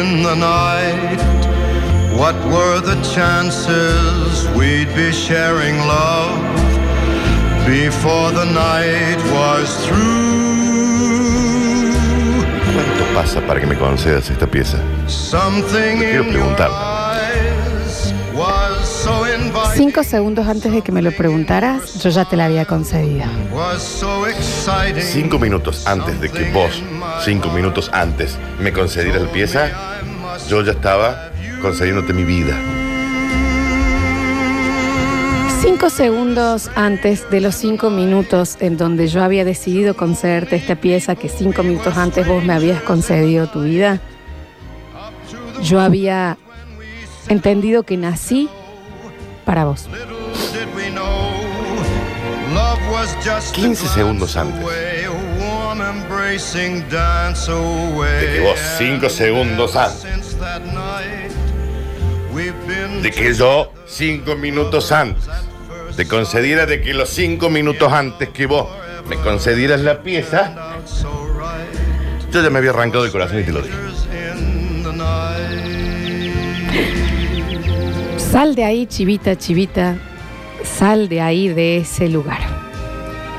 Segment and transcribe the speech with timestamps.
[0.00, 1.20] in the night.
[2.20, 6.36] What were the chances we'd be sharing love
[7.66, 10.36] before the night was through?
[12.74, 14.78] ¿Cuánto pasa para que me concedas esta pieza?
[15.06, 16.85] Something Quiero preguntar.
[19.76, 23.26] Cinco segundos antes de que me lo preguntaras, yo ya te la había concedido.
[25.02, 26.82] Cinco minutos antes de que vos,
[27.22, 29.70] cinco minutos antes, me concedieras la pieza,
[30.48, 31.30] yo ya estaba
[31.60, 32.56] concediéndote mi vida.
[35.60, 41.16] Cinco segundos antes de los cinco minutos en donde yo había decidido concederte esta pieza
[41.16, 44.00] que cinco minutos antes vos me habías concedido tu vida,
[45.62, 46.38] yo había
[47.28, 48.48] entendido que nací
[49.46, 49.88] para vos.
[49.90, 50.18] Little
[50.52, 51.30] did we know,
[52.52, 54.60] love was just 15 segundos antes.
[58.20, 60.36] De que vos, cinco segundos antes.
[63.02, 65.24] De que yo, cinco minutos antes,
[65.96, 68.68] te concediera de que los cinco minutos antes que vos
[69.08, 70.52] me concedieras la pieza,
[72.32, 73.85] yo ya me había arrancado el corazón y te lo dije.
[78.36, 79.96] Sal de ahí, chivita, chivita.
[80.62, 82.36] Sal de ahí, de ese lugar.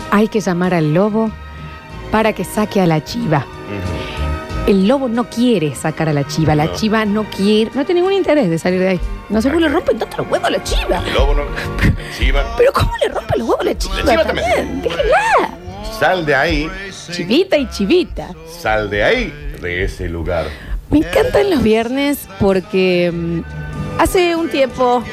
[0.10, 1.30] Hay que llamar al lobo
[2.10, 3.46] para que saque a la chiva.
[4.66, 6.56] El lobo no quiere sacar a la chiva.
[6.56, 6.74] La No.
[6.74, 9.00] chiva no quiere, no tiene ningún interés de salir de ahí.
[9.30, 11.04] No sé cómo le rompen tanto los huevos a la chiva.
[11.06, 11.44] El lobo no.
[12.18, 13.96] Chiva, Pero ¿cómo le rompe los huevos a la chiva?
[14.02, 14.82] chiva también.
[14.82, 14.94] también?
[16.00, 16.68] Sal de ahí,
[17.12, 18.30] Chivita y chivita.
[18.50, 20.48] sal de ahí, de ese lugar.
[20.90, 23.42] Me encantan los viernes porque mm,
[24.00, 25.04] hace un tiempo,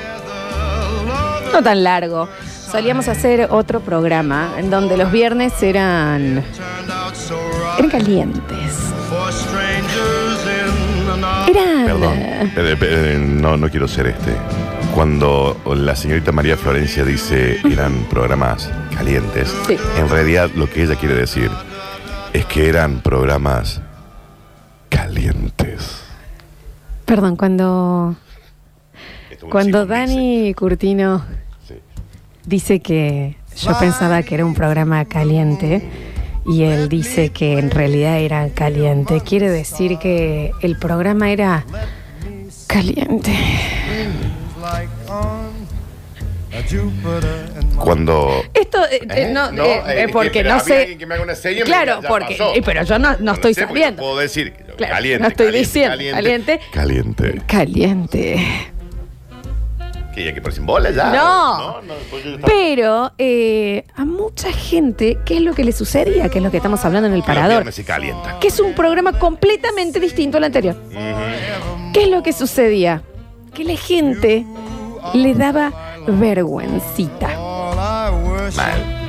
[1.52, 2.28] no tan largo,
[2.70, 6.44] solíamos hacer otro programa en donde los viernes eran,
[7.78, 8.92] eran calientes.
[11.48, 11.86] Eran...
[11.86, 14.32] Perdón, eh, eh, eh, no, no quiero ser este.
[14.94, 19.76] Cuando la señorita María Florencia dice eran programas calientes, Sí.
[19.98, 21.50] en realidad lo que ella quiere decir
[22.32, 23.80] es que eran programas
[24.88, 26.00] calientes.
[27.04, 28.14] Perdón, cuando,
[29.44, 31.24] Esto cuando Dani Curtino
[31.66, 31.74] Sí.
[32.46, 35.82] dice que yo pensaba que era un programa caliente
[36.46, 41.64] y él dice que en realidad era caliente, quiere decir que el programa era
[42.66, 43.32] caliente.
[47.78, 49.30] Cuando Esto eh, eh, ¿Eh?
[49.32, 50.96] no, No, eh, porque no sé.
[50.96, 52.52] que me haga una seña, me claro, ya porque pasó.
[52.64, 54.02] pero yo no, no estoy sé, sabiendo.
[54.02, 55.22] Puedo decir Claro, caliente.
[55.22, 56.60] no estoy caliente, diciendo Caliente.
[56.72, 57.42] caliente.
[57.46, 58.46] Caliente.
[60.14, 61.10] Que ya que parecen bolas ya.
[61.12, 61.80] No.
[61.82, 66.28] no pues yo estaba- Pero eh, a mucha gente, ¿qué es lo que le sucedía?
[66.28, 67.50] Que es lo que estamos hablando en el los parador.
[67.50, 68.38] viernes se calienta.
[68.38, 70.76] Que es un programa completamente distinto al anterior.
[71.92, 73.02] ¿Qué es lo que sucedía?
[73.54, 74.44] Que la gente
[75.14, 75.72] le daba
[76.06, 77.28] vergüencita.
[78.56, 79.03] Mal.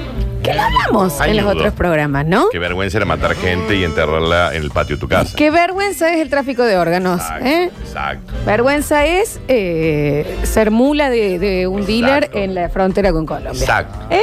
[0.46, 2.50] Que lo hablamos en los otros programas, ¿no?
[2.52, 5.36] Qué vergüenza era matar gente y enterrarla en el patio de tu casa.
[5.36, 7.72] Qué vergüenza es el tráfico de órganos, Exacto, ¿eh?
[7.82, 8.34] exacto.
[8.46, 12.38] Vergüenza es eh, ser mula de, de un dealer Exacto.
[12.38, 13.60] en la frontera con Colombia.
[13.60, 14.08] Exacto.
[14.14, 14.22] ¿Eh?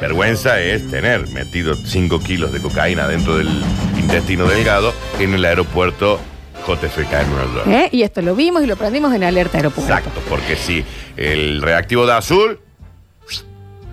[0.00, 3.48] Vergüenza es tener metido 5 kilos de cocaína dentro del
[3.98, 6.18] intestino delgado en el aeropuerto
[6.66, 7.66] JFK en Nueva York.
[7.68, 7.88] ¿Eh?
[7.92, 9.92] Y esto lo vimos y lo aprendimos en Alerta Aeropuerto.
[9.92, 10.84] Exacto, porque si
[11.16, 12.58] el reactivo da azul,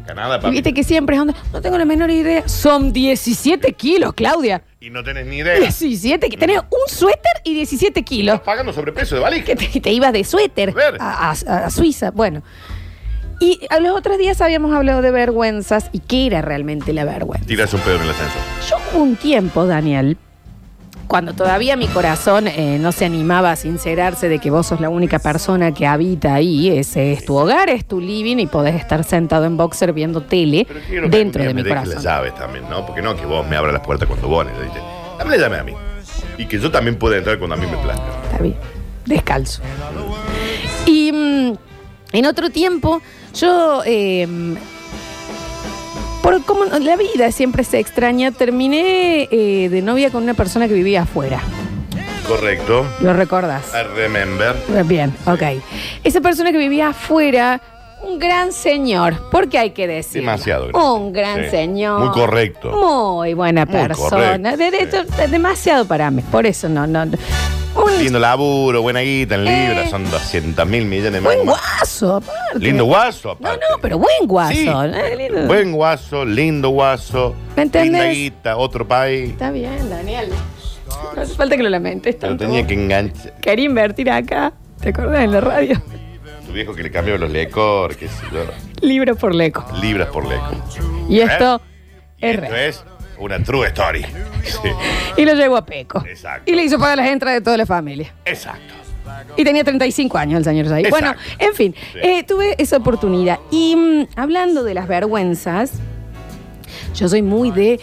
[0.07, 0.53] Canadá, Y papi.
[0.53, 2.47] viste que siempre es onda, no tengo la menor idea.
[2.47, 4.63] Son 17 kilos, Claudia.
[4.79, 5.59] Y no tenés ni idea.
[5.59, 8.35] 17, que tenés un suéter y 17 kilos.
[8.35, 9.45] Estás pagando sobrepeso de valija.
[9.45, 10.97] Que te, te ibas de suéter A ver.
[11.00, 12.12] a, a- a Suiza.
[12.12, 12.41] Bueno.
[13.40, 17.45] Y a los otros días habíamos hablado de vergüenzas y qué era realmente la vergüenza.
[17.45, 18.41] Tiras un pedo en el ascensor.
[18.68, 20.18] Yo hubo un tiempo, Daniel,
[21.07, 24.90] cuando todavía mi corazón eh, no se animaba a sincerarse de que vos sos la
[24.90, 29.03] única persona que habita ahí, ese es tu hogar, es tu living y podés estar
[29.03, 31.95] sentado en boxer viendo tele Pero quiero que dentro de mi corazón.
[31.95, 32.85] las llaves también, ¿no?
[32.85, 34.81] Porque no que vos me abras las puertas cuando vos necesites.
[35.18, 35.73] Dame la llave a mí.
[36.38, 38.03] Y que yo también pueda entrar cuando a mí me plazca.
[38.25, 38.56] Está bien,
[39.06, 39.62] descalzo.
[40.86, 41.53] Y mm,
[42.13, 43.01] en otro tiempo,
[43.33, 44.27] yo, eh,
[46.27, 50.74] por como la vida siempre se extraña, terminé eh, de novia con una persona que
[50.74, 51.39] vivía afuera.
[52.27, 52.85] Correcto.
[53.00, 53.63] ¿Lo recordás?
[53.74, 54.53] I remember.
[54.83, 55.63] Bien, ok.
[56.03, 57.62] Esa persona que vivía afuera,
[58.07, 60.21] un gran señor, porque hay que decir.
[60.21, 61.50] Demasiado gran Un gran Sí.
[61.50, 62.00] señor.
[62.00, 62.71] Muy correcto.
[62.71, 64.39] Muy buena Muy persona.
[64.51, 64.98] correcto.
[65.30, 66.21] Demasiado para mí.
[66.31, 67.06] Por eso no, no.
[67.06, 67.18] no.
[67.75, 69.68] Un Lindo laburo, buena guita en Eh.
[69.69, 71.36] libras, son 200 mil millones más.
[71.36, 72.59] buen guaso, aparte.
[72.59, 73.65] Lindo guaso, No, aparte.
[73.69, 74.51] no, pero buen guaso.
[74.53, 74.68] Sí.
[74.68, 75.45] eh, lindo.
[75.48, 77.36] Buen guaso, lindo guaso.
[77.56, 77.92] ¿Me entendés?
[77.92, 79.30] Linda guita, otro país.
[79.30, 80.30] Está bien, Daniel.
[81.15, 82.45] No hace falta que lo lamentes Pero tanto.
[82.45, 83.33] tenía que enganchar.
[83.42, 84.53] Quería invertir acá.
[84.81, 85.80] ¿Te acordás en la radio?
[86.57, 88.44] Viejo que le cambió los lecor, qué sé yo.
[88.81, 89.63] Libro por leco.
[89.80, 90.50] Libras por leco.
[91.07, 91.62] Y esto
[92.19, 92.56] Y es esto real.
[92.56, 92.83] es
[93.19, 94.04] una true story.
[94.44, 94.57] Sí,
[95.18, 96.04] Y lo llevó a Peco.
[96.09, 96.51] Exacto.
[96.51, 98.12] Y le hizo pagar las entradas de toda la familia.
[98.25, 98.74] exacto.
[99.36, 100.89] Y tenía 35 años el señor Zahir.
[100.89, 102.00] Bueno, en fin, Sí.
[102.01, 103.38] eh, tuve esa oportunidad.
[103.51, 105.74] Y mm, hablando de las vergüenzas,
[106.95, 107.80] yo soy muy de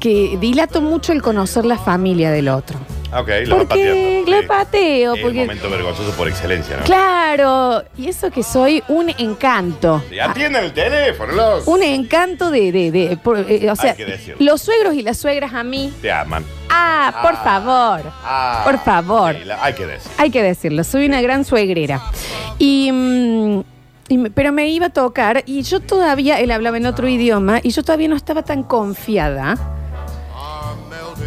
[0.00, 2.78] que dilato mucho el conocer la familia del otro.
[3.12, 4.40] Ok, lo va Porque pateando.
[4.40, 4.46] Sí.
[4.46, 6.84] pateo, Es porque un momento vergonzoso por excelencia, ¿no?
[6.84, 10.00] claro, y eso que soy un encanto.
[10.08, 11.70] Sí, atiendan el teléfono, loco.
[11.72, 14.36] Un encanto de, de, de- por- eh, o sea, que decirlo.
[14.38, 15.92] los suegros y las suegras a mí.
[16.00, 16.44] Te aman.
[16.70, 17.42] Ah, por Ah.
[17.42, 18.12] favor.
[18.24, 19.34] Ah, Por favor.
[19.36, 20.12] sí, la- hay que decir.
[20.16, 22.00] Hay que decirlo, soy una gran suegrera.
[22.58, 23.60] Y, mm,
[24.08, 27.58] y me- pero me iba a tocar y yo todavía, él hablaba en otro idioma
[27.62, 29.56] y yo todavía no estaba tan confiada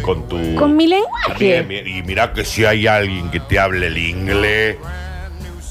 [0.02, 0.54] Con tu.
[0.56, 1.66] con mi lenguaje.
[1.86, 4.76] Y mira que si hay alguien que te hable el inglés.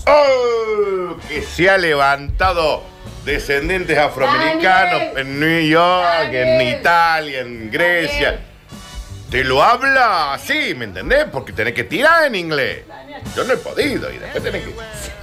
[0.08, 1.16] ¡Oh!
[1.28, 2.84] Que se ha levantado
[3.26, 5.18] descendientes afroamericanos Daniel.
[5.18, 6.62] en New York, en.
[6.80, 8.40] Italia, en Grecia.
[9.34, 11.26] Te lo habla así, ¿me entendés?
[11.32, 12.84] Porque tenés que tirar en inglés.
[13.36, 14.74] Yo no he podido y después tenés que.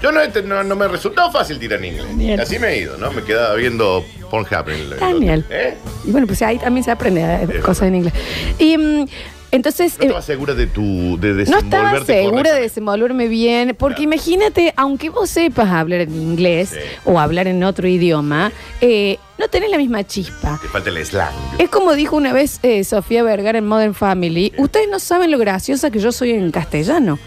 [0.02, 2.06] Yo no, he- no, no me resultó fácil tirar en inglés.
[2.08, 2.40] Daniel.
[2.40, 3.12] Así me he ido, ¿no?
[3.12, 4.90] Me quedaba viendo Pornhub en el.
[4.98, 5.44] Daniel.
[5.48, 5.74] ¿Eh?
[6.04, 8.14] Y bueno, pues ahí también se aprende eh, cosas en inglés.
[8.58, 9.06] Y mm,
[9.52, 9.96] entonces...
[9.98, 11.16] ¿No eh, estabas segura de tu.
[11.20, 12.60] de No desenvolverte estaba segura de correctamente?
[12.62, 14.14] desenvolverme bien, porque Claro.
[14.14, 16.78] imagínate, aunque vos sepas hablar en inglés Sí.
[17.04, 20.58] o hablar en otro idioma, eh, no tenés la misma chispa.
[20.62, 21.32] Te falta el slang.
[21.58, 25.38] Es como dijo una vez eh, Sofía Vergara en Modern Family, ustedes no saben lo
[25.38, 27.18] graciosa que yo soy en castellano.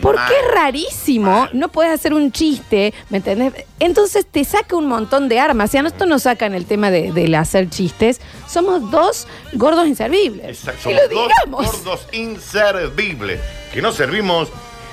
[0.00, 0.32] Porque Mal.
[0.32, 3.52] es rarísimo, no puedes hacer un chiste, ¿me entendés?
[3.80, 5.72] Entonces te saca un montón de armas.
[5.72, 10.46] Si a nosotros nos sacan el tema de, del hacer chistes, somos dos gordos inservibles.
[10.46, 10.90] Exacto.
[10.92, 11.66] Lo Somos dos digamos.
[11.84, 13.40] gordos inservibles
[13.72, 14.48] que no servimos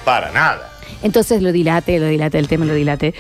[0.05, 0.71] para nada.
[1.05, 3.13] Entonces lo dilate, lo dilate, el tema lo dilate.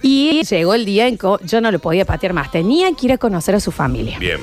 [0.00, 2.50] Y llegó el día en que yo no lo podía patear más.
[2.52, 4.16] Tenía que ir a conocer a su familia.
[4.20, 4.38] Bien.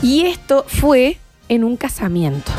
[0.00, 1.18] Y esto fue
[1.48, 2.52] en un casamiento.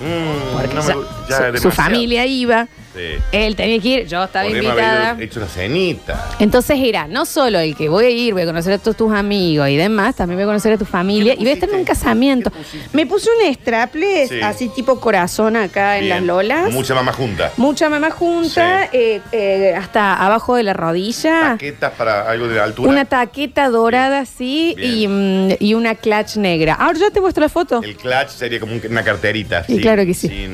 [0.00, 3.22] Mm, Porque no me ya- gu- ya su, familia iba, Sí.
[3.32, 5.10] él tenía que ir, yo estaba Podríamos invitada.
[5.10, 6.28] haber hecho una cenita.
[6.40, 9.12] Entonces era no solo el que voy a ir, voy a conocer a todos tus
[9.12, 11.68] amigos y demás, también voy a conocer a tu familia ¿Qué y voy a estar
[11.70, 12.50] en un casamiento.
[12.92, 14.40] Me puse un strapless, Sí.
[14.40, 16.16] así tipo corazón acá en Bien.
[16.16, 16.72] las lolas.
[16.72, 17.52] Mucha mamá junta.
[17.56, 18.98] Mucha mamá junta, Sí.
[18.98, 21.40] eh, eh, hasta abajo de la rodilla.
[21.52, 22.90] Taquetas para algo de altura.
[22.90, 26.74] Una taqueta dorada así y, mm, y una clutch negra.
[26.74, 27.80] Ahora ya te muestro la foto.
[27.82, 29.64] El clutch sería como un- una carterita.
[29.68, 30.28] Y claro que sí.
[30.28, 30.50] Sin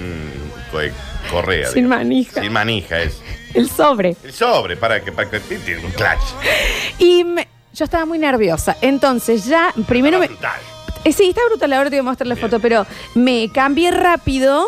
[0.70, 0.78] co-
[1.26, 1.67] correa.
[1.69, 1.99] Sin digamos.
[1.99, 2.40] manija.
[2.40, 3.20] Sin manija es.
[3.55, 4.17] El sobre.
[4.25, 6.99] El sobre para que, para que tiene un clutch.
[6.99, 8.76] Y me- yo estaba muy nerviosa.
[8.81, 10.28] Entonces ya, primero me...
[10.28, 10.61] Brutal.
[11.05, 12.46] Eh, sí, está brutal, ahora te voy a mostrar la Bien.
[12.49, 12.84] foto, pero
[13.14, 14.67] me cambié rápido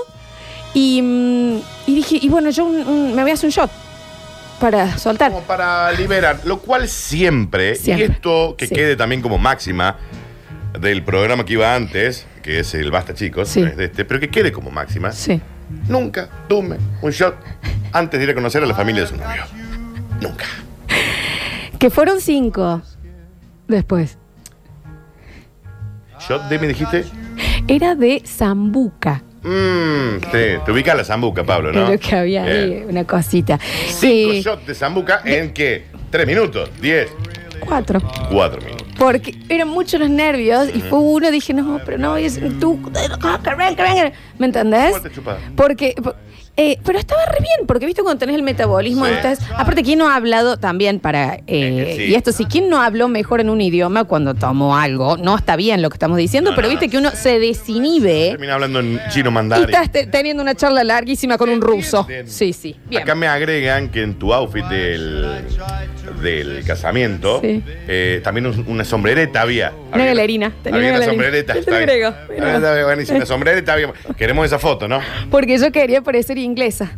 [0.74, 1.56] y, mm,
[1.88, 3.70] y dije, y bueno, yo un- un- me voy a hacer un shot
[4.60, 5.32] para soltar.
[5.32, 8.06] Como para liberar, lo cual siempre, Siempre.
[8.06, 8.74] y esto que Sí.
[8.74, 9.96] quede también como máxima
[10.78, 13.60] del programa que iba antes, que es el Basta Chicos, Sí.
[13.62, 15.40] no es de este, pero que quede como máxima, Sí.
[15.88, 17.34] Nunca tome un shot
[17.92, 19.44] antes de ir a conocer a la familia de su novio.
[20.20, 20.44] Nunca.
[21.78, 22.82] Que fueron cinco
[23.68, 24.18] después.
[26.28, 27.04] ¿Shot de me dijiste?
[27.68, 29.22] Era de Zambuca.
[29.42, 31.88] Mmm, te, te ubica la zambuca, Pablo, ¿no?
[31.92, 33.58] Lo que había ahí, una cosita.
[33.86, 35.84] Cinco Sí, shots de zambuca en qué?
[36.10, 36.70] ¿Tres minutos?
[36.80, 37.08] ¿Diez?
[37.60, 38.00] cuatro.
[38.30, 38.77] Cuatro minutos.
[38.98, 42.78] Porque eran muchos los nervios y fue uno, dije, no, pero no ser tú.
[44.38, 44.94] ¿Me entendés?
[45.56, 45.94] Porque.
[46.02, 46.14] po-
[46.60, 49.12] eh, pero estaba re bien, porque viste cuando tenés el metabolismo, Sí.
[49.12, 49.38] estás.
[49.56, 51.38] Aparte, ¿quién no ha hablado también para.
[51.46, 52.02] eh, sí.
[52.06, 55.16] Y esto sí, ¿quién no habló mejor en un idioma cuando tomó algo?
[55.18, 58.30] No está bien lo que estamos diciendo, No, pero no, viste que uno se desinhibe
[58.30, 59.66] Termina hablando en chino y mandarín.
[59.66, 62.04] estás te- teniendo una charla larguísima con un ruso.
[62.26, 62.74] Sí, sí.
[62.90, 63.02] Bien.
[63.04, 65.44] Acá me agregan que en tu outfit del,
[66.10, 67.62] del casamiento Sí.
[67.88, 69.70] eh, también un- una sombrereta había.
[69.70, 71.12] Una Había- galerina, tenía Había una una galerina.
[71.24, 71.52] sombrereta.
[71.54, 71.90] Yo te está lo bien.
[71.90, 72.46] agrego, mira.
[72.52, 73.92] Ah, está bien, buenísimo, Una sombrereta había.
[74.18, 75.00] Queremos esa foto, ¿no?
[75.30, 76.92] Porque yo quería parecer inglesa.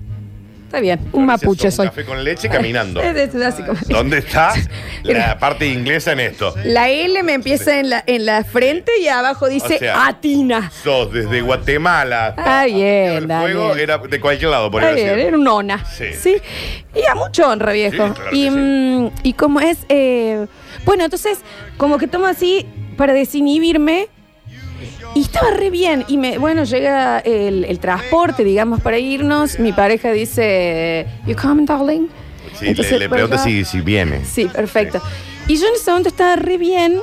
[0.70, 1.86] Está bien, un mapuche un soy.
[1.88, 3.00] café con leche caminando.
[3.02, 4.52] Es- es así como- ¿Dónde está
[5.02, 6.54] la parte inglesa en esto?
[6.62, 10.70] La L me empieza en la, en la frente y abajo dice O sea, Atina.
[10.70, 12.84] Sos desde Guatemala hasta Ah, bien,
[13.14, 13.80] el fuego Daniel.
[13.80, 15.84] era de cualquier lado, por Está bien, era un nona.
[15.84, 16.12] Sí.
[16.16, 16.36] Sí.
[16.94, 18.06] Y a mucho honra, viejo.
[18.06, 18.50] Sí, claro y, sí.
[18.50, 19.78] mm, y como es.
[19.88, 20.46] eh,
[20.84, 21.40] bueno, entonces,
[21.78, 22.64] como que tomo así
[22.96, 24.06] para desinhibirme.
[25.14, 26.04] Y estaba re bien.
[26.08, 29.58] Y me, bueno, llega el, el transporte, digamos, para irnos.
[29.58, 32.08] Mi pareja dice, You coming, darling?
[32.58, 33.42] Sí, Entonces, le, ¿verdad?
[33.42, 34.24] si, si viene.
[34.24, 35.00] Sí, perfecto.
[35.48, 37.00] Y yo en ese momento estaba re bien.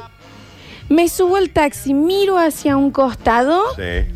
[0.90, 4.14] Me subo al taxi, miro hacia un costado Sí.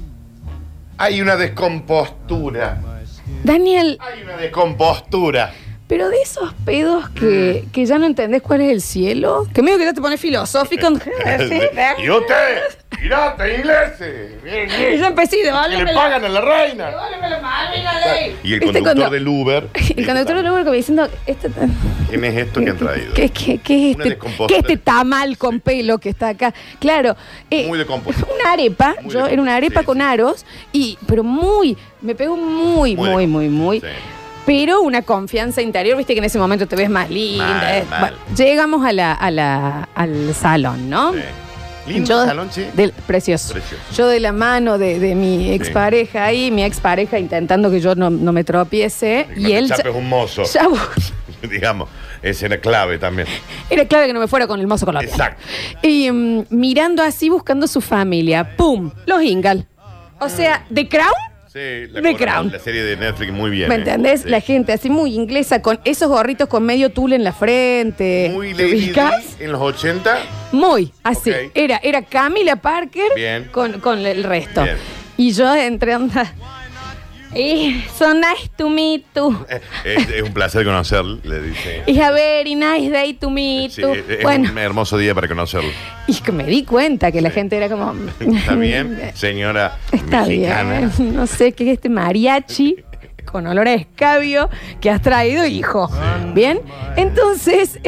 [0.97, 2.81] Hay una descompostura.
[3.43, 5.51] Daniel, Hay una descompostura.
[5.91, 7.71] Pero de esos pedos que, Mm.
[7.71, 10.87] que ya no entendés cuál es el cielo, que medio que ya te pone filosófico.
[12.01, 12.57] y usted,
[12.97, 13.91] pirata inglés.
[14.93, 16.91] y yo empecé y Que le pagan a la reina.
[17.41, 18.37] Malvina, ley.
[18.41, 19.67] Y el ¿Viste conductor cuando- del Uber.
[19.97, 21.49] El conductor del Uber como diciendo, este,
[22.09, 23.13] ¿Quién es esto que han traído?
[23.13, 24.47] ¿Qué, qué, qué es Una este, descompostura.
[24.47, 26.53] qué es este tamal con pelo que está acá?
[26.79, 27.17] Claro.
[27.49, 28.25] eh, Muy decompuesto.
[28.33, 30.03] Una arepa, Muy yo era una arepa sí, con sí.
[30.03, 33.49] aros, y, pero muy, me pegó muy, muy, muy, muy.
[33.49, 33.83] muy muy.
[34.45, 37.45] Pero una confianza interior, viste que en ese momento te ves más linda.
[37.47, 37.83] Mal, eh.
[37.89, 37.99] mal.
[37.99, 41.13] Bueno, llegamos a la, a la, al salón, ¿no?
[41.13, 41.19] Sí.
[41.87, 42.65] Lindo Yo- salón, sí.
[42.73, 43.53] del- precioso.
[43.53, 43.83] Precioso.
[43.95, 48.09] Yo de la mano de, de mi expareja ahí, mi expareja intentando que yo no,
[48.11, 49.27] no me tropiece.
[49.35, 50.43] Y te él ya, un mozo.
[50.43, 50.67] ya-
[51.49, 51.89] Digamos,
[52.21, 53.27] esa era clave también.
[53.69, 55.11] era clave que no me fuera con el mozo colombiano.
[55.15, 55.41] Exacto.
[55.81, 58.55] Y mm, mirando así, buscando su familia.
[58.57, 58.91] ¡Pum!
[59.07, 59.65] Los Ingal.
[60.19, 61.11] O sea, The Crown,
[61.51, 62.49] Sí, la, The Crown.
[62.49, 63.67] la serie de Netflix muy bien.
[63.67, 63.79] ¿me eh.
[63.79, 64.21] entendés?
[64.21, 64.29] Sí.
[64.29, 68.31] La gente así muy inglesa, con esos gorritos con medio tul en la frente.
[68.33, 69.37] Muy ¿Te Lady ubicas?
[69.37, 70.17] Di en los 80.
[70.53, 71.29] Muy, así.
[71.29, 71.51] Ok.
[71.53, 73.49] Era, era Camila Parker Bien.
[73.51, 74.63] Con, con el resto.
[74.63, 74.77] Bien.
[75.17, 76.33] Y yo entré onda.
[77.33, 79.35] Y so nice to meet you.
[79.49, 81.83] Eh, Es, es un placer conocerlo, le dice.
[81.87, 83.93] It's a very nice day to meet Sí, you.
[83.93, 85.69] es bueno, un hermoso día para conocerlo.
[86.07, 87.93] y que me di cuenta que la gente era como.
[88.19, 90.91] Está bien, señora Está mexicana.
[90.97, 91.15] bien.
[91.15, 92.75] No sé qué es este mariachi
[93.25, 94.49] con olor a escabio
[94.81, 95.89] que has traído, hijo.
[96.33, 96.59] Bien.
[96.97, 97.79] Entonces,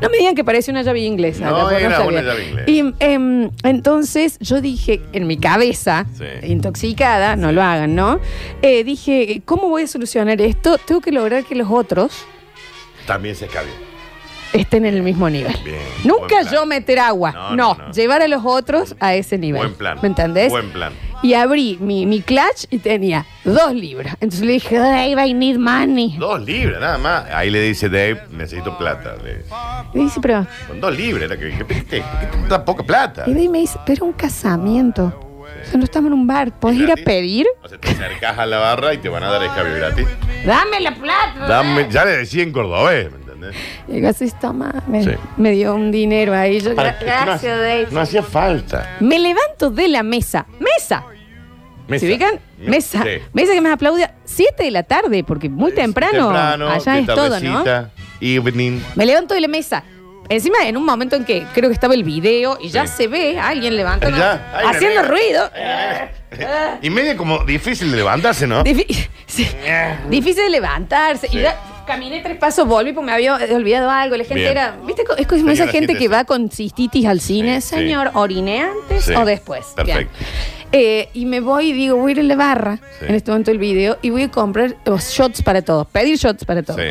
[0.00, 1.48] no me digan que parece una llave inglesa.
[1.50, 2.70] No, la era una llave inglesa.
[2.70, 6.24] Y em, entonces yo dije, en mi cabeza, Sí.
[6.46, 8.20] intoxicada, no lo hagan, ¿no?
[8.62, 10.78] Eh, dije, ¿cómo voy a solucionar esto?
[10.78, 12.12] Tengo que lograr que los otros
[13.06, 13.72] También se escabió.
[14.52, 15.56] estén en el mismo nivel.
[15.64, 16.48] Bien, Nunca plan.
[16.52, 17.32] yo meter agua.
[17.32, 17.92] No, No, no, no.
[17.92, 19.60] llevar a los otros a ese nivel.
[19.62, 19.98] Buen plan.
[20.02, 20.50] ¿Me entendés?
[20.50, 20.92] Buen plan.
[21.26, 24.14] Y abrí mi, mi clutch y tenía dos libras.
[24.20, 26.16] Entonces le dije, Dave, I need money.
[26.18, 27.24] Dos libras, nada más.
[27.32, 29.16] Ahí le dice Dave, necesito plata.
[29.24, 29.42] Le-
[30.00, 30.46] dice, pero.
[30.68, 33.24] Con dos libras, era que, que- que tanta poca plata.
[33.26, 35.04] Y Dave me dice, pero un casamiento.
[35.42, 36.56] O sea, no estamos en un bar.
[36.60, 37.04] ¿Podés ir a ¿Gratis?
[37.04, 37.46] pedir?
[37.64, 40.06] O sea, te acercas a la barra y te van a dar escabio gratis.
[40.46, 41.46] Dame la plata.
[41.48, 43.54] Dame, ya le decía en cordobés, ¿me entendés?
[43.88, 44.72] Y digo, así, toma.
[44.86, 45.10] Me, Sí.
[45.38, 46.60] me dio un dinero ahí.
[46.60, 47.88] Yo, Para- "Gra- es que no gracias, Dave.
[47.90, 48.96] No hacía falta.
[49.00, 50.46] Me levanto de la mesa.
[50.60, 51.02] ¡Mesa!
[51.88, 52.00] Mesa.
[52.06, 52.40] ¿Se ubican?
[52.58, 53.02] Mesa.
[53.02, 53.10] Sí.
[53.32, 54.10] Mesa que me aplaude.
[54.24, 57.64] Siete de la tarde, porque muy temprano, allá es todo, ¿no?
[58.20, 58.80] Evening.
[58.94, 59.84] Me levanto de la mesa.
[60.28, 62.94] Encima, en un momento en que creo que estaba el video y ya Sí.
[62.96, 65.50] se ve a alguien levantando, Ya, ahí me haciendo ruido.
[66.82, 68.64] Y medio como difícil de levantarse, ¿no?
[68.64, 69.48] Difi- sí.
[70.10, 71.28] Difícil de levantarse.
[71.28, 71.38] Sí.
[71.38, 74.16] Y ya caminé tres pasos, volví porque me había olvidado algo.
[74.16, 74.50] La gente Bien.
[74.50, 74.76] era.
[74.86, 75.02] ¿Viste?
[75.18, 77.60] Es como Señora, esa gente que va con cistitis al cine.
[77.60, 77.74] Sí, sí.
[77.76, 79.14] Señor, ¿oriné antes Sí.
[79.14, 79.66] o después?
[79.84, 79.86] Bien.
[80.08, 80.14] Perfecto.
[80.72, 83.06] Eh, y me voy y digo, voy a ir a la barra Sí.
[83.08, 85.86] en este momento del video y voy a comprar los shots para todos.
[85.86, 86.80] Pedir shots para todos.
[86.80, 86.88] Sí.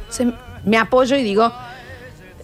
[0.00, 0.26] Entonces,
[0.64, 1.52] me apoyo y digo,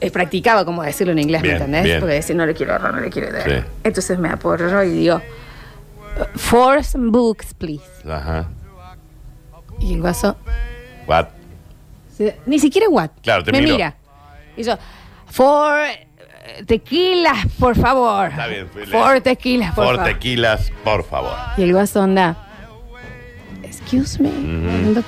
[0.01, 1.85] eh, practicaba como decirlo en inglés, Bien, ¿me entendés?
[1.85, 2.01] bien.
[2.01, 3.45] Porque decir no le quiero ahorrar, no le quiero dar.
[3.49, 3.67] Sí.
[3.85, 5.23] Entonces me apoyo y digo,
[6.83, 7.85] some books, please.
[8.09, 8.49] Ajá.
[9.79, 10.37] Y el vaso,
[11.11, 11.27] What?
[12.17, 13.11] se- ni siquiera what.
[13.23, 13.97] Claro, te me mira.
[14.57, 14.77] Y yo,
[15.27, 16.07] for eh,
[16.67, 18.29] tequilas, por favor.
[18.31, 20.13] Está bien, fue- For tequilas, por, Por favor.
[20.13, 21.33] tequilas, por favor.
[21.57, 22.37] Y el vaso onda,
[23.63, 25.03] excuse me, ando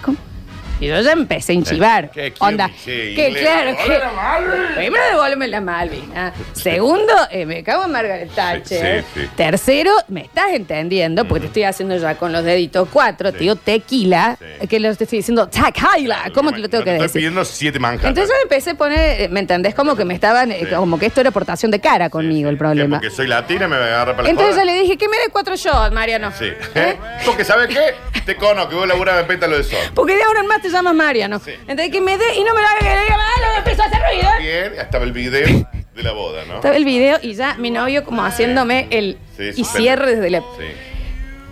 [0.82, 2.10] Y yo ya empecé a enchivar.
[2.10, 4.74] ¿Qué, onda, que claro, que...
[4.74, 6.12] Primero devuélveme la Malvin.
[6.54, 9.04] Segundo, eh, me cago en Margaret Thatcher.
[9.04, 9.28] sí, sí.
[9.36, 13.54] Tercero, me estás entendiendo, porque te estoy haciendo ya con los deditos cuatro, te digo
[13.54, 14.36] tequila,
[14.68, 16.32] que lo te estoy diciendo tequila.
[16.34, 17.20] ¿Cómo te lo tengo No que Estoy decir?
[17.20, 18.08] pidiendo siete manjas.
[18.08, 19.76] Entonces yo empecé a poner, eh, ¿me entendés?
[19.76, 22.98] Como que me estaban, eh, como que esto era portación de cara conmigo el problema.
[22.98, 25.54] Porque soy latina, me agarra para la Entonces yo le dije que me dé cuatro
[25.54, 26.32] shots, Mariano.
[26.36, 26.46] Sí.
[26.74, 26.96] ¿Eh?
[27.24, 27.94] Porque, ¿sabes qué?
[28.26, 29.78] Te conozco, que vos laburás de pétalo de sol.
[29.94, 31.38] Porque de ahora en más te llamas Mariano.
[31.38, 31.52] Sí.
[31.60, 33.82] Entonces que me dé y no me lo haga que le diga, malo, me empezó
[33.82, 34.28] a hacer ruido.
[34.40, 36.56] Bien, estaba el video de la boda, ¿no?
[36.56, 40.40] Estaba el video y ya mi novio como haciéndome el Sí, y cierre desde la
[40.40, 40.64] Sí.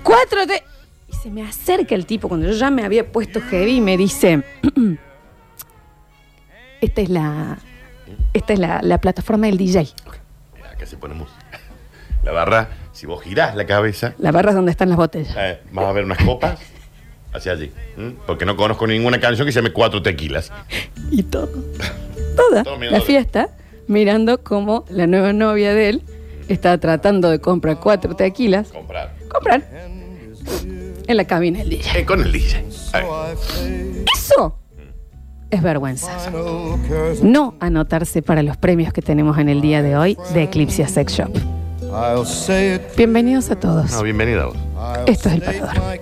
[0.03, 0.63] cuatro de
[1.09, 3.97] y se me acerca el tipo cuando yo ya me había puesto heavy y me
[3.97, 4.43] dice
[6.81, 7.59] esta es la
[8.33, 9.89] esta es la, la plataforma del DJ
[10.57, 11.39] Mira, acá se pone música.
[12.23, 15.61] La barra, si vos girás la cabeza, la barra es donde están las botellas eh,
[15.73, 16.61] vas a ver unas copas
[17.33, 17.71] hacia allí.
[17.97, 18.15] ¿m?
[18.27, 20.53] Porque no conozco ninguna canción que se llame Cuatro Tequilas.
[21.11, 21.49] y todo
[22.37, 22.99] toda Todo mirando.
[22.99, 23.49] la fiesta
[23.87, 26.03] mirando como la nueva novia de él
[26.49, 29.15] está tratando de comprar cuatro tequilas Comprar.
[29.29, 29.63] comprar
[31.07, 32.65] en la cabina del DJ Eh, con el DJ.
[34.15, 34.57] Eso
[35.51, 36.11] es vergüenza
[37.23, 41.13] no anotarse para los premios que tenemos en el día de hoy de Eclipse Sex
[41.13, 41.31] Shop.
[42.97, 43.91] Bienvenidos a todos.
[43.91, 44.57] No, bienvenida vos.
[45.07, 46.01] Esto es el parador.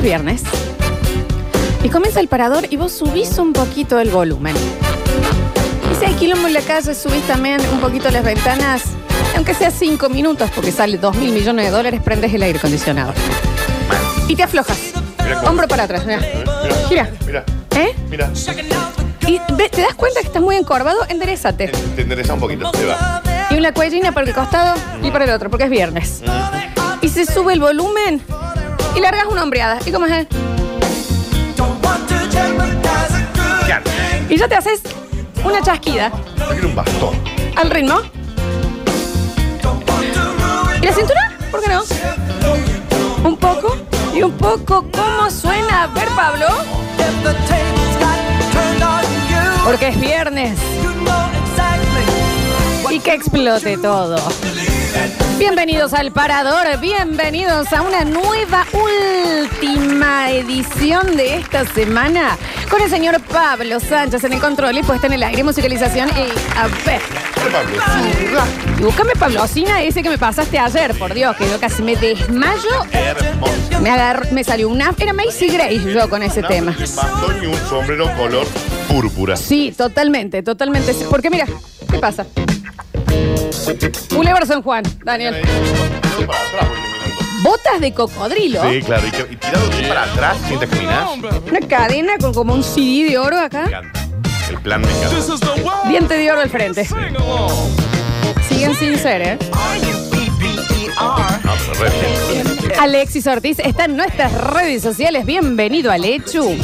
[0.00, 0.42] Es viernes.
[1.82, 4.54] Y comienza el parador y vos subís un poquito el volumen.
[4.56, 8.82] Y si hay quilombo en la calle, subís también un poquito las ventanas,
[9.36, 13.12] aunque sea cinco minutos, porque sale dos mil millones de dólares, prendes el aire acondicionado.
[14.28, 14.78] Y te aflojas.
[15.46, 16.20] Hombro para atrás, mira.
[16.20, 17.10] Mira, Mira.
[17.26, 17.44] mira,
[17.76, 17.94] ¿Eh?
[18.08, 18.30] mira.
[19.26, 21.68] Y ve- te das cuenta que estás muy encorvado, enderezate.
[21.68, 23.22] Te endereza un poquito, te va.
[23.50, 26.22] Y una cuellina para el costado y para el otro, porque es viernes.
[27.00, 28.20] Y se sube el volumen
[28.94, 29.78] y largas una hombreada.
[29.84, 30.26] ¿Y cómo es?
[34.28, 34.80] Y ya te haces
[35.44, 37.14] una chasquida Yo quiero un bastón.
[37.56, 38.00] al ritmo.
[40.80, 41.36] ¿Y la cintura?
[41.50, 41.82] ¿Por qué no?
[43.24, 43.76] Un poco
[44.14, 44.86] y un poco.
[44.92, 45.82] ¿Cómo suena?
[45.82, 46.46] A ver, Pablo.
[49.64, 50.58] Porque es viernes
[52.90, 54.16] y que explote todo.
[55.38, 62.36] Bienvenidos al Parador, bienvenidos a una nueva última edición de esta semana
[62.68, 66.58] con el señor Pablo Sánchez en el control y puesta en el aire, musicalización y
[66.58, 67.00] a ver.
[67.52, 68.42] Pablo.
[68.78, 72.84] Y búscame Pablocina ese que me pasaste ayer, por Dios, que yo casi me desmayo.
[72.92, 73.80] Hermoso.
[73.80, 74.92] Me agarró, me salió una.
[74.98, 76.76] Era Macy Grace yo con ese tema.
[76.78, 78.46] Un bastón y un sombrero color
[78.88, 79.36] púrpura.
[79.36, 80.94] Sí, totalmente, totalmente.
[81.08, 81.46] Porque mira,
[81.90, 82.26] ¿qué pasa?
[84.14, 85.42] Boulevard San Juan, Daniel.
[87.42, 88.60] Botas de cocodrilo.
[88.70, 89.06] Sí, claro.
[89.06, 91.08] Y, que- y tirado así para atrás mientras caminas.
[91.48, 93.64] Una cadena con como un CD de oro Me acá.
[93.66, 94.00] encanta.
[94.50, 95.88] El plan me encanta.
[95.88, 96.86] Diente de oro al frente.
[98.48, 99.38] Siguen sin ser, ¿eh?
[101.44, 101.90] No, pero re
[102.30, 102.72] bien.
[102.78, 105.24] Alexis Ortiz está en nuestras redes sociales.
[105.24, 106.56] Bienvenido al Hechu.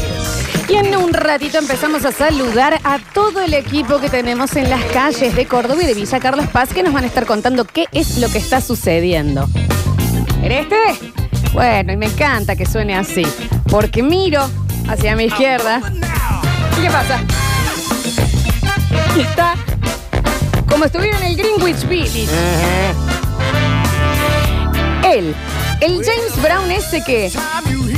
[0.69, 4.83] Y en un ratito empezamos a saludar a todo el equipo que tenemos en las
[4.87, 7.87] calles de Córdoba y de Villa Carlos Paz que nos van a estar contando qué
[7.93, 9.49] es lo que está sucediendo.
[10.43, 11.13] ¿Eres este?
[11.53, 13.25] Bueno, y me encanta que suene así,
[13.71, 14.51] porque miro
[14.89, 15.81] hacia mi izquierda.
[16.79, 17.21] ¿Y qué pasa?
[19.17, 19.55] Y está
[20.69, 22.27] como estuviera en el Greenwich Village.
[25.05, 25.35] Él,
[25.81, 27.31] el James Brown ese que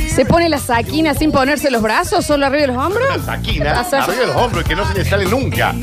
[0.09, 3.07] se pone la saquina sin ponerse los brazos, solo arriba de los hombros.
[3.15, 4.03] Una saquina Pasa.
[4.03, 5.73] arriba de los hombros que no se le sale nunca.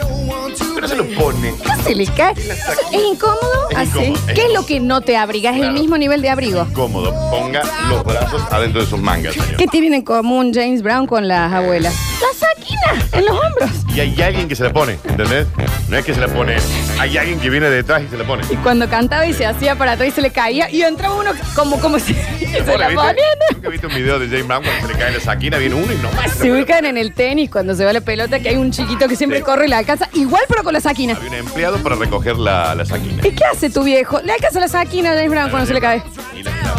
[0.74, 1.54] Pero se lo pone.
[1.64, 2.32] ¿Qué se le cae?
[2.32, 3.70] ¿Es incómodo?
[3.70, 3.98] Es Así.
[3.98, 5.50] incómodo, es ¿Qué es lo que no te abriga?
[5.56, 6.66] Es el mismo nivel de abrigo.
[6.72, 7.12] Cómodo.
[7.30, 9.56] Ponga los brazos adentro de sus mangas, señor.
[9.56, 11.94] ¿Qué tienen en común James Brown con las abuelas?
[12.20, 13.70] La saquina en los hombros.
[13.94, 15.46] Y hay alguien que se la pone, ¿entendés?
[15.88, 16.56] No es que se la pone.
[16.98, 18.42] Hay alguien que viene detrás y se la pone.
[18.50, 21.30] Y cuando cantaba y se hacía para atrás y se le caía, y entraba uno
[21.54, 22.94] como, como si se la ¿viste?
[22.94, 23.16] ponían.
[23.54, 25.58] ¿Nunca viste un video de James Brown cuando se le cae la saquina?
[25.58, 26.32] Viene uno y no más.
[26.32, 29.16] Se ubican en el tenis cuando se va la pelota que hay un chiquito que
[29.16, 29.44] siempre Sí.
[29.44, 31.14] corre y la alcanza, igual pero con la saquina.
[31.14, 33.26] Había un empleado para recoger la, la saquina.
[33.26, 34.20] ¿Y qué hace tu viejo?
[34.22, 36.02] Le alcanza la saquina a James Brown cuando se le cae.
[36.34, 36.76] Y la- la-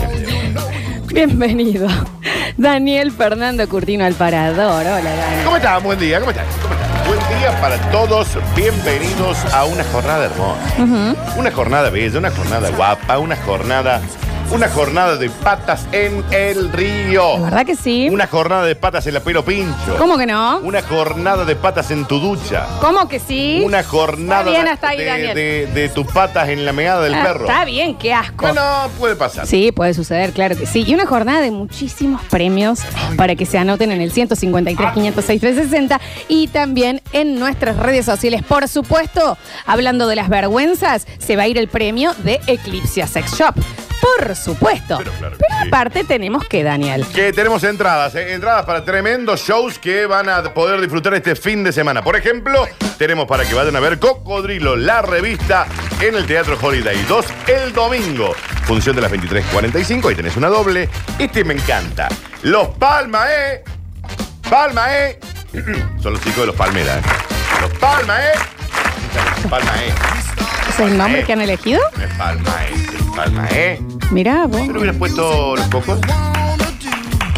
[1.08, 1.88] Bienvenido.
[2.58, 4.82] Daniel Fernando Curtino al Parador.
[4.86, 5.44] Hola, Dani.
[5.44, 5.82] ¿Cómo estás?
[5.84, 6.46] Buen día, ¿cómo estás?
[6.62, 7.08] ¿Cómo estás?
[7.08, 8.28] Buen día para todos.
[8.56, 11.16] Bienvenidos a una jornada hermosa.
[11.38, 14.02] Una jornada bella, una jornada guapa, una jornada.
[14.50, 17.34] Una jornada de patas en el río.
[17.38, 18.08] ¿La verdad que sí?
[18.10, 19.98] Una jornada de patas en la pelo pincho.
[19.98, 20.60] ¿Cómo que no?
[20.60, 22.66] Una jornada de patas en tu ducha.
[22.80, 23.62] ¿Cómo que sí?
[23.64, 25.36] Una jornada Está bien de- hasta ahí, de, Daniel.
[25.36, 27.42] de- de tus patas en la meada del Ah, perro.
[27.46, 28.48] Está bien, qué asco.
[28.48, 29.46] No, no, puede pasar.
[29.46, 30.86] Sí, puede suceder, claro que sí.
[30.88, 32.80] Y una jornada de muchísimos premios
[33.18, 38.42] para que se anoten en el 153, 506, 360 y también en nuestras redes sociales.
[38.48, 43.34] Por supuesto, hablando de las vergüenzas, se va a ir el premio de Eclipse Sex
[43.38, 43.54] Shop.
[44.02, 44.98] Por supuesto.
[44.98, 45.68] Pero claro que Pero sí.
[45.68, 47.06] aparte tenemos que, Daniel.
[47.14, 48.34] Que tenemos entradas, ¿eh?
[48.34, 52.04] entradas para tremendos shows que van a poder disfrutar este fin de semana.
[52.04, 55.66] Por ejemplo, tenemos para que vayan a ver Cocodrilo, la revista,
[56.02, 58.34] en el Teatro Holiday 2 el domingo.
[58.66, 60.90] Función de las 23.45, ahí tenés una doble.
[61.18, 62.08] Este me encanta.
[62.44, 63.64] Los Palma, ¿eh?
[64.50, 65.20] Palma, ¿eh?
[66.02, 66.98] Son los chicos de los Palmeras.
[66.98, 67.10] ¿eh?
[67.62, 68.34] Los Palma, ¿eh?
[69.50, 69.94] Palma, ¿eh?
[70.70, 71.82] ¿Ese es el nombre que han elegido?
[72.02, 73.07] Es Palma, ¿eh?
[73.18, 73.82] Es Palma, ¿eh?
[74.12, 74.62] Mirá vos.
[74.68, 76.00] ¿Pero hubieras puesto los cocos?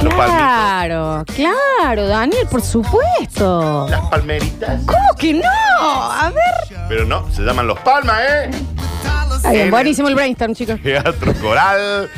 [0.03, 0.25] Los palmitos.
[0.25, 3.87] Claro, claro, Daniel, por supuesto.
[3.89, 4.81] Las palmeritas.
[4.85, 5.41] ¿Cómo que no?
[5.81, 6.77] A ver.
[6.89, 8.49] Pero no, se llaman Los Palmas, ¿eh?
[9.37, 10.81] Está bien, En- buenísimo el brainstorm, chicos.
[10.81, 12.09] Teatro Coral.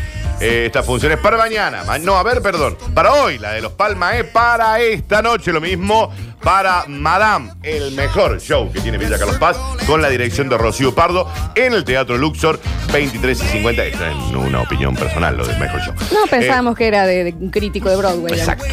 [0.42, 1.84] Eh, esta función es para mañana.
[1.86, 2.76] Ma- No, a ver, perdón.
[2.94, 4.24] Para hoy, la de los Palmas, ¿eh?
[4.24, 6.12] Para esta noche, lo mismo.
[6.42, 10.96] Para Madame, el mejor show que tiene Villa Carlos Paz, con la dirección de Rocío
[10.96, 12.60] Pardo, en el Teatro Luxor,
[12.92, 13.86] 23 y 50.
[13.86, 15.94] Esta es una opinión personal, lo del mejor show.
[16.12, 18.34] No, pensábamos que era de, de un crítico de Broadway.
[18.34, 18.66] Exacto.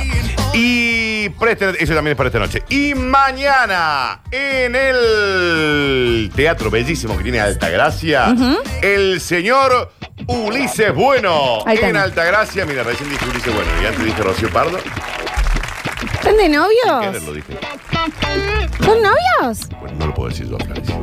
[0.55, 2.63] Y Y presten, eso también es para esta noche.
[2.69, 8.35] Y mañana, en el teatro bellísimo que tiene Altagracia,
[8.83, 9.91] el señor
[10.27, 11.59] Ulises Bueno.
[11.67, 11.97] Ahí en.
[11.97, 14.79] Altagracia, mira, recién dije Ulises Bueno y antes dije Rocío Pardo.
[14.79, 17.23] ¿Están de ¿Qué novios?
[17.25, 17.59] lo dije?
[18.85, 19.69] ¿Son novios?
[19.81, 20.97] Bueno, no lo puedo decir yo, Florencia.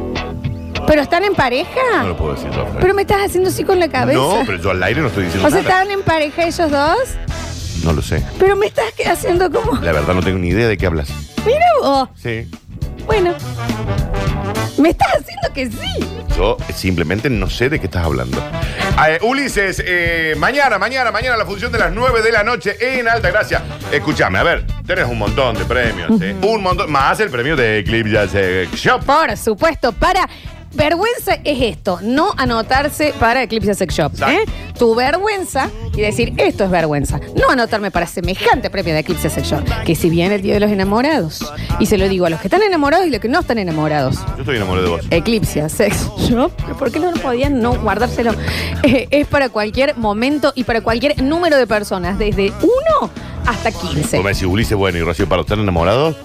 [0.88, 2.04] ¿Pero están en No pareja?
[2.06, 2.80] lo puedo decir yo, Florencia.
[2.82, 4.20] ¿Pero me estás haciendo así con la cabeza?
[4.20, 5.70] No, pero yo al aire no estoy diciendo O sea, nada.
[5.70, 7.00] ¿estaban en pareja ellos dos?
[7.86, 8.24] No lo sé.
[8.40, 9.80] Pero me estás que- haciendo como...
[9.80, 11.08] La verdad no tengo ni idea de qué hablas.
[11.46, 12.10] Mira vos.
[12.22, 12.50] Sí.
[13.06, 13.32] Bueno.
[14.80, 16.08] Me estás haciendo que sí.
[16.36, 18.40] Yo simplemente no sé de qué estás hablando.
[19.08, 23.08] Eh, Ulises, eh, mañana, mañana, mañana la función de las 9 de la noche en
[23.08, 23.62] Altagracia.
[23.92, 26.36] Escúchame, a ver, tenés un montón de premios, ¿eh?
[26.42, 29.04] Un montón, más el premio de Eclipse Shop.
[29.06, 30.28] Por supuesto, para...
[30.76, 34.12] Vergüenza es esto, no anotarse para Eclipse Sex Shop.
[34.12, 34.34] Exacto.
[34.34, 34.46] ¿eh?
[34.78, 37.22] Tu vergüenza y decir esto es vergüenza.
[37.40, 39.64] No anotarme para semejante premio de Eclipse Sex Shop.
[39.86, 42.48] Que si viene el día de los enamorados, y se lo digo a los que
[42.48, 44.18] están enamorados y los que no están enamorados.
[44.36, 45.06] Yo estoy enamorado de vos.
[45.12, 46.52] Eclipse Sex Shop.
[46.58, 48.34] ¿Pero ¿Por qué no lo podían no guardárselo?
[48.84, 53.10] Eh, es para cualquier momento y para cualquier número de personas, desde 1
[53.48, 54.18] hasta 15.
[54.18, 56.16] Vos me decís, Ulises, bueno, y Rocío Pardo, ¿están enamorados?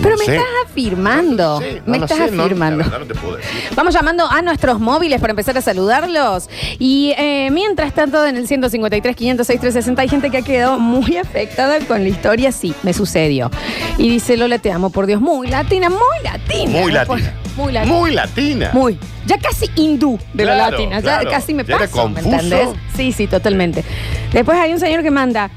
[0.00, 0.36] Pero me sé.
[0.36, 1.60] estás afirmando.
[1.60, 2.78] No me estás sé, afirmando.
[2.78, 3.50] la verdad no te puedo decir.
[3.74, 6.48] Vamos llamando a nuestros móviles para empezar a saludarlos.
[6.78, 11.16] Y eh, mientras tanto, en el 153, 506, 360, hay gente que ha quedado muy
[11.16, 12.52] afectada con la historia.
[12.52, 13.50] Sí, me sucedió.
[13.98, 15.20] Y dice: Lola, te amo, por Dios.
[15.20, 16.70] Muy latina, muy latina.
[16.80, 17.34] Muy latina.
[17.56, 17.94] Muy latina.
[17.94, 18.70] Muy latina.
[18.72, 18.98] Muy.
[19.26, 21.00] Ya casi hindú de la latina.
[21.02, 21.24] claro.
[21.24, 22.70] Ya casi me Ya paso, ¿me entendés?
[22.96, 23.84] Sí, sí, totalmente.
[24.32, 25.50] Después hay un señor que manda.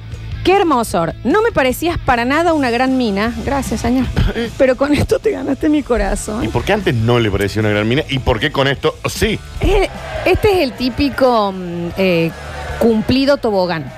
[0.46, 1.08] Qué hermoso.
[1.24, 3.34] No me parecías para nada una gran mina.
[3.44, 4.06] Gracias, señor.
[4.60, 6.48] Pero con esto te ganaste mi ¿Y corazón.
[6.52, 8.04] por qué antes no le parecía una gran mina?
[8.10, 9.40] ¿Y por qué con esto sí?
[9.60, 9.90] Eh,
[10.24, 12.32] Este es el típico mm, eh,
[12.78, 13.92] cumplido tobogán.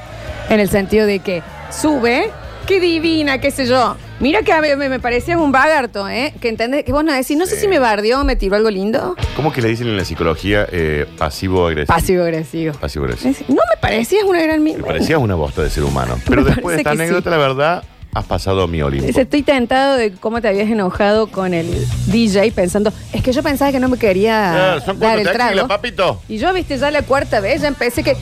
[0.49, 2.31] En el sentido de que sube,
[2.65, 3.97] qué divina, qué sé yo.
[4.19, 6.33] Mira que a mí me, me parecías un vagarto, ¿eh?
[6.41, 7.61] Que entendés, que vos no decís, no sé Sí.
[7.61, 9.15] si me bardeó o me tiró algo lindo.
[9.35, 11.93] ¿Cómo que le dicen en la psicología eh, pasivo-agresivo?
[11.95, 12.73] Pasivo-agresivo.
[12.73, 13.29] Pasivo-agresivo.
[13.31, 14.63] Es- No me parecías una gran.
[14.63, 16.15] Me parecías una bosta de ser humano.
[16.27, 17.31] Pero Me después de esta parece que anécdota, sí.
[17.31, 17.83] la verdad,
[18.15, 19.05] has pasado a mi Olimpo.
[19.05, 21.67] Dice, Estoy tentado de cómo te habías enojado con el
[22.07, 25.51] DJ pensando, es que yo pensaba que no me quería Ah, ¿Son dar el tequilas,
[25.53, 25.67] trago.
[25.67, 26.21] papito?
[26.27, 28.15] Y yo, viste, ya la cuarta vez ya empecé que.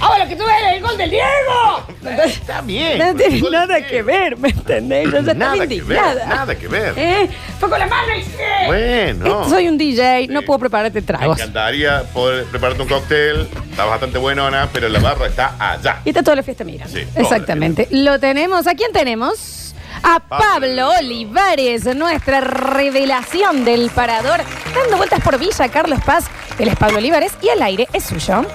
[0.00, 1.86] ¡Ahora que tú eres el gol del Diego!
[2.02, 2.98] Entonces, Está bien.
[2.98, 5.04] no tiene nada que ver, ¿me entendés?
[5.04, 6.94] Yo ya estaba Nada que ver, nada que ver.
[6.96, 7.28] ¿Eh?
[7.58, 8.66] Fue con la mano izquierda.
[8.66, 9.48] Bueno.
[9.48, 10.46] Soy un DJ, no Sí.
[10.46, 11.38] puedo prepararte Me tragos.
[11.38, 13.48] encantaría poder prepararte un cóctel.
[13.70, 16.00] Está bastante buenona, pero la barra está allá.
[16.04, 16.92] Y está toda la fiesta mirando.
[16.96, 17.88] Sí, toda la Exactamente.
[17.90, 18.66] Lo tenemos.
[18.66, 19.74] ¿A quién tenemos?
[20.02, 20.90] A Pablo Pablo.
[20.98, 24.40] Olivares, nuestra revelación del parador,
[24.74, 26.24] dando vueltas por Villa Carlos Paz.
[26.58, 28.46] Él es Pablo Olivares y el aire es suyo.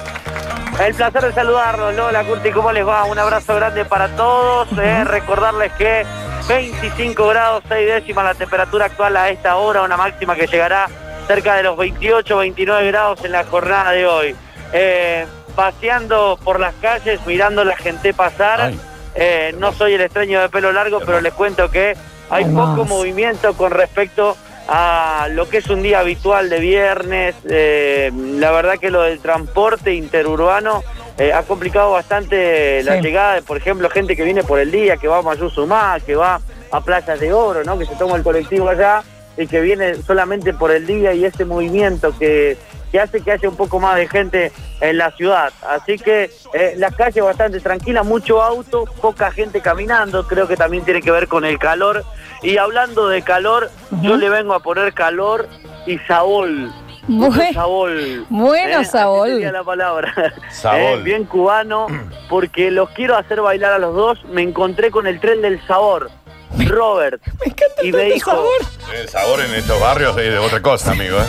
[0.80, 3.06] El placer de saludarlos, Lola Curti, ¿cómo les va?
[3.06, 4.68] Un abrazo grande para todos.
[4.78, 6.06] Eh, recordarles que
[6.50, 10.88] 25 grados 6 décimas la temperatura actual a esta hora, una máxima que llegará
[11.28, 14.36] cerca de los 28, 29 grados en la jornada de hoy.
[14.74, 18.74] Eh, paseando por las calles, mirando la gente pasar.
[19.16, 21.96] Eh, no soy el extraño de pelo largo, pero les cuento que
[22.30, 24.36] hay poco movimiento con respecto
[24.68, 27.36] a lo que es un día habitual de viernes.
[27.50, 30.84] Eh, la verdad que lo del transporte interurbano
[31.18, 34.98] eh, ha complicado bastante la llegada de, por ejemplo, gente que viene por el día,
[34.98, 37.78] que va a Mayuzumá, que va a Playas de Oro, ¿no?
[37.78, 39.04] que se toma el colectivo allá
[39.38, 42.58] y que viene solamente por el día y ese movimiento que,
[42.96, 45.52] que hace que haya un poco más de gente en la ciudad.
[45.68, 50.86] Así que eh, la calle bastante tranquila, mucho auto, poca gente caminando, creo que también
[50.86, 52.06] tiene que ver con el calor.
[52.42, 53.70] Y hablando de calor,
[54.02, 55.50] yo le vengo a poner calor
[55.86, 56.48] y sabor.
[57.10, 57.54] Bueno.
[57.54, 57.92] Sabor.
[58.30, 59.28] Bueno, así sabor.
[59.28, 60.14] la palabra.
[60.50, 61.00] Sabor.
[61.00, 61.88] Eh, bien cubano,
[62.30, 64.24] porque los quiero hacer bailar a los dos.
[64.32, 66.10] Me encontré con el tren del sabor.
[66.68, 67.22] Robert.
[67.40, 68.52] Me encanta Y me dijo- sabor.
[68.94, 71.18] El sabor en estos barrios es de otra cosa, amigo.
[71.20, 71.26] ¿eh?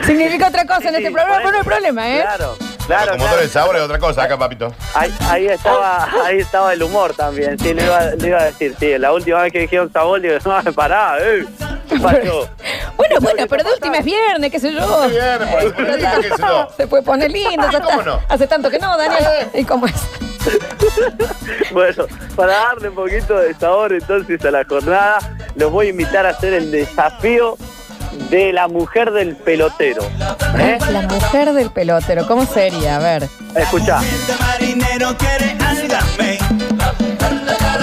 [0.04, 2.20] Significa otra cosa en este sí, programa, pero no hay problema, ¿eh?
[2.22, 2.56] Claro,
[2.88, 3.12] claro.
[3.12, 3.40] Como claro.
[3.42, 4.74] el sabor es otra cosa acá, papito.
[4.94, 8.74] Ahí, ahí estaba, ahí estaba el humor también, sí, le iba, le iba a decir,
[8.80, 11.44] sí, la última vez que dijeron sabor, digo, no, pará, eh,
[11.88, 12.48] ¿qué pasó?
[12.96, 15.08] Bueno, ¿Qué bueno, pero de última es viernes, qué sé yo.
[15.08, 16.68] Viernes, por- por el día, qué sé yo.
[16.76, 18.10] Se puede poner lindo, ya ¿Cómo está.
[18.10, 18.20] no?
[18.28, 19.48] Hace tanto que no, Daniel.
[19.54, 19.92] ¿Y cómo es?
[21.72, 25.18] Bueno, para darle un poquito de sabor entonces a la jornada,
[25.56, 27.56] los voy a invitar a hacer el desafío
[28.30, 30.02] de la mujer del pelotero.
[30.58, 30.78] ¿eh?
[30.90, 32.96] La mujer del pelotero, ¿cómo sería?
[32.96, 33.28] A ver.
[33.54, 33.92] Este.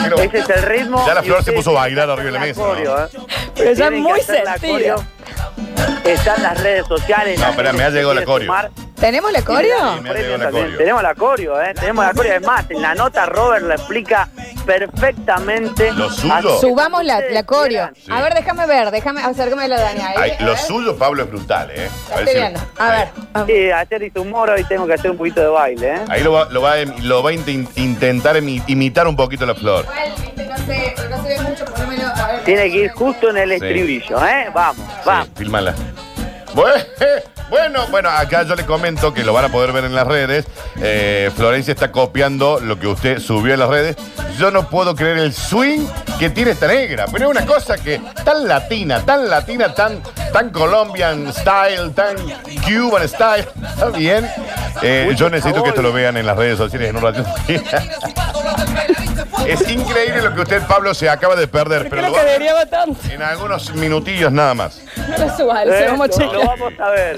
[0.04, 1.04] Pero- ese es el ritmo.
[1.06, 3.10] Ya la flor se puso a bailar arriba de la mesa, coreo, ¿eh?
[3.56, 5.04] Pero ya es muy la coreo.
[6.04, 7.40] Están las redes sociales.
[7.40, 8.46] No, espera, me ha llegado la coreo.
[8.48, 8.72] sumar.
[9.00, 9.96] ¿Tenemos la coreo?
[9.98, 10.52] Sí, me la.
[10.78, 11.74] Tenemos la coreo, ¿eh?
[11.74, 12.34] Tenemos la coreo.
[12.38, 14.28] Es más, en la nota Robert le explica
[14.66, 15.92] perfectamente.
[15.92, 16.60] Lo suyo.
[16.60, 17.90] Subamos la, la coreo.
[17.96, 18.12] Sí.
[18.12, 20.02] A ver, déjame ver, déjame acercarme la Dani.
[20.02, 20.60] Ahí, Ay, a lo ver.
[20.60, 21.90] suyo, Pablo, es brutal, ¿eh?
[22.10, 22.38] La A ver si-.
[22.78, 23.08] A ver.
[23.34, 23.46] a.
[23.46, 26.00] Sí, ayer hice un moro y tengo que hacer un poquito de baile, ¿eh?
[26.10, 29.46] Ahí lo va, lo va, a, lo va a inten- intentar imi- imitar un poquito
[29.46, 29.84] la flor.
[29.86, 32.08] Igual, viste, no sé, pero no se ve mucho, ponémelo.
[32.08, 32.44] A ver.
[32.46, 33.56] Tiene que ir justo en el Sí.
[33.56, 34.50] estribillo, ¿eh?
[34.54, 35.26] Vamos, vamos.
[35.28, 35.76] Sí, fílmala.
[36.54, 36.76] Bueno,
[37.50, 40.46] bueno, bueno, acá yo le comento que lo van a poder ver en las redes.
[40.82, 43.96] Eh, Florencia está copiando lo que usted subió en las redes.
[44.38, 45.86] Yo no puedo creer el swing
[46.20, 50.02] que tiene esta negra, pero es una cosa que tan latina, tan latina, tan,
[50.34, 52.16] tan Colombian style, tan
[52.66, 53.48] Cuban style.
[53.70, 54.30] Está bien.
[54.82, 57.24] Eh, yo necesito que esto lo vean en las redes sociales en un rato.
[59.48, 62.26] es increíble lo que usted, Pablo, se acaba de perder, pero Creo lo que va-
[62.26, 63.14] debería bastante.
[63.14, 64.82] en algunos minutillos nada más.
[65.10, 65.68] No lo suba, ¿Eh?
[65.80, 67.18] se vamos a Lo- lo vamos a ver.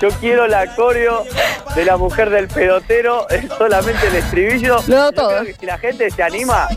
[0.00, 1.24] Yo quiero la coreo
[1.74, 4.76] de la mujer del pelotero, es solamente el estribillo.
[4.86, 5.28] Lo Yo todo.
[5.30, 6.68] creo que si la gente se anima,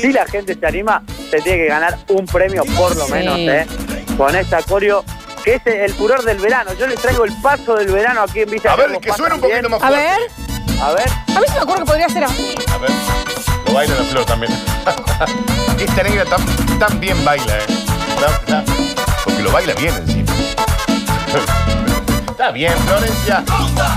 [0.00, 3.12] si la gente se anima, se tiene que ganar un premio por lo Sí.
[3.12, 3.66] menos, ¿eh?
[4.16, 5.04] Con esta coreo,
[5.44, 6.72] que es el furor del verano.
[6.78, 9.40] Yo les traigo el paso del verano aquí en Villa A ver, que suene un
[9.40, 9.70] pasan poquito bien.
[9.70, 10.06] más A fuerte.
[10.06, 11.08] ver, A ver.
[11.36, 12.54] a mí se me ocurre que podría ser así.
[12.72, 12.90] A ver,
[13.66, 14.52] lo baila la flor también.
[15.78, 17.66] Esta negra tan, tan bien baila, ¿eh?
[19.24, 20.32] Porque lo baila bien encima.
[22.30, 23.44] Está bien, Florencia.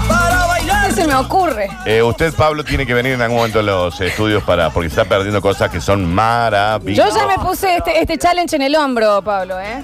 [0.08, 0.88] Para bailar.
[0.88, 1.70] ¿Qué se me ocurre?
[1.86, 5.06] Eh, usted, Pablo, tiene que venir en algún momento a los estudios para porque está
[5.06, 7.14] perdiendo cosas que son maravillosas.
[7.14, 9.84] Yo ya me puse este, este challenge en el hombro, Pablo, ¿eh?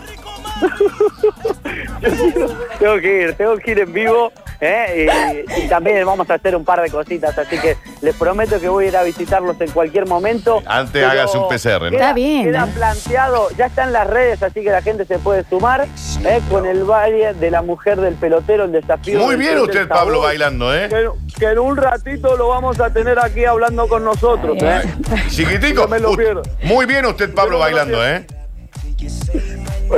[2.80, 4.32] Tengo que ir, tengo que ir en vivo.
[4.62, 5.44] ¿eh?
[5.58, 8.70] Y, y también vamos a hacer un par de cositas, así que les prometo que
[8.70, 10.62] voy a ir a visitarlos en cualquier momento.
[10.66, 11.90] Antes hágase un PCR, ¿no?
[11.90, 12.72] Queda, Está bien, Queda ¿eh?
[12.76, 15.88] planteado, ya está en las redes, así que la gente se puede sumar
[16.26, 16.42] ¿eh?
[16.50, 19.20] con el baile de la mujer del pelotero, el desafío.
[19.20, 20.88] Muy bien usted, Pablo, bailando, ¿eh?
[20.90, 24.58] Que, que en un ratito lo vamos a tener aquí hablando con nosotros.
[24.62, 24.82] ¿eh?
[25.30, 25.82] Chiquitico.
[25.84, 26.42] No me lo u- pierdo.
[26.64, 28.06] Muy bien usted, Pablo, bailando.
[28.06, 28.26] ¿eh?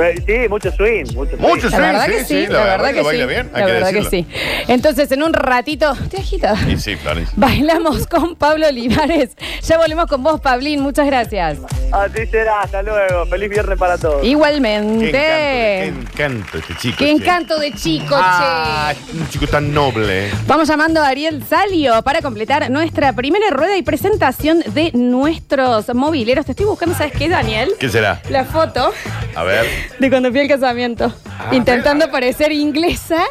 [0.02, 1.40] Eh, Sí, mucho swing, mucho swing.
[1.40, 3.28] Mucho La swing, verdad sí, que sí, sí, la, verdad que baila sí.
[3.28, 4.26] bien, hay la que verdad que sí.
[4.68, 6.54] Entonces, en un ratito, te agita.
[6.68, 7.32] Y sí, Florencia.
[7.36, 9.30] Bailamos con Pablo Olivares.
[9.62, 10.80] Ya volvemos con vos, Pablín.
[10.82, 11.58] Muchas gracias.
[11.92, 13.24] Así será, hasta luego.
[13.26, 14.20] Feliz viernes para todos.
[14.20, 15.84] Qué Igualmente.
[15.86, 16.96] encanto, qué encanto este chico.
[16.98, 17.10] Qué che.
[17.12, 19.16] encanto de chico, Ah, che.
[19.16, 20.30] un chico tan noble.
[20.46, 26.44] Vamos llamando a Ariel Salio para completar nuestra primera rueda y presentación de nuestros mobileros.
[26.46, 27.70] Te estoy buscando, ¿sabes qué, Daniel?
[27.78, 28.20] ¿Qué será?
[28.28, 28.92] La foto
[29.34, 29.66] A ver.
[29.98, 31.12] De cuando fui al casamiento.
[31.52, 32.12] Intentando mira.
[32.12, 33.24] parecer inglesa.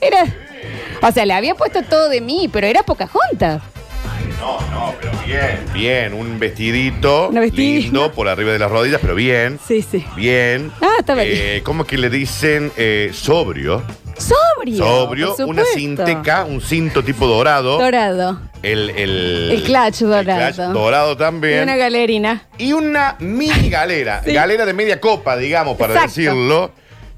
[0.00, 0.24] Era.
[1.02, 3.62] O sea, le había puesto todo de mí, pero era Pocahontas.
[4.40, 5.58] No, no, pero bien.
[5.74, 7.82] Bien, un vestidito, Un vestidito.
[7.82, 9.58] lindo por arriba de las rodillas, pero bien.
[9.66, 10.04] Sí, sí.
[10.16, 10.70] Bien.
[10.80, 13.82] Ah, estaba Eh, ¿Cómo que le dicen eh, sobrio?
[14.18, 14.76] Sobrio.
[14.84, 15.78] Sobrio, por una supuesto.
[15.78, 17.78] cinteca, un cinto tipo dorado.
[17.78, 18.40] Dorado.
[18.62, 20.48] El, el, El clutch dorado.
[20.48, 21.62] el clutch dorado Y también.
[21.62, 22.42] una galerina.
[22.58, 24.22] Y una mini galera.
[24.24, 24.32] Sí.
[24.32, 26.08] Galera de media copa, digamos, para Exacto.
[26.20, 26.72] decirlo.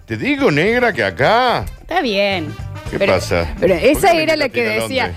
[0.07, 1.65] Te digo, negra, que acá.
[1.81, 2.55] Está bien.
[2.91, 3.55] ¿Qué Pero- pasa?
[3.61, 5.13] Pero ¿Por qué esa me era la que decía.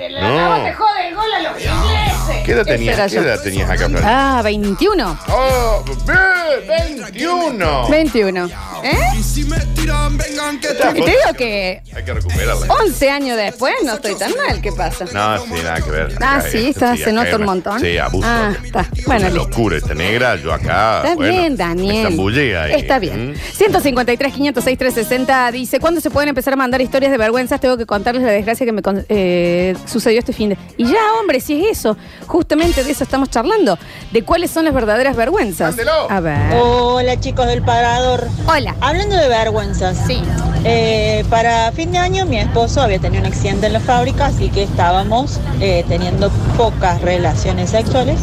[0.00, 0.34] "Ay, de la No.
[0.36, 2.44] nava te jode el gol a los ingleses.
[2.44, 2.96] ¿Qué edad tenías?
[3.10, 3.22] ¿Qué yo.
[3.22, 4.02] edad tenías acá, Fran?
[4.04, 5.18] Ah, 21.
[5.28, 7.02] ¡Oh, bien!
[7.02, 7.88] ¡21!
[7.90, 8.46] 21.
[8.82, 8.96] ¿Eh?
[9.18, 12.66] Y si me tiran, vengan que Esta Y te digo hay que Hay que recuperarla.
[12.82, 14.60] 11 años después no estoy tan mal.
[14.62, 15.04] ¿Qué pasa?
[15.12, 16.14] No, sí, nada que ver.
[16.20, 17.80] Ah, Acá, sí, eh, está, se acá nota un montón.
[17.80, 18.26] Sí, abuso.
[18.26, 18.80] Ah, está.
[18.96, 19.48] Es Bueno, una listo.
[19.48, 21.02] locura esta negra, yo acá.
[21.02, 22.06] Está bueno, bien, me Daniel.
[22.08, 22.72] zambullí ahí.
[22.80, 23.32] Está bien.
[23.32, 23.34] ¿Mm?
[23.54, 27.60] 153, 506, 360 dice: ¿Cuándo se pueden empezar a mandar historias de vergüenzas?
[27.60, 30.58] Tengo que contarles la desgracia que me con- eh, sucedió este fin de.
[30.76, 31.96] Y ya, hombre, si es eso.
[32.26, 33.78] Justamente de eso estamos charlando.
[34.12, 35.70] De cuáles son las verdaderas vergüenzas.
[35.70, 36.10] Mándelo.
[36.10, 36.54] A ver.
[36.60, 38.26] Hola chicos del Parador.
[38.46, 38.74] Hola.
[38.80, 40.22] Hablando de vergüenzas, Sí.
[40.64, 44.48] eh, para fin de año mi esposo había tenido un accidente en la fábrica, así
[44.50, 48.20] que estábamos eh, teniendo pocas relaciones sexuales.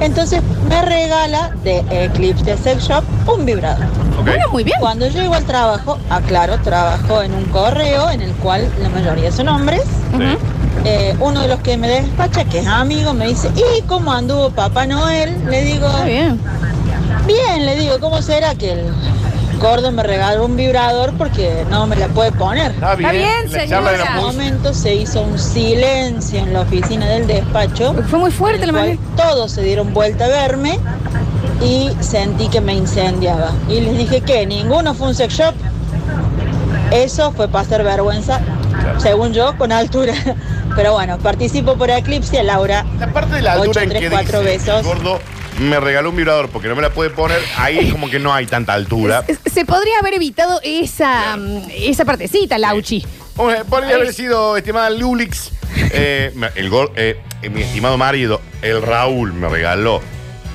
[0.00, 3.84] Entonces me regala de Eclipse Sex Shop un vibrador.
[4.18, 4.24] Ok.
[4.26, 4.78] Bueno, muy bien.
[4.80, 9.48] Cuando llego al trabajo, aclaro, trabajo en un correo en el cual la mayoría son
[9.48, 9.82] hombres.
[10.84, 14.50] Eh, uno de los que me despacha, que es amigo, me dice, ¿y cómo anduvo
[14.50, 15.36] Papá Noel?
[15.50, 16.40] Le digo, Está bien.
[17.26, 18.92] Bien, le digo, ¿cómo será que el
[19.60, 22.72] gordo me regaló un vibrador porque no me la puede poner?
[22.72, 23.12] Está bien.
[23.50, 23.94] de señora.
[23.94, 27.92] En un momento se hizo un silencio en la oficina del despacho.
[27.94, 30.78] Porque Fue muy fuerte la cual Todos se dieron vuelta a verme
[31.62, 33.50] y sentí que me incendiaba.
[33.68, 35.54] Y les dije que ninguno fue un sex shop.
[36.92, 38.40] Eso fue para hacer vergüenza,
[38.86, 39.00] Claro.
[39.00, 40.14] según yo, con altura.
[40.76, 42.84] Pero bueno, participo por Eclipse, Laura.
[42.98, 44.80] La parte de la altura en que cuatro dice, besos.
[44.80, 45.20] el gordo
[45.58, 48.32] me regaló un vibrador porque no me la puede poner, ahí es como que no
[48.34, 49.24] hay tanta altura.
[49.52, 53.06] Se podría haber evitado esa, mm, esa partecita, Lauchi.
[53.34, 55.50] Podría haber sido, estimada Lulix,
[55.92, 57.18] eh, el gol, eh,
[57.50, 60.00] mi estimado marido, el Raúl, me regaló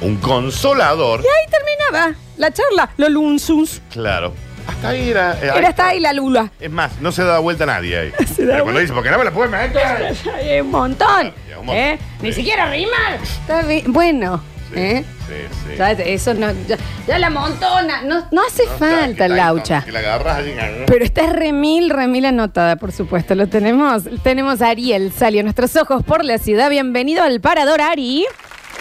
[0.01, 1.19] un consolador.
[1.21, 2.89] Ahí terminaba la charla.
[2.97, 3.81] Los lunzuns.
[3.91, 4.33] Claro.
[4.71, 5.33] Hasta ahí era.
[5.41, 6.51] eh, Era hasta ahí la lula.
[6.59, 8.11] Es más, no se da vuelta nadie ahí.
[8.35, 10.15] Se da Pero cuando dice, porque no me la puedes meter.
[10.35, 11.33] Hay un montón.
[11.49, 11.75] Ya, un montón.
[11.83, 11.99] ¿Eh?
[12.21, 12.41] Ni Sí.
[12.41, 13.19] siquiera rimar.
[13.21, 13.91] Está bien.
[13.93, 14.43] Bueno.
[14.73, 15.03] ¿eh?
[15.27, 15.33] Sí,
[15.69, 15.75] sí.
[15.77, 16.51] Ya, eso no.
[16.67, 18.01] Ya, ya la montona.
[18.03, 19.81] No, no hace No, falta, que la- Laucha.
[19.83, 20.53] Que la agarras allí.
[20.87, 23.35] Pero está remil, remil anotada, por supuesto.
[23.35, 24.03] Lo tenemos.
[24.23, 26.69] Tenemos a Ariel Salió nuestros ojos por la ciudad.
[26.69, 28.25] Bienvenido al parador, Ari.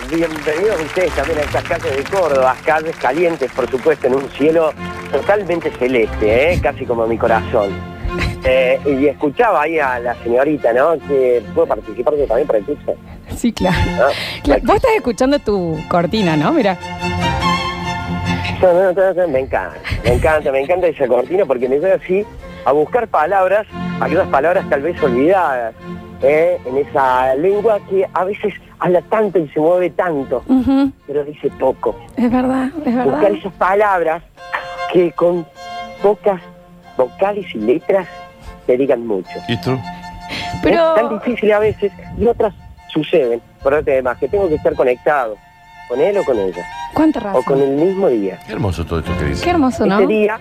[0.09, 4.73] Bienvenidos ustedes también a estas calles de Córdoba, calles calientes, por supuesto, en un cielo
[5.11, 6.61] totalmente celeste, ¿eh?
[6.63, 7.71] casi como mi corazón.
[8.43, 10.99] Eh, y escuchaba ahí a la señorita, ¿no?
[11.07, 12.95] Que puedo participar yo también para el curso.
[13.37, 13.77] Sí, claro.
[13.99, 14.07] ¿no?
[14.43, 16.51] Claro, Vos estás escuchando tu cortina, ¿no?
[16.51, 16.79] Mira.
[18.63, 21.91] No, no, no, no, Me encanta, me encanta, me encanta esa cortina porque me voy
[21.91, 22.25] así
[22.65, 23.67] a buscar palabras,
[24.01, 25.75] aquellas palabras tal vez olvidadas,
[26.23, 26.59] ¿eh?
[26.65, 30.43] en esa lengua que a veces habla tanto y se mueve tanto,
[31.07, 31.95] pero dice poco.
[32.17, 33.05] Es verdad, es verdad.
[33.05, 34.23] buscar esas palabras
[34.93, 35.47] que con
[36.03, 36.41] pocas
[36.97, 38.07] vocales y letras
[38.67, 39.31] te digan mucho.
[39.49, 39.73] ¿Y tú?
[39.73, 41.09] Es tan Pero.
[41.11, 42.55] difícil a veces y otras
[42.89, 45.37] suceden por otro que tengo que estar conectado
[45.89, 47.63] con él o con ella, ¿Cuánta o con razón?
[47.63, 48.39] el mismo día.
[48.47, 49.45] Qué hermoso todo esto que dice.
[49.45, 49.99] Qué hermoso, ¿no?
[49.99, 50.39] Ese día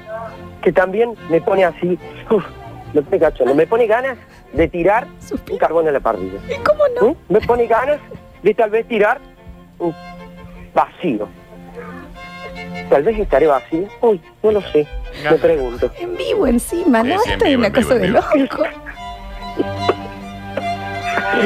[0.62, 1.98] que también me pone así,
[2.30, 2.46] uff,
[2.94, 4.18] lo que cachondo, me pone ganas
[4.54, 5.08] de tirar
[5.50, 6.40] un carbón a la parrilla.
[6.50, 7.10] ¿Y cómo no?
[7.10, 7.16] ¿Mm?
[7.34, 8.00] Me pone ganas
[8.44, 9.20] de tal vez tirar
[9.80, 9.94] un
[10.74, 11.28] vacío.
[12.90, 13.88] Tal vez estaré vacío.
[14.02, 14.88] Uy, no lo sé.
[15.30, 15.92] Me pregunto.
[16.00, 17.20] En vivo encima, ¿no?
[17.20, 18.20] Sí, sí, en Esto es vivo, una en vivo, cosa en de vivo.
[18.36, 18.64] loco.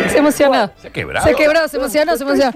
[0.10, 0.72] Se emocionó.
[0.78, 1.28] Se ha quebrado.
[1.28, 2.52] Se quebró, se emocionó, se emocionó.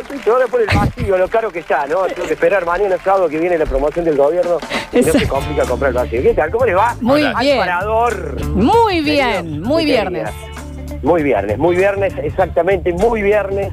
[0.00, 2.02] Estoy todo por el vacío, lo caro que está, ¿no?
[2.06, 4.58] Tengo que esperar mañana sábado que viene la promoción del gobierno
[4.92, 5.18] y no Exacto.
[5.18, 6.22] se complica comprar el vacío.
[6.22, 6.50] ¿Qué tal?
[6.50, 6.96] ¿Cómo le va?
[7.00, 7.58] Muy Al bien.
[7.58, 8.42] parador.
[8.46, 10.30] Muy bien, Queridos muy y viernes.
[10.30, 11.02] queridas.
[11.02, 13.70] Muy viernes, muy viernes, exactamente, muy viernes.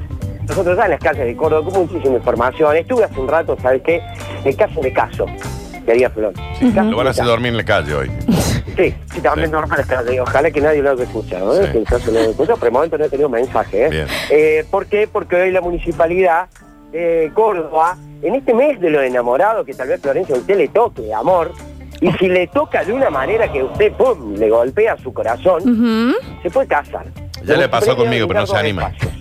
[0.48, 2.76] Nosotros ya en las calles de Córdoba con muchísima información.
[2.76, 4.00] Estuve hace un rato, ¿sabes qué?
[4.44, 5.26] El caso de caso,
[5.84, 6.32] quería Flor.
[6.58, 8.10] Sí, Lo van a hacer dormir en la calle hoy.
[8.76, 9.52] Sí, sí, también Sí.
[9.52, 10.04] normal está.
[10.22, 11.66] Ojalá que nadie lo haya escuchado, ¿eh?
[11.66, 11.72] Sí.
[11.72, 13.88] Que el caso lo escucha, pero de momento no he tenido mensaje, ¿eh?
[13.90, 14.06] Bien.
[14.30, 15.08] Eh, ¿Por qué?
[15.10, 16.46] Porque hoy la municipalidad
[16.92, 20.68] de Córdoba, en este mes de los enamorados, que tal vez Florencia a usted le
[20.68, 21.52] toque amor,
[22.00, 26.14] y si le toca de una manera que usted pum, le golpea su corazón, Ujú.
[26.42, 27.06] se puede casar.
[27.44, 28.88] Ya le pasó conmigo, pero no se anima.
[28.88, 29.12] espacios.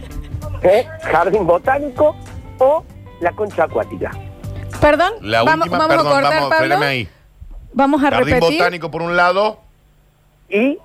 [0.63, 0.88] ¿Eh?
[1.04, 2.15] Jardín botánico
[2.60, 2.84] o
[3.22, 4.12] la concha acuática.
[4.82, 6.58] Perdón, La vamos, última, vamos perdón, a cortar, vamos, Pablo.
[6.65, 7.10] frename ahí.
[7.74, 8.58] Vamos a Jardín repetir.
[8.60, 9.60] botánico por un lado,
[10.50, 10.78] Y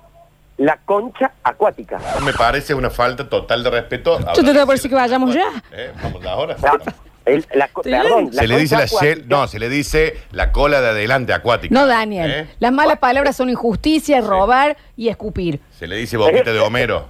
[0.57, 1.99] la concha acuática.
[2.23, 4.19] me parece una falta total de respeto.
[4.19, 5.45] Yo te voy a decir que vayamos ya.
[5.71, 5.91] ¿Eh?
[6.01, 6.55] Vamos ahora.
[6.61, 6.79] La-
[7.25, 7.91] el- la co- Sí.
[7.91, 9.35] perdón, Se le dice concha la shell- acuática.
[9.35, 11.73] no, se le dice la cola de adelante acuática.
[11.73, 12.31] No, Daniel.
[12.31, 12.47] ¿Eh?
[12.59, 15.59] Las malas palabras son injusticia, robar y escupir.
[15.77, 17.05] Se le dice boquita de Homero.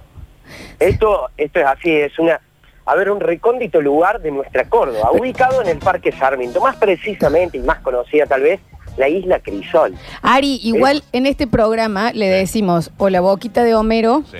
[0.78, 2.38] Esto, esto es así, es una,
[2.84, 7.58] a ver, un recóndito lugar de nuestra Córdoba, ubicado en el Parque Sarmiento, más precisamente
[7.58, 8.60] y más conocida tal vez,
[8.96, 9.94] la isla Crisol.
[10.22, 14.38] Ari, igual en este programa le decimos o la boquita de Homero Sí.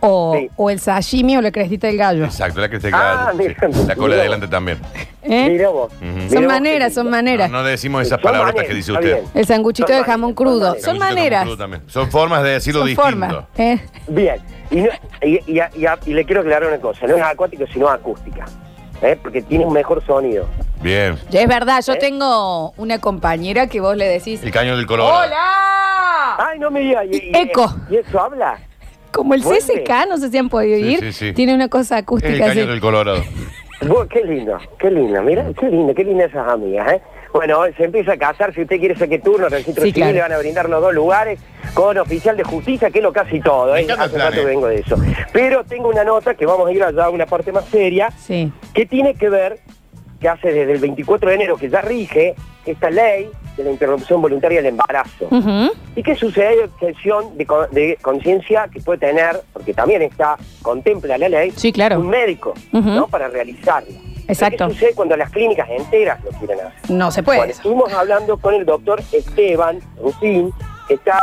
[0.00, 0.50] O, Sí.
[0.56, 2.24] o el sashimi o la crestita del gallo.
[2.24, 3.36] Exacto, la que se Ah, cae.
[3.36, 3.84] mira, sí.
[3.86, 4.78] La cola de adelante también.
[5.22, 5.48] ¿Eh?
[5.50, 5.92] Mira vos.
[5.92, 6.04] Ujú.
[6.04, 7.16] Mira Son vos maneras, qué son lindo.
[7.18, 7.50] maneras.
[7.50, 9.14] No, no decimos esas Son palabrotas maneras, que dice está usted.
[9.20, 9.30] bien.
[9.34, 10.58] El sanguchito Son de jamón crudo.
[10.60, 11.38] son Son Sanguchito maneras.
[11.40, 11.82] con crudo también.
[11.86, 13.10] Son formas de decirlo Son distinto.
[13.10, 13.44] formas.
[13.58, 13.78] ¿eh?
[14.08, 14.36] Bien,
[14.70, 14.88] y, no-
[15.22, 18.46] y- y- y- y le quiero aclarar una cosa, no es acuático sino acústica,
[19.02, 19.18] ¿eh?
[19.22, 20.46] porque tiene un mejor sonido.
[20.82, 21.18] Bien.
[21.28, 21.98] Ya es verdad, yo ¿Eh?
[21.98, 25.12] tengo una compañera que vos le decís, El caño del color.
[25.12, 26.36] ¡Hola!
[26.38, 27.74] Ay, no me digas, y, y- Eco.
[27.90, 28.58] ¿y eso habla?
[29.12, 29.60] Como el Vuelve.
[29.60, 31.32] CSK, no sé si han podido Sí, ir, sí, sí.
[31.32, 32.66] tiene una cosa Es el acústica caño así.
[32.70, 33.22] del Colorado.
[34.10, 37.00] Qué lindo, qué lindo, mira, qué lindo, qué lindas esas amigas, ¿eh?
[37.32, 40.12] Bueno, se empieza a casar, si usted quiere saque turno, registro Sí, civil, claro.
[40.12, 41.40] le van a brindar los dos lugares
[41.72, 43.82] con oficial de justicia, que es lo casi todo, Me ¿eh?
[43.84, 44.44] encanta el Hace plan, rato ¿eh?
[44.44, 44.96] vengo de eso.
[45.32, 48.52] Pero tengo una nota que vamos a ir allá a una parte más seria, Sí.
[48.74, 49.60] que tiene que ver,
[50.20, 52.34] que hace desde el 24 de enero que ya rige
[52.66, 55.28] esta ley de la interrupción voluntaria del embarazo.
[55.96, 56.64] ¿Y qué sucede?
[56.64, 61.72] Objeción de, co- de conciencia que puede tener, porque también está, contempla la ley, Sí,
[61.72, 62.00] claro.
[62.00, 62.54] un médico.
[62.72, 63.06] ¿no?
[63.08, 63.90] Para realizarlo.
[64.28, 64.66] Exacto.
[64.68, 66.90] ¿Qué sucede cuando las clínicas enteras lo quieren hacer?
[66.90, 67.52] No se Bueno, puede.
[67.52, 70.50] estuvimos hablando con el doctor Esteban Rufín,
[70.88, 71.18] que está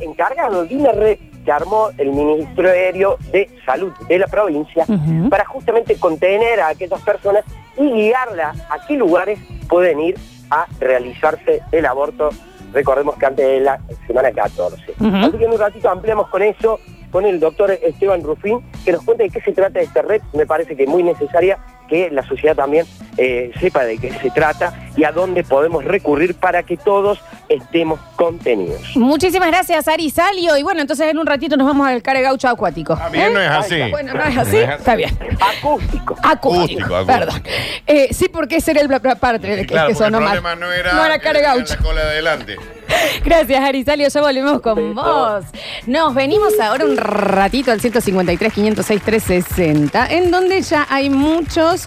[0.00, 4.86] encargado de una red que armó el Ministerio de Salud de la provincia
[5.28, 7.44] para justamente contener a aquellas personas
[7.76, 10.16] y guiarlas a qué lugares pueden ir
[10.52, 12.28] a realizarse el aborto.
[12.72, 14.94] Recordemos que antes de la semana 14.
[15.00, 15.16] Ujú.
[15.16, 16.78] Así que en un ratito ampliamos con eso,
[17.10, 20.20] con el doctor Esteban Rufín, que nos cuente de qué se trata esta red.
[20.34, 21.58] Me parece que muy necesaria
[21.92, 22.86] que la sociedad también
[23.18, 27.18] eh, sepa de qué se trata y a dónde podemos recurrir para que todos
[27.50, 28.80] estemos contenidos.
[28.96, 30.56] Muchísimas gracias, Ari Salio.
[30.56, 32.98] Y bueno, entonces en un ratito nos vamos al care gaucho acuático.
[33.12, 33.30] Bien, ¿Eh?
[33.34, 33.78] no es así.
[33.90, 34.56] Bueno, no es así.
[34.56, 35.10] Está bien.
[35.38, 36.16] Acústico.
[36.22, 37.06] Acústico, acústico.
[37.06, 37.42] Perdón.
[37.86, 40.24] Eh, sí, porque ese era el bla- bla- parte que, Claro, que porque sonó el
[40.24, 40.38] mal.
[40.40, 41.74] problema no era, No era care gaucho.
[41.74, 42.56] la cola de adelante.
[43.24, 44.08] Gracias, Arisalio.
[44.08, 45.44] Ya volvemos con vos.
[45.86, 51.81] Nos venimos ahora un ratito al 153, 506, 360, en donde ya hay muchos.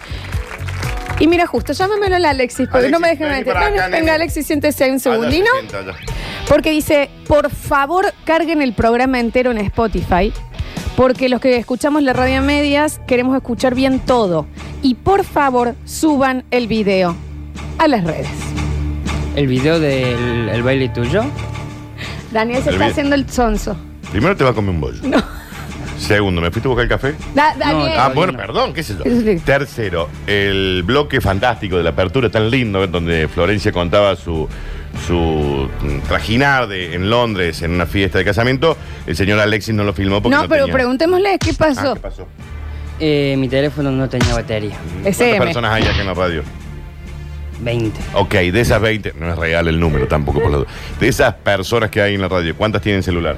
[1.19, 3.53] Y mira, justo, llámamelo a Alexis, porque Alexis, no me dejen mentir.
[3.53, 4.11] para acá, Venga, nene.
[4.11, 5.45] Alexis, siéntese un Allá se segundino.
[5.59, 5.93] sienta.
[6.49, 10.33] Porque dice, por favor, carguen el programa entero en Spotify.
[10.97, 14.45] Porque los que escuchamos la radio a medias queremos escuchar bien todo.
[14.81, 17.15] Y por favor, suban el video
[17.77, 18.27] a las redes.
[19.35, 21.23] El video del el baile tuyo.
[22.31, 23.75] Daniel se El está vi- haciendo el sonso.
[24.11, 24.99] Primero te va a comer un bollo.
[25.03, 25.23] No.
[26.07, 27.15] Segundo, ¿me fuiste a buscar el café?
[27.33, 27.93] Da- Daniel.
[27.97, 28.37] Ah, bueno, no.
[28.37, 29.03] perdón, qué sé yo.
[29.03, 29.39] Sí.
[29.43, 34.47] Tercero, el bloque fantástico de la apertura tan lindo, donde Florencia contaba su,
[35.07, 38.77] su mm, trajinar de, en Londres en una fiesta de casamiento.
[39.07, 41.93] El señor Alexis no lo filmó porque no, no, pero tenía- preguntémosle qué Ah, pasó.
[41.95, 42.27] ¿qué pasó?
[42.99, 44.77] Eh, mi teléfono no tenía batería.
[45.01, 45.39] ¿Cuántas SM.
[45.45, 46.43] personas hay acá en la radio?
[47.61, 47.99] 20.
[48.13, 50.67] Ok, de esas 20, no es real el número tampoco por la duda.
[50.99, 53.37] De esas personas que hay en la radio, ¿cuántas tienen celular?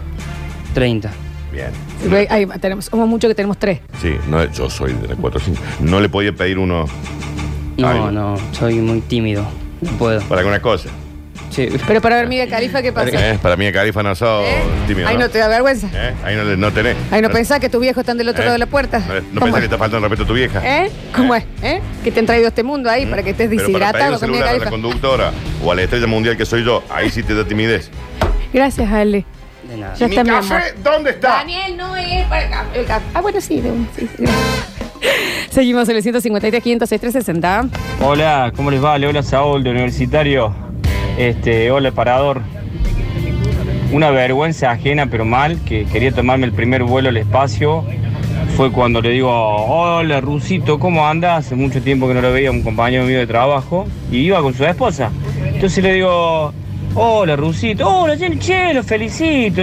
[0.73, 1.09] 30.
[1.57, 1.71] Bien.
[2.11, 3.79] Ve, ahí tenemos, somos muchos que tenemos tres.
[3.99, 5.59] Sí, no, yo soy de la 45.
[5.79, 6.85] No le podía pedir uno
[7.77, 8.13] No, Ay.
[8.13, 9.43] no, soy muy tímido.
[9.81, 10.21] No puedo.
[10.21, 10.89] para alguna cosa.
[11.49, 11.69] Sí.
[11.87, 13.07] Pero para ver, Miguel Califa, ¿qué pasó?
[13.13, 14.57] Eh, Para mí, Califa no sos ¿Eh?
[14.85, 15.07] tímido.
[15.07, 15.87] Ahí no te da vergüenza.
[15.93, 16.13] ¿Eh?
[16.23, 16.95] Ahí no, no tenés.
[17.09, 18.45] Ahí no pensás que tus viejos están del otro ¿Eh?
[18.45, 18.99] lado de la puerta.
[18.99, 19.63] No, no ¿Cómo pensás es?
[19.63, 20.61] que te falta el respeto a tu vieja.
[20.85, 20.91] ¿Eh?
[21.15, 21.43] ¿Cómo es?
[21.63, 21.81] ¿Eh?
[22.03, 24.43] Que te han traído a este mundo ahí para que estés deshidratado con Miguel celular
[24.43, 24.69] a la Califa.
[24.69, 25.31] conductora
[25.63, 27.89] o a la estrella mundial que soy yo, ahí sí te da timidez.
[28.53, 29.25] Gracias, Ale.
[29.77, 29.95] De nada.
[29.95, 30.53] Ya ¿Y mi está mi café?
[30.55, 30.67] amor.
[30.83, 31.27] ¿Dónde está?
[31.29, 32.79] Daniel no es para el café.
[32.79, 33.05] el café.
[33.13, 34.07] Ah, bueno, sí, de un- sí.
[35.49, 37.69] Seguimos en el 153, 506, 360.
[38.03, 38.97] Hola, ¿cómo les va?
[38.97, 40.53] Le habla Saúl de Universitario.
[41.17, 42.41] Este, hola, parador.
[43.91, 47.85] Una vergüenza ajena, pero mal, que quería tomarme el primer vuelo al espacio.
[48.55, 51.45] Fue cuando le digo, hola, Rusito, ¿cómo andas?
[51.45, 53.87] Hace mucho tiempo que no lo veía, un compañero mío de trabajo.
[54.11, 55.11] Y iba con su esposa.
[55.45, 56.53] Entonces le digo,
[56.97, 57.87] hola, Rusito.
[57.87, 59.61] Hola, che, lo felicito.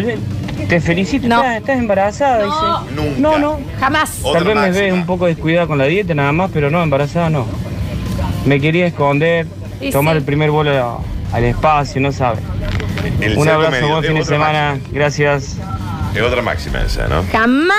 [0.69, 1.37] Te felicito, No.
[1.41, 2.47] estás, estás embarazada.
[2.47, 2.81] No.
[2.85, 2.95] dice.
[3.03, 3.21] Nunca.
[3.21, 3.61] No, no.
[3.81, 4.21] Jamás.
[4.23, 4.85] Otra Tal vez me máxima.
[4.85, 7.47] ves un poco descuidada con la dieta nada más, pero no, embarazada no.
[8.47, 9.47] Me quería esconder,
[9.81, 10.19] Y tomar sí.
[10.19, 12.39] el primer vuelo a- al espacio, no sabe.
[13.21, 13.89] El Un abrazo, medio.
[13.89, 15.57] buen Es fin de otra semana, gracias.
[15.57, 16.11] máxima.
[16.15, 17.25] Es otra máxima esa, ¿no?
[17.33, 17.77] Jamás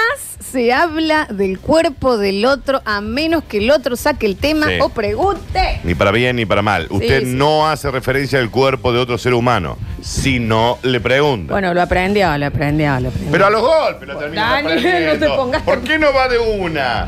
[0.56, 4.78] se habla del cuerpo del otro a menos que el otro saque el tema Sí.
[4.80, 5.82] o pregunte.
[5.84, 6.88] Ni para bien ni para mal.
[6.90, 7.34] Usted sí.
[7.36, 11.52] no hace referencia al cuerpo de otro ser humano si no le pregunta.
[11.52, 13.32] Bueno, lo aprendió, lo aprendió, lo aprendió.
[13.34, 15.14] Pero a los golpes lo termina Daniel, aprendiendo.
[15.14, 17.08] no te pongas ¿Por tan- qué no va de una?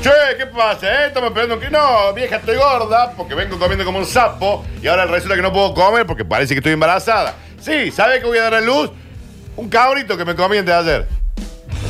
[0.00, 0.86] Che, ¿qué pasa?
[0.86, 1.06] Eh?
[1.08, 5.04] Estamos esperando que no, vieja, estoy gorda porque vengo comiendo como un sapo y ahora
[5.06, 7.34] resulta que no puedo comer porque parece que estoy embarazada.
[7.60, 8.88] Sí, ¿sabe que voy a dar a luz?
[9.56, 11.08] Un cabrito que me comí antes de ayer.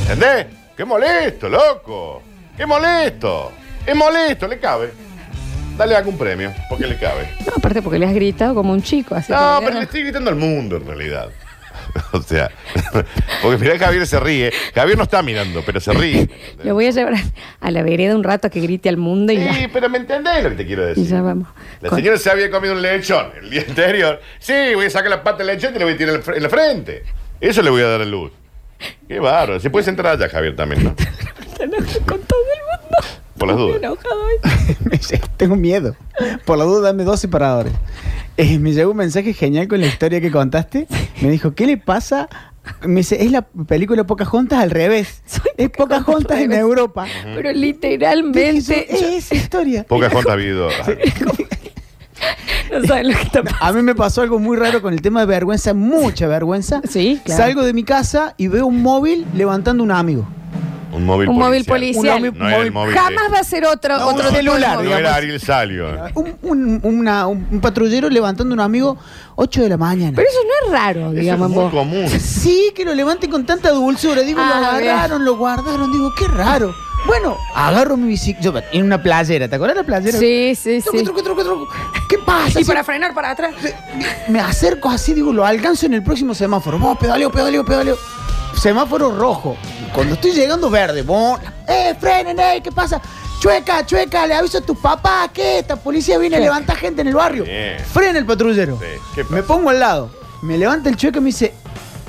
[0.01, 0.47] ¿Entendés?
[0.75, 2.21] ¡Qué molesto, loco!
[2.55, 3.51] ¡Qué molesto!
[3.85, 4.47] ¡Es molesto!
[4.47, 4.91] Le cabe.
[5.77, 7.29] Dale algún premio, porque le cabe.
[7.45, 9.15] No, aparte porque le has gritado como un chico.
[9.15, 11.29] Así No, pero le estoy gritando al mundo en realidad.
[12.11, 12.51] O sea,
[13.41, 14.51] porque mirá que Javier se ríe.
[14.75, 16.29] Javier no está mirando, pero se ríe.
[16.63, 17.15] Lo voy a llevar
[17.59, 20.43] a la vereda un rato a que grite al mundo y, Sí, pero me entendés
[20.43, 21.07] lo que te quiero y decir.
[21.07, 21.47] ya vamos.
[21.81, 24.21] La Con- señora se había comido un lechón el día anterior.
[24.37, 26.25] Sí, voy a sacar la pata del lechón y le voy a tirar en la
[26.27, 27.03] fre- en la frente.
[27.41, 28.31] Eso le voy a dar a luz.
[29.07, 29.59] Qué bárbaro.
[29.59, 30.95] Se puede sentar allá, Javier, también, ¿no?
[32.05, 32.97] Con todo el mundo.
[33.37, 33.77] Por las dudas.
[33.77, 34.99] enojado hoy.
[35.37, 35.95] Tengo miedo.
[36.45, 37.73] Por la duda, dame dos separadores.
[38.37, 40.87] Eh, me llegó un mensaje genial con la historia que contaste.
[41.21, 42.29] Me dijo, ¿qué le pasa?
[42.83, 45.21] Me dice, es la película Pocahontas al revés.
[45.25, 46.53] Soy es Pocahontas Pocahontas en.
[46.53, 47.05] Europa.
[47.23, 48.49] Pero Dije, literalmente.
[48.57, 49.83] "Eso es esa historia.
[49.83, 50.69] Pocas juntas ha habido.
[52.71, 53.65] No saben lo que está pasando.
[53.65, 56.81] A mí me pasó algo muy raro con el tema de vergüenza, mucha vergüenza.
[56.89, 57.43] Sí, claro.
[57.43, 60.27] Salgo de mi casa y veo un móvil levantando un amigo.
[60.91, 62.19] Un móvil Un móvil policial.
[62.19, 62.33] policial.
[62.33, 62.95] Un No era el móvil.
[62.95, 64.89] Jamás va a ser otro, No, otro celular, móvil.
[64.89, 64.99] No digamos.
[65.01, 65.87] era Ariel Salio.
[66.15, 68.97] Un, un- una- un- patrullero levantando un amigo
[69.35, 70.13] 8 de la mañana.
[70.15, 71.73] Pero eso no es raro, Eso digamos es muy vos.
[71.73, 72.07] común.
[72.19, 74.21] Sí, que lo levanten con tanta dulzura.
[74.23, 75.91] Digo, Ah, lo agarraron, lo guardaron.
[75.91, 76.73] Digo, qué raro.
[77.05, 78.63] Bueno, agarro mi bicicleta.
[78.71, 80.17] En una playera, ¿te acuerdas de la playera?
[80.19, 81.03] Sí, sí, Truco, sí.
[81.03, 81.67] truco, truco, truco.
[82.07, 82.59] ¿Qué pasa?
[82.59, 83.53] Y para frenar para atrás.
[84.27, 86.77] Me acerco así, digo, lo alcanzo en el próximo semáforo.
[86.77, 87.97] Vos, pedaleo, pedaleo, pedaleo.
[88.61, 89.55] Semáforo rojo.
[89.93, 92.61] Cuando estoy llegando verde, vos, ¡eh, frenen, eh!
[92.63, 93.01] ¿Qué pasa?
[93.39, 97.07] Chueca, chueca, le aviso a tus papás que esta policía viene a levantar gente en
[97.07, 97.45] el barrio.
[97.45, 97.79] Bien.
[97.91, 98.77] Frena el patrullero.
[98.77, 98.85] Sí,
[99.15, 99.35] ¿qué pasa?
[99.35, 100.11] Me pongo al lado.
[100.41, 101.53] Me levanta el chueca y me dice,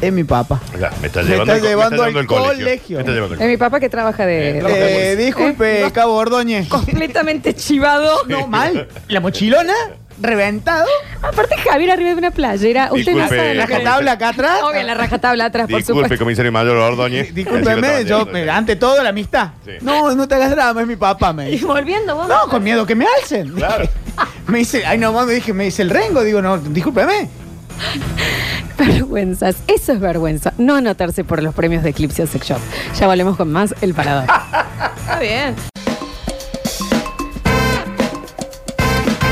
[0.01, 0.61] es mi papá.
[0.79, 2.97] Ya, me está Me llevando, está al- llevando al al colegio.
[2.97, 4.59] Me está llevando al Es mi papá que trabaja de.
[4.59, 6.69] Eh, de- Eh, disculpe, Eh, Cabo Ordóñez.
[6.69, 8.25] completamente chivado.
[8.29, 8.89] No, mal.
[9.09, 9.75] La mochilona,
[10.21, 10.87] reventado.
[11.23, 12.91] Aparte, Javier arriba de una playera.
[12.93, 14.61] Usted no Disculpe, sabe lo La que tabla acá atrás.
[14.63, 16.25] Obvio, la rajatabla atrás, por Disculpe, supuesto.
[16.25, 17.35] comisario mayor Ordóñez.
[17.35, 19.51] Discúlpeme, yo, me- ante todo, la amistad.
[19.65, 19.73] Sí.
[19.83, 21.65] No, no te hagas drama, es mi papá, me Y dice.
[21.67, 22.29] volviendo, vos.
[22.29, 23.53] No, con miedo que me alcen.
[23.53, 23.89] Claro.
[24.49, 26.23] Me dice, ay, no, me dije, me dice el rengo.
[26.25, 27.29] Digo, no, discúlpeme.
[28.79, 29.57] Vergüenzas.
[29.67, 30.53] Eso es vergüenza.
[30.59, 32.61] No anotarse por los premios de Eclipse Sex Shop.
[32.99, 34.25] Ya volvemos con más El Parador.
[35.01, 35.70] Está bien.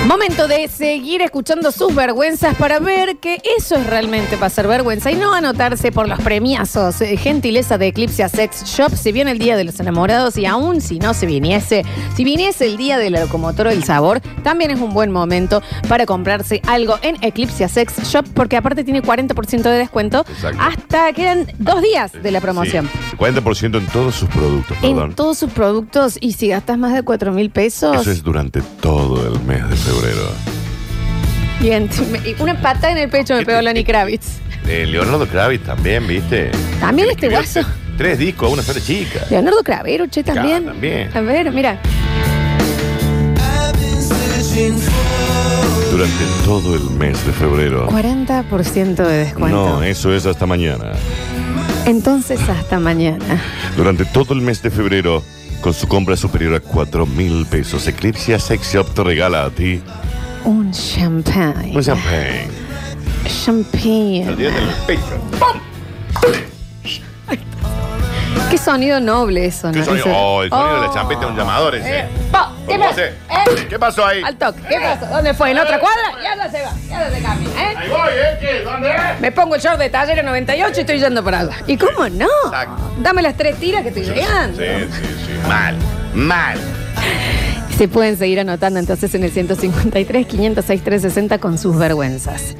[0.08, 5.16] Momento de seguir escuchando sus vergüenzas para ver que eso es realmente pasar vergüenza y
[5.16, 7.02] no anotarse por los premiazos.
[7.02, 8.90] Eh, Gentileza de Eclipse Sex Shop.
[8.94, 11.84] Se viene el Día de los Enamorados y aún si no se viniese,
[12.16, 16.06] si viniese el Día de la Locomotora del Sabor, también es un buen momento para
[16.06, 20.58] comprarse algo en Eclipse Sex Shop porque aparte tiene 40% de descuento Exacto.
[20.58, 22.88] hasta quedan dos días de la promoción.
[23.10, 25.10] Sí, 40% en todos sus productos, perdón.
[25.10, 28.62] En todos sus productos y si gastas más de 4 mil pesos, Eso es durante
[28.80, 29.97] todo el mes de febrero.
[31.60, 34.38] Bien, me- una pata en el pecho me pegó Lenny Kravitz.
[34.66, 36.50] Eh, Leonardo Kravitz también, ¿viste?
[36.80, 37.60] También este escribió guaso.
[37.60, 39.20] tre- Tres discos a una sola chica.
[39.28, 40.62] Leonardo Cravero, che, también.
[40.62, 41.10] Claro, también.
[41.16, 41.80] A ver, mira.
[45.90, 47.88] Durante todo el mes de febrero.
[47.88, 49.56] 40% de descuento.
[49.78, 50.92] No, eso es hasta mañana.
[51.86, 53.42] Entonces, hasta mañana.
[53.76, 55.24] Durante todo el mes de febrero,
[55.60, 59.82] con su compra superior a 4 mil pesos, Eclipse Sex Shop te regala a ti
[60.44, 61.72] Un champagne.
[61.76, 62.48] un champagne.
[63.44, 64.24] Champagne.
[64.28, 65.18] Al día del pecho.
[68.50, 69.84] Qué sonido noble eso, ¿Qué ¿no?
[69.84, 70.06] sonido?
[70.06, 70.94] Ese- Oh, el sonido de la Oh.
[70.94, 71.98] champeta es un llamador ese.
[72.00, 72.04] Eh,
[72.66, 73.00] ¿Qué ¿Cómo pasó?
[73.02, 73.14] ¿Eh?
[73.68, 74.22] ¿Qué pasó ahí?
[74.22, 74.60] Al toque.
[74.68, 75.06] ¿Qué pasó?
[75.06, 75.50] ¿Dónde fue?
[75.50, 76.02] ¿En otra cuadra?
[76.22, 76.72] Ya no se va.
[76.88, 77.74] Ya no se cambia, ¿eh?
[77.76, 78.38] Ahí voy, ¿eh?
[78.40, 78.60] ¿Qué?
[78.64, 79.20] ¿Dónde es?
[79.20, 81.56] Me pongo el short de taller 98 y estoy yendo para allá.
[81.66, 82.26] ¿Y cómo no?
[82.46, 82.90] Exacto.
[83.00, 84.56] Dame las tres tiras que estoy llegando.
[84.58, 85.27] Sí, sí, sí.
[85.46, 85.76] Mal.
[86.14, 86.58] Mal.
[87.76, 92.56] Se pueden seguir anotando entonces en el 153 506 360 con sus vergüenzas.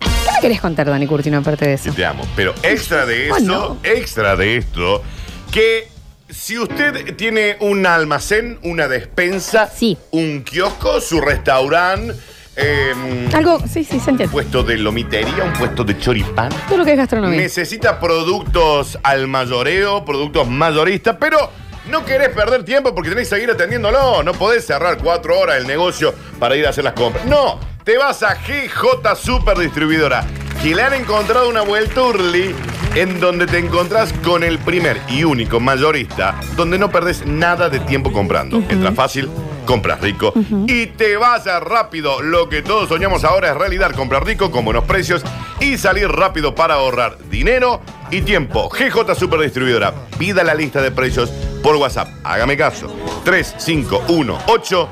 [0.00, 1.92] ¿Qué me querés contar, Dani Curtino, aparte de eso?
[1.92, 2.24] te amo.
[2.34, 3.76] Pero extra de esto, no.
[3.82, 5.02] extra de esto,
[5.50, 5.88] que
[6.30, 9.98] si usted tiene un almacén, una despensa, Sí.
[10.12, 12.14] un kiosco, su restaurante,
[12.56, 14.28] eh, Algo, sí, sí, se un entiende.
[14.28, 17.38] puesto de lomitería, un puesto de choripán, Todo lo que es gastronomía.
[17.38, 21.50] necesita productos al mayoreo, productos mayoristas, pero
[21.86, 24.22] no querés perder tiempo porque tenés que seguir atendiéndolo.
[24.22, 27.24] No podés cerrar cuatro horas el negocio para ir a hacer las compras.
[27.26, 30.24] No, te vas a GJ Super Distribuidora,
[30.62, 32.54] que le han encontrado una vuelta Urli
[32.94, 37.80] en donde te encontrás con el primer y único mayorista, donde no perdés nada de
[37.80, 38.58] tiempo comprando.
[38.68, 39.30] Entra fácil,
[39.64, 40.32] compras rico
[40.66, 42.22] y te vas a rápido.
[42.22, 45.22] Lo que todos soñamos ahora es realidad, comprar rico con buenos precios
[45.58, 47.80] y salir rápido para ahorrar dinero
[48.12, 48.68] y tiempo.
[48.68, 51.30] GJ Super Distribuidora, pida la lista de precios
[51.62, 52.08] por WhatsApp.
[52.22, 52.94] Hágame caso.
[53.24, 54.88] 3518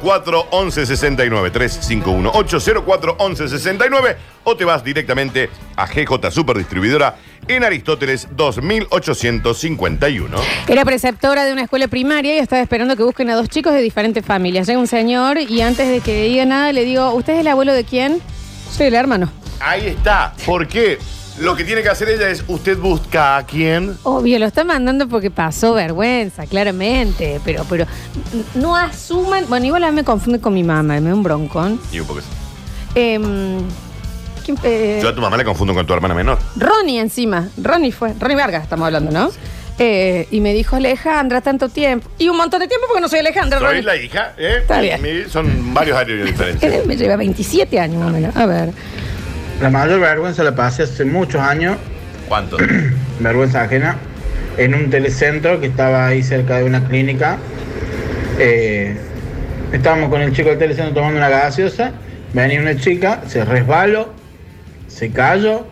[0.00, 7.16] 04 11 69 3518 04 11 69 o te vas directamente a GJ Super Distribuidora
[7.48, 10.38] en Aristóteles 2851.
[10.68, 13.80] Era preceptora de una escuela primaria y estaba esperando que busquen a dos chicos de
[13.80, 14.68] diferentes familias.
[14.68, 17.72] Llega un señor y antes de que diga nada le digo, ¿usted es el abuelo
[17.72, 18.20] de quién?
[18.70, 19.32] Soy el hermano.
[19.58, 20.34] Ahí está.
[20.44, 20.98] ¿Por qué?
[21.38, 23.96] Lo que tiene que hacer ella es, usted busca a quién.
[24.04, 27.40] Obvio, lo está mandando porque pasó vergüenza, claramente.
[27.44, 27.86] Pero, pero
[28.54, 29.44] no asuman.
[29.48, 31.78] Bueno, igual a mí me confunde con mi mamá, me da un broncón.
[31.92, 32.20] Y un poco.
[32.94, 33.58] Em,
[34.46, 36.38] ¿quién, eh, Yo a tu mamá le confundo con tu hermana menor.
[36.56, 37.48] Ronnie encima.
[37.62, 38.14] Ronnie fue.
[38.18, 39.30] Ronnie Vargas estamos hablando, ¿no?
[39.78, 42.08] Eh, y me dijo Alejandra tanto tiempo.
[42.18, 43.58] Y un montón de tiempo porque no soy Alejandra.
[43.58, 43.82] Soy Ronnie.
[43.82, 44.56] la hija, ¿eh?
[44.62, 45.02] Está bien.
[45.02, 46.70] Mi- Son varios años de diferencia.
[46.86, 48.34] Me lleva 27 años más o menos.
[48.34, 48.72] A ver.
[49.60, 51.76] La mayor vergüenza la pasé hace muchos años,
[52.28, 52.56] ¿Cuánto?
[53.20, 53.96] vergüenza ajena,
[54.58, 57.38] en un telecentro que estaba ahí cerca de una clínica.
[58.38, 58.96] Eh,
[59.72, 61.92] estábamos con el chico del telecentro tomando una gaseosa,
[62.34, 64.12] venía una chica, se resbaló,
[64.88, 65.66] se cayó,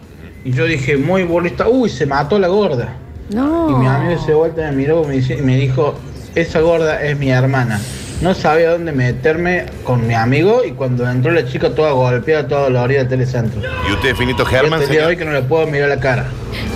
[0.45, 2.89] y yo dije, muy bolista, uy, se mató la gorda.
[3.30, 3.70] No.
[3.70, 5.95] Y mi amigo se vuelta me miró y me dice- y me dijo,
[6.35, 7.80] esa gorda es mi hermana.
[8.25, 12.62] No sabía dónde meterme con mi amigo y cuando entró la chica toda golpeada, toda
[12.62, 13.61] dolorida del telecentro.
[13.87, 15.09] ¿Y usted, Finito Germán, día de señor?
[15.11, 16.25] hoy que no le puedo mirar la cara.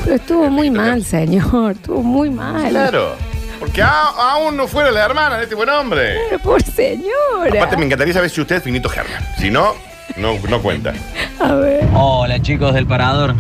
[0.05, 1.73] Pero estuvo muy mal, señor.
[1.73, 2.69] Estuvo muy mal.
[2.69, 3.13] Claro.
[3.59, 6.17] Porque a- aún no fuera la hermana de este buen hombre.
[6.29, 7.49] Pero por señora.
[7.55, 9.23] Aparte, me encantaría saber si usted es Finito Germán.
[9.39, 9.73] Si no,
[10.19, 10.93] no, no cuenta.
[11.41, 11.89] A ver.
[11.95, 13.35] Hola chicos del parador.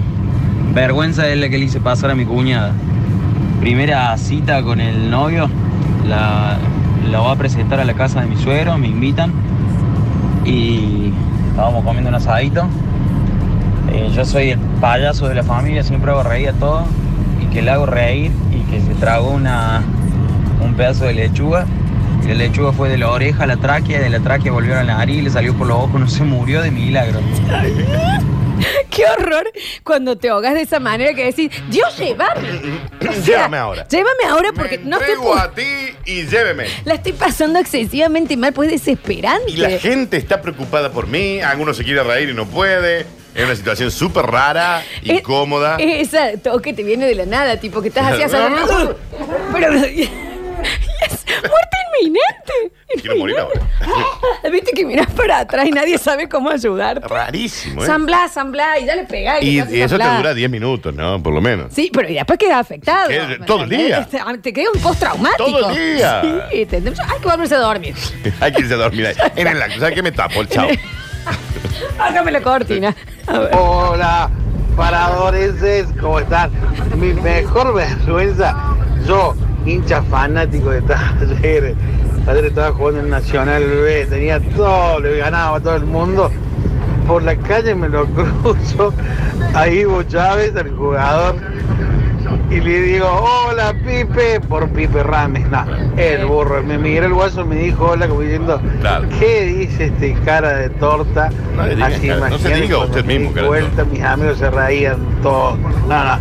[0.72, 2.72] Vergüenza es la que le hice pasar a mi cuñada.
[3.60, 5.50] Primera cita con el novio.
[6.06, 6.56] La,
[7.10, 9.32] la voy a presentar a la casa de mi suegro, me invitan.
[10.44, 11.12] Y
[11.50, 12.66] estábamos comiendo un asadito.
[13.92, 16.84] eh, yo soy el payaso de la familia, siempre hago reír a todos
[17.42, 19.82] y que le hago reír y que se tragó una,
[20.64, 21.66] un pedazo de lechuga.
[22.24, 24.82] Y la lechuga fue de la oreja a la tráquea, de la tráquea volvió a
[24.84, 27.20] la nariz, le salió por los ojos, no se murió de milagro.
[28.98, 29.48] Qué horror
[29.84, 32.88] cuando te ahogas de esa manera que decís, Dios, llévame.
[33.08, 33.86] O sea, Llévame ahora.
[33.88, 35.38] Llévame ahora porque Me no te entrego puedo.
[35.38, 35.62] a ti
[36.04, 36.64] y lléveme.
[36.84, 39.52] La estoy pasando excesivamente mal, pues desesperante.
[39.52, 43.06] Y la gente está preocupada por mí, algunos se quiere reír y no puede.
[43.34, 45.76] Es una situación súper rara, Es- incómoda.
[45.78, 48.22] Es esa tos que te viene de la nada, tipo que estás así.
[49.52, 49.72] Pero.
[51.06, 52.76] Es muerte inminente.
[53.00, 53.60] Quiero morir ahora.
[54.50, 57.06] Viste que mirás para atrás y nadie sabe cómo ayudarte.
[57.06, 57.86] Rarísimo, ¿eh?
[57.86, 59.40] Samblá, samblá, y dale pegá.
[59.40, 61.22] Y, te haces y eso te dura 10 minutos, ¿no?
[61.22, 61.72] Por lo menos.
[61.72, 63.08] Sí, pero y después quedas afectado.
[63.08, 63.38] ¿Qué?
[63.46, 64.06] Todo el día.
[64.06, 65.44] Te, te queda un post-traumático.
[65.44, 66.22] Todo el día.
[66.50, 67.94] Sí, te- hay que volverse a dormir.
[68.40, 69.14] Hay que irse a dormir ahí.
[69.36, 69.78] En el acto.
[69.80, 70.40] ¿Sabes qué me tapo?
[70.40, 70.68] El chao.
[71.98, 72.94] Hágame la cortina.
[73.26, 73.50] A ver.
[73.54, 74.30] Hola,
[74.76, 75.54] paradores,
[76.00, 76.50] ¿cómo están?
[76.96, 78.56] Mi mejor vergüenza,
[79.06, 79.34] yo,
[79.68, 81.74] hincha fanático de Talleres.
[82.24, 86.30] Talleres estaba jugando en Nacional B, tenía todo, le ganaba todo el mundo.
[87.06, 88.06] Por la calle me lo
[88.42, 88.92] cruzo
[89.54, 91.36] a Ivo Chávez, el jugador,
[92.50, 95.46] y le digo, hola Pipe, por Pipe Rames.
[95.50, 95.64] No,
[95.96, 96.62] el burro.
[96.62, 98.60] Me miró el guaso y me dijo hola, como diciendo,
[99.18, 101.30] ¿qué dice este cara de torta?
[101.56, 104.38] No le Así, cara- no se diga usted me mismo, cara de vuelta, mis amigos
[104.38, 105.58] se reían todos.
[105.58, 106.18] No, no,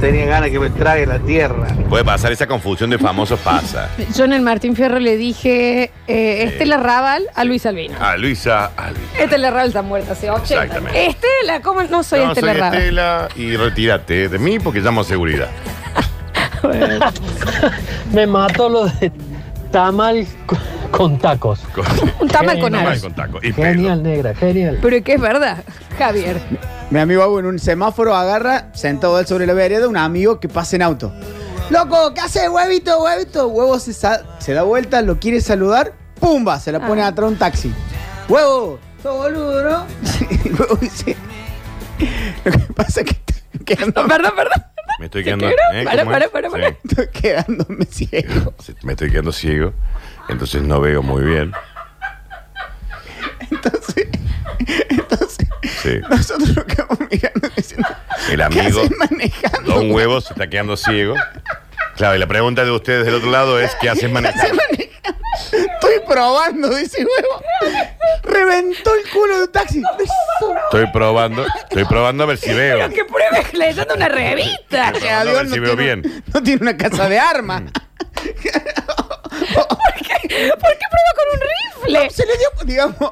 [0.00, 1.66] tenía ganas que me trague la tierra.
[1.88, 3.88] Puede pasar, esa confusión de famosos pasa.
[4.16, 7.94] Yo en el Martín Fierro le dije, eh, Estela Raval a Luis Albino.
[8.00, 9.22] A Luisa, a Luisa.
[9.22, 10.64] Estela Raval está muerta hace 80.
[10.64, 11.06] Exactamente.
[11.06, 11.82] Estela, ¿cómo?
[11.82, 12.78] No soy no, Estela soy Raval.
[12.78, 15.48] Estela y retírate de mí porque llamo a seguridad.
[18.12, 19.12] Me mató lo de
[19.70, 20.56] tamal co-
[20.90, 21.60] con tacos.
[22.20, 23.02] Un tamal con Tamal aros.
[23.02, 23.38] con taco.
[23.42, 24.78] Y Genial, negra, genial.
[24.82, 25.62] Pero que es verdad,
[25.98, 26.40] Javier.
[26.90, 30.48] Mi amigo Abu en un semáforo agarra, sentado él sobre la vereda, un amigo que
[30.48, 31.12] pasa en auto.
[31.70, 33.46] Loco, ¿qué hace, huevito, huevito?
[33.48, 36.58] Huevo se, sa- se da vuelta, lo quiere saludar, ¡pumba!
[36.58, 37.08] Se la pone Ah.
[37.08, 37.72] atrás un taxi.
[38.28, 38.78] ¡Huevo!
[39.02, 39.86] ¡Sos boludo, no?
[40.44, 41.16] Y huevo dice.
[42.44, 44.62] Lo que pasa es que Perdón, perdón.
[45.00, 45.48] Me estoy quedando.
[45.48, 45.54] ¿eh?
[45.84, 46.30] Para, ¿Cómo para, es?
[46.30, 46.52] para, Sí.
[46.52, 46.68] para.
[46.68, 48.54] estoy quedándome ciego.
[48.62, 49.72] Sí, Me estoy quedando ciego.
[50.28, 51.52] Entonces no veo muy bien.
[53.50, 54.08] Entonces,
[54.90, 55.48] entonces,
[55.82, 56.00] Sí.
[56.10, 57.88] nosotros lo quedamos mirando diciendo.
[58.30, 59.72] El ¿Qué amigo haces manejando?
[59.74, 61.14] Don Huevo se está quedando ciego.
[61.96, 64.62] Claro, y la pregunta de ustedes del otro lado es: ¿qué haces manejando?
[65.52, 67.42] Estoy probando, dice huevo.
[68.22, 69.82] Reventó el culo del taxi.
[70.64, 72.78] Estoy probando, estoy probando a ver si veo.
[72.78, 74.88] Pero que pruebes leyendo una revista.
[74.88, 76.22] A ver si veo bien.
[76.32, 77.62] no tiene una casa de armas.
[77.62, 78.32] ¿Por
[79.96, 82.10] qué prueba con un rifle?
[82.10, 83.10] Se le dio, digamos.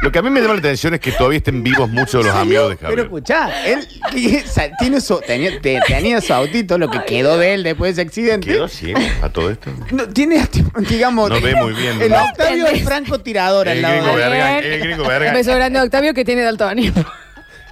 [0.00, 2.30] Lo que a mí me llama la atención es que todavía estén vivos muchos de
[2.30, 3.04] los amigos de Pero Javier.
[3.06, 7.54] escuchá, él que- sa- tiene su, tenía, te- tenía su autito, lo que quedó de
[7.54, 8.46] él después de ese accidente.
[8.46, 9.70] ¿Quedó ciego a todo esto?
[9.90, 10.46] No, tiene,
[10.88, 12.22] digamos, No ve muy bien, el ¿no?
[12.24, 14.30] Octavio el franco tirador al El lado gringo de él.
[14.30, 15.32] verga, el gringo Un verga.
[15.32, 17.04] beso grande a Octavio que tiene daltonismo.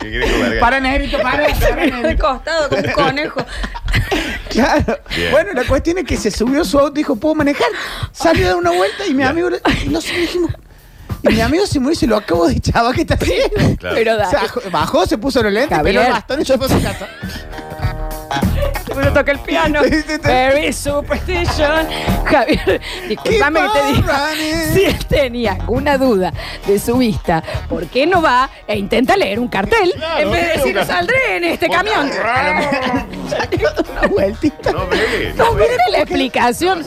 [0.01, 0.61] Verga.
[0.61, 2.27] Para negrito, para, para De negrito.
[2.29, 3.47] costado como un conejo.
[4.51, 4.99] Claro.
[5.15, 5.31] Bien.
[5.33, 7.67] Bueno, la cuestión es que se subió a su auto y dijo, ¿puedo manejar?
[8.13, 9.29] Salió a dar una vuelta y mi Ya.
[9.31, 10.51] amigo, le- y no sé, dijimos.
[11.29, 13.17] Y mi amigo se murió y se lo acabo de chava que está.
[13.17, 13.95] Claro.
[13.95, 15.95] Pero O sea, bajó, se puso los lentes, Javier.
[15.97, 17.09] peló el bastón y se fue a su casa.
[18.97, 19.81] Uno toca el piano.
[20.23, 21.87] Very superstition.
[22.25, 24.29] Javier, discúlpame que te diga.
[24.73, 26.33] Si él tenía alguna duda
[26.67, 30.53] de su vista, ¿por qué no va e intenta leer un cartel en vez de
[30.59, 32.11] decir saldré en este camión?
[33.91, 34.73] Una vueltita.
[34.73, 35.33] No ve.
[35.37, 35.65] No, No ve.
[35.69, 36.81] mire la explicación.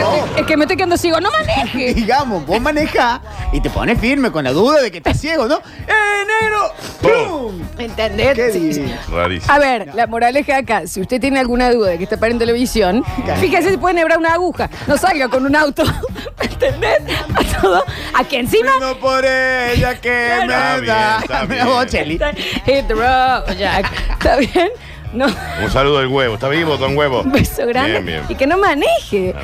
[0.00, 0.36] no.
[0.36, 1.20] Es que me estoy quedando ciego.
[1.20, 1.94] No maneje.
[1.94, 3.20] Digamos, vos manejás
[3.52, 5.56] y te pones firme con la duda de que estás ciego, ¿no?
[5.56, 6.72] ¡Eh, negro!
[7.02, 7.62] ¡Pum!
[7.78, 8.34] ¿Entendés?
[8.34, 8.94] Qué Sí.
[9.12, 9.52] Rarísimo.
[9.52, 12.38] A ver, la moraleja acá, si usted tiene alguna duda de que está para en
[12.40, 13.04] televisión,
[13.40, 14.68] fíjese si puede nebrar una aguja.
[14.88, 15.84] No salga con un auto.
[16.40, 16.98] ¿Entendés?
[17.34, 17.84] A todo.
[18.14, 18.72] Aquí encima.
[18.80, 20.46] No por ella que Claro.
[20.46, 21.18] me Está bien, da.
[21.20, 21.88] está bien.
[21.88, 22.18] Cheli.
[22.66, 23.86] Hit the road, Jack.
[24.12, 24.68] ¿Está bien?
[25.12, 25.26] No.
[25.26, 26.34] Un saludo del huevo.
[26.34, 27.22] ¿Está vivo, don huevo?
[27.22, 27.92] Un beso grande.
[27.92, 28.22] Bien, bien.
[28.28, 29.34] Y que no maneje.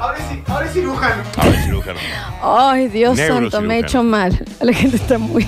[0.00, 1.22] Ahora sí, ahora es cirujano.
[1.36, 1.98] A ver, cirujano.
[2.42, 3.50] Ay, Dios Neurocirujano.
[3.50, 4.38] santo, me he hecho mal.
[4.60, 5.46] La gente está muy.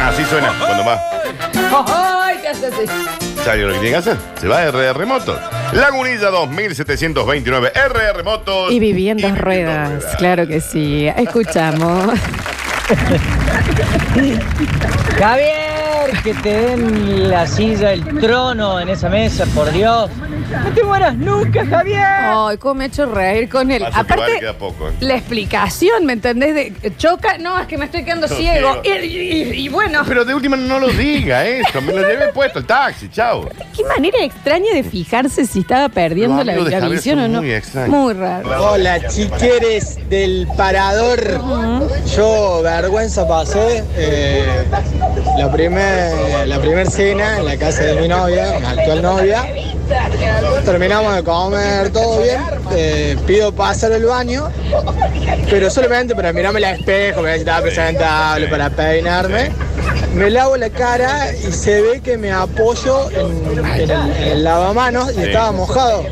[0.00, 0.98] Así suena cuando va.
[2.24, 2.86] ¡Ay, qué hace así!
[3.44, 4.16] ¿Sabe lo que tiene que hacer?
[4.40, 5.38] Se va a RR Motos.
[5.74, 8.72] Lagunilla 2729 RR Motos.
[8.72, 11.06] Y en dos ruedas, claro que sí.
[11.18, 12.18] Escuchamos.
[15.18, 15.61] Javier,
[16.22, 20.10] que te den la silla, el trono en esa mesa, por Dios.
[20.64, 22.00] No te mueras nunca, Javier.
[22.04, 23.82] Ay, cómo me he hecho reír con él.
[23.82, 24.88] Paso que vale, Aparte, queda poco.
[24.88, 24.92] ¿eh?
[25.00, 26.54] la explicación, ¿me entendés?
[26.54, 28.80] De, choca, no, es que me estoy quedando No, ciego.
[28.82, 29.04] Y, ciego.
[29.04, 31.80] y- y bueno, Pero de última no lo diga eso.
[31.80, 33.48] Me lo llevé puesto el taxi, chao.
[33.76, 37.18] qué manera extraña de fijarse si estaba perdiendo Los la, amigos de la Javier visión
[37.18, 37.40] o son no.
[37.42, 37.88] muy extraños.
[37.90, 38.70] Muy raro.
[38.72, 41.40] Hola, chiqueres del parador.
[42.16, 44.44] Yo vergüenza pasé eh,
[45.38, 49.44] la primer, la primer cena en la casa de mi novia, mi actual novia.
[50.64, 52.40] Terminamos de comer, todo bien.
[52.74, 54.48] eh, pido pasar al baño,
[55.50, 59.50] pero solamente para mirarme al espejo, ver si estaba presentable, para peinarme.
[60.14, 64.44] Me lavo la cara y se ve que me apoyo en, en el, en el
[64.44, 65.20] lavamanos y Sí.
[65.22, 66.04] estaba mojado.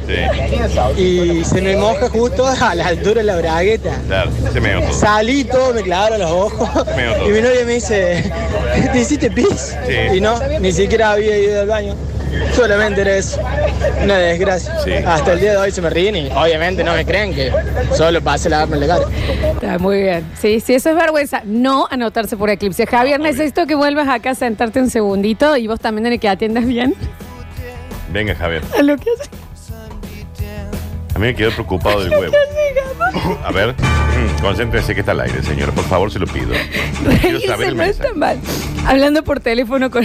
[0.97, 3.91] Sí, Y se me moja justo a la altura de la bragueta.
[4.07, 4.93] claro, se me todo.
[4.95, 6.87] Salí todo, me clavaron los ojos.
[6.97, 7.27] Me.
[7.29, 8.33] Y mi novia me dice,
[8.93, 9.77] ¿te hiciste pis?
[9.87, 10.17] Sí.
[10.17, 11.95] Y no, ni siquiera había ido al baño.
[12.55, 13.41] Solamente era eso.
[14.03, 14.75] Una desgracia.
[14.85, 14.93] Sí.
[14.93, 17.53] Hasta el día de hoy se me ríen y obviamente no me creen que
[17.95, 19.07] solo pasé a lavarme la cara.
[19.55, 20.27] Está muy bien.
[20.41, 21.43] Sí, sí, eso es vergüenza.
[21.45, 22.87] No anotarse por eclipse.
[22.87, 26.67] Javier, necesito que vuelvas acá a sentarte un segundito y vos también tenés que atiendas
[26.67, 26.95] bien
[28.13, 28.63] Venga, Javier.
[28.79, 29.31] a lo que hace.
[31.15, 32.35] A mí me quedó preocupado del huevo.
[33.45, 35.73] A ver, mm, concéntrese que está al aire, señora.
[35.73, 36.49] Por favor, se lo pido.
[37.21, 38.09] Quiero saber el no mensaje.
[38.09, 38.39] está mal.
[38.87, 40.05] Hablando por teléfono con.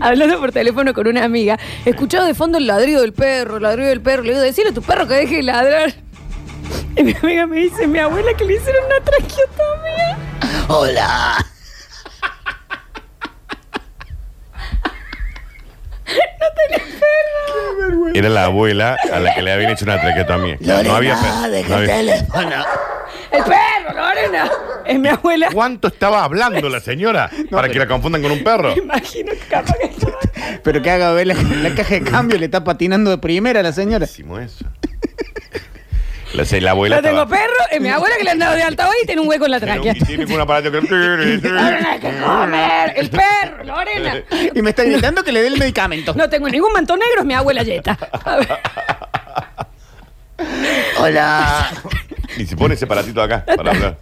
[0.00, 3.88] Hablando por teléfono con una amiga, escuchaba de fondo el ladrido del perro, el ladrido
[3.88, 4.22] del perro.
[4.22, 5.94] Le digo, decirle a tu perro que deje de ladrar.
[6.96, 10.18] Y mi amiga me dice, mi abuela que le hicieron una traqueotomía.
[10.68, 11.51] Hola.
[18.14, 20.56] Era la abuela a la que le habían hecho una traqueotomía.
[20.60, 21.68] No había perro.
[21.68, 22.66] No había-
[23.30, 24.50] El perro, Lorena.
[24.84, 25.48] Es mi abuela.
[25.52, 28.74] ¿Cuánto estaba hablando la señora para que la confundan con un perro?
[28.76, 29.90] Me imagino que capaz que
[30.62, 33.62] Pero que haga ver la, la caja de cambio, le está patinando de primera a
[33.62, 34.04] la señora.
[34.04, 34.64] Hicimos eso.
[36.34, 38.88] La, la abuela tengo estaba- perro, es mi abuela que le han dado de alta
[38.88, 39.92] hoy y tiene un hueco en la tráquea.
[39.96, 40.80] Y tiene un aparato que...
[41.42, 42.92] Lorena, hay que comer.
[42.96, 44.22] El perro, Lorena.
[44.54, 46.14] Y me está gritando que le dé el medicamento.
[46.14, 47.98] No tengo ningún manto negro, es mi abuela Yeta.
[48.24, 48.48] A ver.
[50.98, 51.70] Hola.
[52.38, 53.98] Y se pone ese aparatito acá para hablar.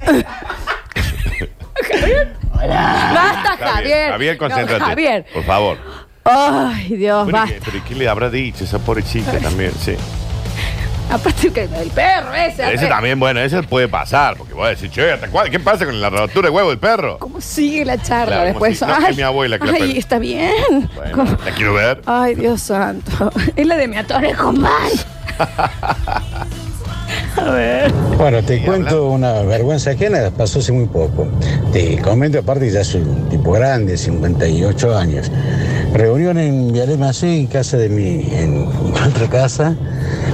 [2.55, 4.11] Basta, Javier.
[4.12, 4.78] Javier, concéntrate.
[4.78, 5.26] No, Javier.
[5.35, 5.78] Por favor.
[6.22, 7.55] Ay, Dios, Pero, ¿y basta.
[7.55, 9.72] qué, pero ¿y qué le habrá dicho esa pobre chica también?
[9.72, 9.97] Sí.
[11.11, 12.73] Aparte que el perro ese.
[12.73, 15.51] Ese también, bueno, ese puede pasar, porque voy a decir, che, ¿hasta cuándo?
[15.51, 17.19] ¿qué pasa con la rotura de huevo del perro?
[17.19, 18.79] ¿Cómo sigue la charla Claro, después?
[18.79, 20.89] si- no, es mi abuela que la ay, está bien.
[20.95, 21.37] Bueno, ¿Cómo?
[21.45, 22.03] la quiero ver.
[22.07, 23.33] Ay, Dios santo.
[23.57, 24.91] Es la de mi atore con mal.
[27.37, 27.93] A ver.
[28.19, 31.27] Bueno, te cuento una vergüenza ajena, pasó hace muy poco.
[31.73, 35.31] Te comento, aparte ya soy un tipo grande, 58 años.
[35.93, 38.67] Reunión en Viale Macé, en casa de mi, en
[39.09, 39.75] otra casa,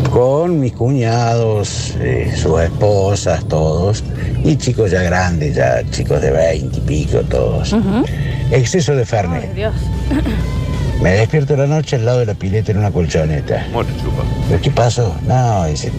[0.09, 4.05] con mis cuñados, eh, sus esposas, todos,
[4.45, 7.75] y chicos ya grandes, ya chicos de 20 y pico, todos.
[8.51, 9.55] Exceso de Fernet.
[9.55, 9.75] Dios.
[11.03, 13.67] Me despierto la noche al lado de la pileta en una colchoneta.
[13.73, 14.23] Bueno, chupa.
[14.49, 15.15] ¿Pero qué pasó?
[15.27, 15.93] No, dice,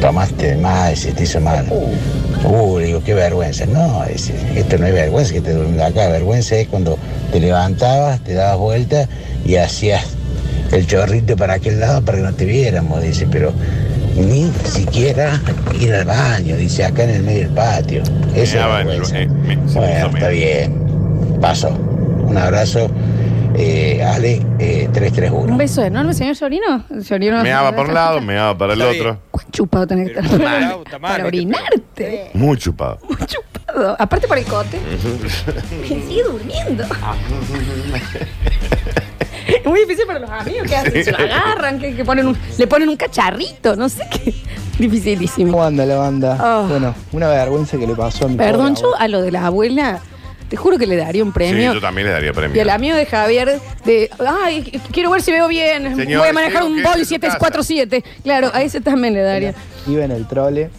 [0.00, 1.66] tomaste de más, dice, te hizo mal.
[2.44, 3.66] Uh, le digo, qué vergüenza.
[3.66, 6.08] No, dice, esto no es vergüenza que te durmiendo acá.
[6.08, 6.98] Vergüenza es cuando
[7.32, 9.08] te levantabas, te dabas vuelta
[9.44, 10.15] y hacías
[10.72, 13.52] el chorrito para aquel lado para que no te viéramos, dice, pero
[14.16, 15.40] ni siquiera
[15.80, 18.02] ir al baño, dice, acá en el medio del patio.
[18.34, 20.28] Eso es Ah, bueno, eh, me- me Bueno, está medio.
[20.30, 21.38] bien.
[21.40, 21.68] Paso.
[21.70, 22.90] Un abrazo.
[23.58, 25.50] Eh, Ale, eh, 331.
[25.52, 26.84] Un beso enorme, señor Sorino.
[27.02, 29.18] Sorino Me daba para un lado, me daba para el otro.
[29.50, 30.38] Chupado tenés que estar.
[30.38, 32.30] Para, para orinarte.
[32.34, 32.98] Muy chupado.
[33.26, 33.96] Chupado.
[33.98, 34.78] Aparte por el cote.
[35.86, 36.84] Sigue durmiendo.
[39.60, 41.04] Es muy difícil para los amigos que hacen, Sí.
[41.04, 44.34] se lo agarran, que, que ponen un- le ponen un cacharrito, no sé qué.
[44.78, 45.52] Dificilísimo.
[45.52, 46.36] ¿Cómo anda la banda?
[46.40, 46.66] Ah.
[46.68, 49.46] Bueno, una vergüenza que le pasó a mi Perdón, pobre yo a lo de la
[49.46, 50.00] abuela,
[50.50, 51.72] te juro que le daría un Sí, premio.
[51.74, 52.62] yo también le daría y premio.
[52.62, 54.10] al amigo de Javier, de,
[54.44, 57.28] ay, quiero ver si veo bien, Señor, voy a manejar quiero un que Boeing entre
[57.28, 57.38] casa.
[57.38, 58.04] 747.
[58.22, 59.54] Claro, a ese también le daría.
[59.88, 60.70] Iba en el trole.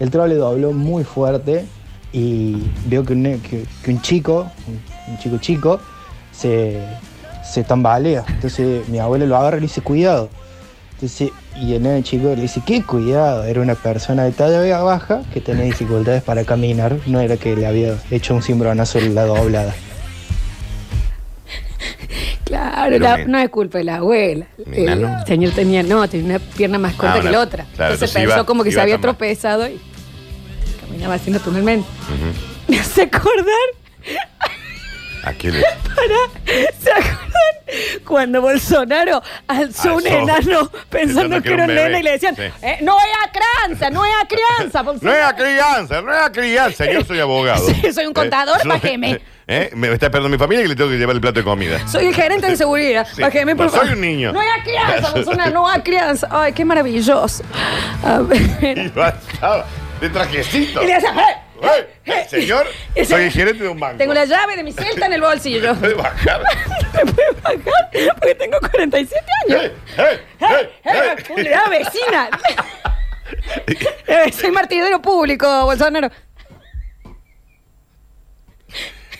[0.00, 1.66] El trole dobló muy fuerte
[2.12, 4.80] y veo que un, que- que un chico, un,
[5.12, 5.80] un chico chico,
[6.30, 6.80] se,
[7.50, 8.24] se tambalea.
[8.28, 10.28] Entonces mi abuelo lo agarra y le dice, cuidado.
[10.94, 13.44] Entonces, y el nene chico le dice, ¿qué cuidado?
[13.44, 17.66] Era una persona de talla baja que tenía dificultades para caminar, no era que le
[17.66, 19.74] había hecho un cimbronazo en la doblada.
[22.44, 24.46] Claro, Pero la- mi- no es culpa de la abuela.
[24.72, 27.64] El señor tenía, no, tenía una pierna más corta Ah, que una- la otra.
[27.76, 29.78] claro, entonces entonces pensó iba- como que se había tropezado y
[30.80, 31.86] caminaba así naturalmente.
[32.08, 32.32] Ujú.
[32.72, 33.68] ¿Me hace acordar?
[35.24, 35.62] ¿A qué le-
[35.94, 37.18] Para, ¿se acuerdan
[38.04, 40.18] cuando Bolsonaro alzó un Alzó.
[40.18, 41.82] enano pensando que era un bebé.
[41.84, 42.42] nene y le decían, Sí.
[42.62, 45.18] eh, no es a crianza, no es a crianza, No Bolsonaro"?
[45.18, 46.86] es a crianza, no es a crianza.
[46.90, 47.66] Yo soy abogado.
[47.82, 49.20] Sí, soy un contador, Eh, bájeme.
[49.50, 49.70] ¿Eh?
[49.74, 51.86] Me está esperando mi familia que le tengo que llevar el plato de comida.
[51.88, 53.06] Soy el gerente de seguridad.
[53.14, 53.20] Sí.
[53.22, 53.94] Bájeme, por No soy favor.
[53.94, 54.32] un niño.
[54.32, 56.28] No es a crianza, Bolsonaro, no es a crianza.
[56.30, 57.42] Ay, qué maravilloso.
[58.04, 58.76] A ver.
[58.78, 59.64] Y bastaba
[60.00, 60.82] de trajecito.
[60.82, 61.88] Y le hacía, "Eh, ¡Eh!
[62.06, 63.98] eh, Señor, Ese- soy gerente de un banco.
[63.98, 65.74] Tengo la llave de mi celta en el bolsillo.
[65.80, 66.42] ¿Puede bajar?
[67.04, 68.14] ¿Me puede bajar?
[68.18, 69.64] Porque tengo 47 años.
[69.64, 69.72] ¡Eh!
[69.98, 70.20] ¡Eh!
[70.40, 70.70] ¡Eh!
[70.84, 71.24] ¡Eh!
[71.26, 72.30] ¿Cómo le da vecina?
[74.06, 76.10] Eh, Soy martillero público, Bolsonaro.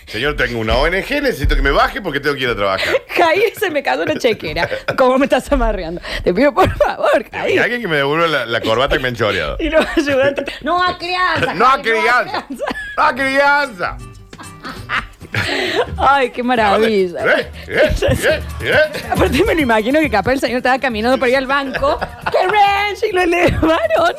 [0.09, 0.91] Señor, tengo una ONG,
[1.21, 2.95] necesito que me baje porque tengo que ir a trabajar.
[3.15, 4.67] Jair se me cayó una chequera.
[4.97, 6.01] ¿Cómo me estás amarreando?
[6.23, 7.59] Te pido por favor, Y Jair.
[7.61, 9.57] alguien que me devuelva la, la corbata que me han choreado.
[9.59, 10.45] Y los ayudantes.
[10.63, 11.53] No a crianza.
[11.53, 12.45] ¡No a Jair, crianza!
[12.97, 13.97] ¡No a crianza!
[15.97, 17.19] Ay, qué maravilla.
[17.23, 17.51] ¡Eh!
[17.67, 17.79] ¡Eh!
[18.01, 18.39] ¡Eh!
[18.61, 18.73] ¡Eh!
[19.11, 21.99] Aparte me lo imagino que capaz el señor estaba caminando para ir al banco.
[22.31, 23.03] ¡Qué ranch!
[23.09, 24.15] Y lo elevaron.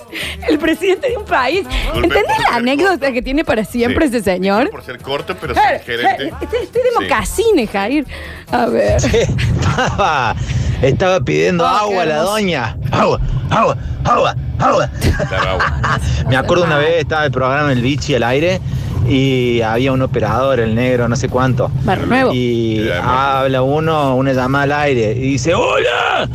[0.49, 1.67] El presidente de un país.
[1.95, 4.17] ¿Entendés la anécdota que tiene para siempre Sí.
[4.17, 4.71] ese señor?
[4.71, 6.25] Por ser corto, pero Eh, ser gerente.
[6.29, 8.07] eh, Estoy, estoy de mocasines, Jair.
[8.53, 8.97] A ver.
[9.05, 10.37] Estaba,
[10.83, 12.33] estaba pidiendo Oh, agua la hermoso.
[12.33, 12.77] doña.
[12.93, 13.21] Agua,
[13.51, 14.91] agua, agua, agua.
[15.29, 16.01] Claro, agua.
[16.29, 18.61] Me acuerdo una vez, estaba el programa El Bichi al aire
[19.09, 21.71] y había un operador, el negro, no sé cuánto.
[22.07, 22.33] Nuevo.
[22.33, 26.29] Y habla uno, una llamada al aire y dice, ¡Hola!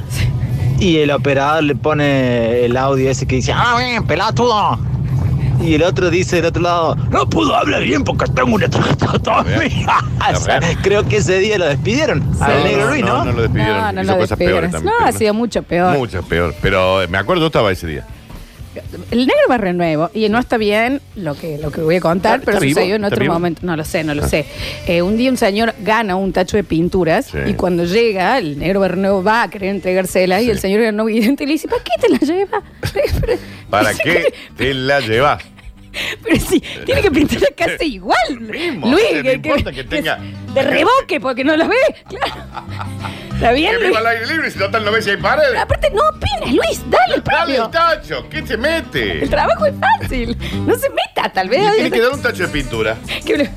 [0.79, 4.77] Y el operador le pone el audio ese que dice, ¡Ah, bien, pelatudo!
[5.63, 9.87] Y el otro dice del otro lado, no puedo hablar bien porque tengo una traqueotomía.
[10.33, 13.23] O sea, Creo que ese día lo despidieron al negro Luis, ¿no?
[13.23, 13.77] No, no lo despidieron.
[13.77, 14.59] No, no Hizo lo cosas despidieron.
[14.59, 14.93] peores también.
[14.99, 15.97] No, ha sido mucho peor.
[15.97, 16.55] Mucho peor.
[16.61, 18.05] Pero eh, me acuerdo, yo estaba ese día.
[19.11, 22.39] El negro barrio nuevo, y no está bien lo que, lo que voy a contar,
[22.39, 22.79] ¿Está- pero está vivo?
[22.79, 23.33] sucedió en ¿Está otro vivo?
[23.33, 23.61] momento.
[23.63, 24.27] No lo sé, no lo Ah.
[24.27, 24.45] sé.
[24.87, 27.37] Eh, un día un señor gana un tacho de pinturas Sí.
[27.47, 30.51] y cuando llega, el negro barrio nuevo va a querer entregársela y Sí.
[30.51, 32.63] el señor no vidente le dice, ¿para qué te la lleva?
[32.93, 33.37] Pero-
[33.69, 35.43] ¿Para qué te la llevas?
[36.23, 38.39] Pero sí, tiene que pintarla casi igual.
[38.39, 40.19] mismo, Luis, no importa que tenga-
[40.55, 41.75] de reboque, porque no la ve.
[42.07, 42.41] Claro.
[43.35, 43.97] Está bien, Que Luis.
[43.97, 45.59] al aire libre si total no ves si hay paredes.
[45.59, 47.65] Aparte, no opines, Luis, dale el Dale premio.
[47.65, 49.23] el tacho, ¿qué se mete?
[49.23, 50.37] El trabajo es fácil.
[50.65, 51.61] No se meta, tal vez.
[51.75, 52.95] tiene que dar un tacho de pintura.
[53.25, 53.49] Que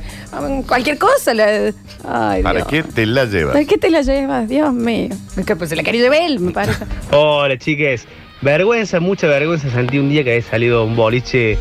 [0.66, 1.32] cualquier cosa.
[1.34, 1.72] La...
[2.08, 2.68] Ay, ¿Para Dios.
[2.68, 3.52] qué te la llevas?
[3.54, 4.48] ¿Para qué te la llevas?
[4.48, 5.10] Dios mío.
[5.36, 6.84] Es que pues se la quería llevar él, me parece.
[7.12, 8.06] Hola chiques,
[8.40, 11.56] vergüenza, mucha vergüenza sentí un día que había salido un boliche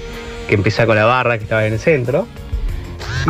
[0.48, 2.28] que empezaba con la barra que estaba en el centro.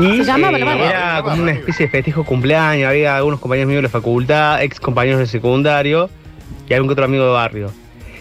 [0.01, 0.57] Y Se barra.
[0.89, 4.61] era como una especie de festejo de cumpleaños, había algunos compañeros míos de la facultad,
[4.61, 6.09] ex compañeros de secundario
[6.69, 7.71] y algún que otro amigo de barrio.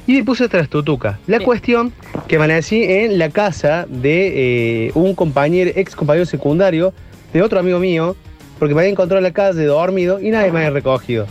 [0.07, 1.19] Y me puse tras tutuca.
[1.27, 1.93] La cuestión
[2.29, 6.93] que amanecí en la casa de eh, un compañero, ex compañero secundario,
[7.33, 8.17] de otro amigo mío,
[8.59, 11.27] porque me había encontrado en la calle dormido y nadie me había recogido.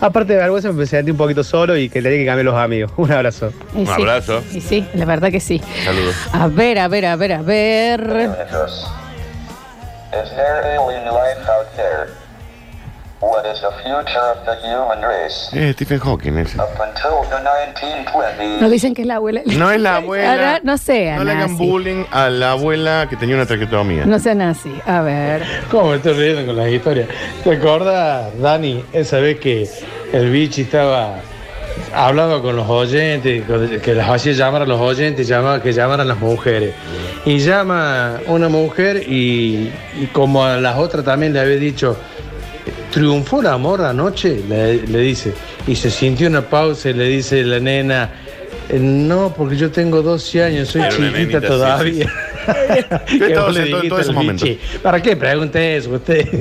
[0.00, 2.92] Aparte de vergüenza, me sentí un poquito solo y que tenía que cambiar los amigos.
[2.96, 3.50] Un abrazo.
[3.74, 5.60] Y sí, Y sí, la verdad que sí.
[5.84, 6.14] Saludos.
[6.32, 8.00] A ver, a ver, a ver, a ver.
[10.12, 12.08] Is there alien life out there?
[13.20, 15.50] What is the future of the human race?
[15.52, 16.56] Eh, Stephen Hawking ese.
[16.56, 18.60] Up until the 1920s.
[18.60, 19.42] Nos dicen que es la abuela.
[19.44, 20.30] No es la abuela.
[20.32, 21.66] Ahora, no sea No le hagan nazi.
[21.66, 24.06] bullying a la abuela que tenía una traqueotomía.
[24.06, 24.72] No sea nazi.
[24.86, 25.42] A ver.
[25.70, 27.08] ¿Cómo me estoy riendo con las historias?
[27.42, 29.68] ¿Te acuerdas, Dani, esa vez que
[30.12, 31.16] el bichi estaba
[31.94, 33.44] hablando con los oyentes,
[33.82, 36.74] que las hacía llamar a los oyentes, llamaba, que llamaran las mujeres?
[37.24, 39.70] Y llama una mujer y,
[40.00, 41.96] y como a las otras también le había dicho,
[42.92, 45.32] triunfó el amor anoche, le, le dice.
[45.66, 48.10] Y se sintió una pausa y le dice la nena,
[48.68, 52.06] "Eh, no, porque yo tengo 12 años, soy chiquita sí, todavía.
[53.08, 54.46] Estaba en todo ese momento.
[54.82, 56.26] ¿Para qué pregunte eso usted?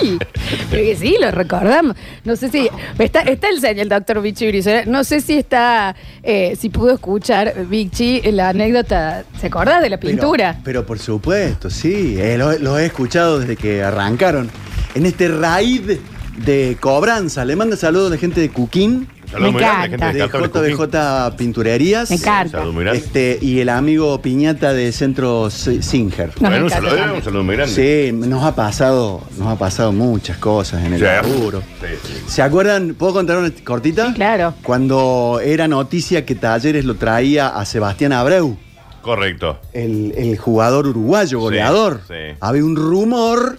[0.00, 0.18] Sí,
[0.70, 1.96] creo que sí, lo recordamos.
[2.24, 2.68] No sé si.
[2.98, 4.84] Está, está el señor, el doctor Vichy Brizuela.
[4.86, 5.94] No sé si está.
[6.22, 9.24] eh, si pudo escuchar, Vichy, la anécdota.
[9.40, 10.52] ¿Se acuerda de la pintura?
[10.52, 12.16] Pero, pero por supuesto, sí.
[12.18, 14.50] eh, lo, lo he escuchado desde que arrancaron.
[14.94, 15.98] En este raid
[16.44, 17.44] de cobranza.
[17.44, 19.06] Le manda saludos a la gente de Cuquín.
[19.30, 20.76] Saludos muy grandes, gente de de Cartable Cooking.
[20.76, 22.10] JBJ Pinturerías.
[22.10, 22.58] Me encanta.
[22.58, 22.88] Saludos muy.
[22.88, 26.28] Este, y el amigo Piñata de Centro Singer.
[26.28, 27.16] Nos Bueno, un encanta saludo, también.
[27.18, 27.74] un saludo muy grande.
[27.74, 31.04] Sí, nos ha pasado, nos ha pasado muchas cosas en el Sí.
[31.04, 31.62] laburo.
[31.80, 32.12] Sí, sí.
[32.26, 32.94] ¿Se acuerdan?
[32.94, 34.08] ¿Puedo contar una cortita?
[34.08, 34.54] Sí, claro.
[34.62, 38.56] Cuando era noticia que Talleres lo traía a Sebastián Abreu,
[39.02, 39.60] Correcto.
[39.72, 42.00] el, el jugador uruguayo, goleador.
[42.08, 42.36] sí.
[42.40, 43.58] Había un rumor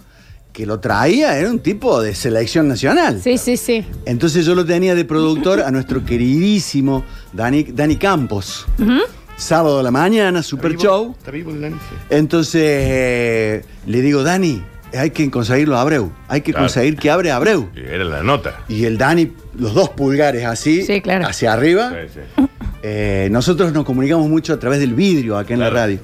[0.52, 3.20] que lo traía, era un tipo de selección nacional.
[3.22, 3.84] Sí, sí, sí.
[4.04, 8.66] Entonces yo lo tenía de productor a nuestro queridísimo Dani, Dani Campos.
[8.78, 8.98] Ujú.
[9.36, 11.14] Sábado a la mañana, super show.
[11.18, 11.76] Está vivo el Dani.
[11.76, 11.94] Sí.
[12.10, 14.62] Entonces eh, le digo, Dani,
[14.94, 16.12] hay que conseguirlo a Abreu.
[16.28, 16.66] Hay que Claro.
[16.66, 17.70] conseguir que abre a Abreu.
[17.74, 18.60] Y Era la nota.
[18.68, 21.26] Y el Dani, los dos pulgares así, Sí, claro.
[21.26, 21.90] hacia arriba.
[21.90, 22.44] Sí, sí.
[22.82, 25.74] Eh, nosotros nos comunicamos mucho a través del vidrio acá en Claro.
[25.74, 25.98] la radio.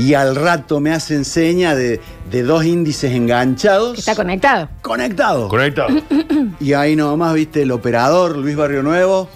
[0.00, 3.98] Y al rato me hacen seña de, de dos índices enganchados.
[3.98, 4.68] Está conectado.
[4.82, 5.48] conectados.
[5.50, 5.88] Conectado.
[6.60, 9.28] Y ahí nomás, viste, el operador, Luis Barrio Nuevo.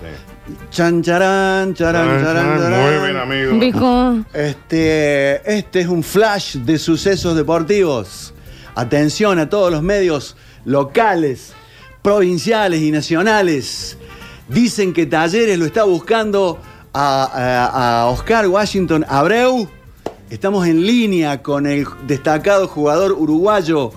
[0.70, 2.82] Chan, charán, charán, charán, charán.
[3.00, 3.58] Muy bien, amigo.
[3.58, 4.24] Dijo.
[4.34, 8.34] Este, este es un flash de sucesos deportivos.
[8.74, 11.52] Atención a todos los medios locales,
[12.02, 13.96] provinciales y nacionales.
[14.48, 16.60] Dicen que Talleres lo está buscando
[16.92, 19.68] a, a- a Oscar Washington Abreu.
[20.30, 23.92] Estamos en línea con el destacado jugador uruguayo.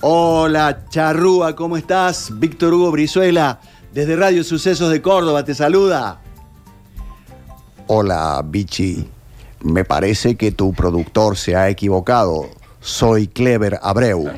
[0.00, 2.30] Hola, Charrúa, ¿cómo estás?
[2.38, 3.60] Víctor Hugo Brizuela,
[3.92, 6.20] desde Radio Sucesos de Córdoba, te saluda.
[7.86, 9.08] Hola, Bichi.
[9.62, 12.48] Me parece que tu productor se ha equivocado.
[12.80, 14.28] Soy Clever Abreu.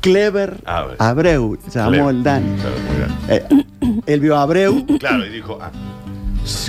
[0.00, 0.62] Clever
[0.98, 1.58] Abreu.
[1.72, 2.14] Llamó Clever.
[2.14, 2.56] el Dan.
[2.56, 2.96] Claro, muy
[3.28, 4.02] bien.
[4.06, 4.86] él vio a Abreu.
[4.98, 5.70] Claro, y dijo, ah,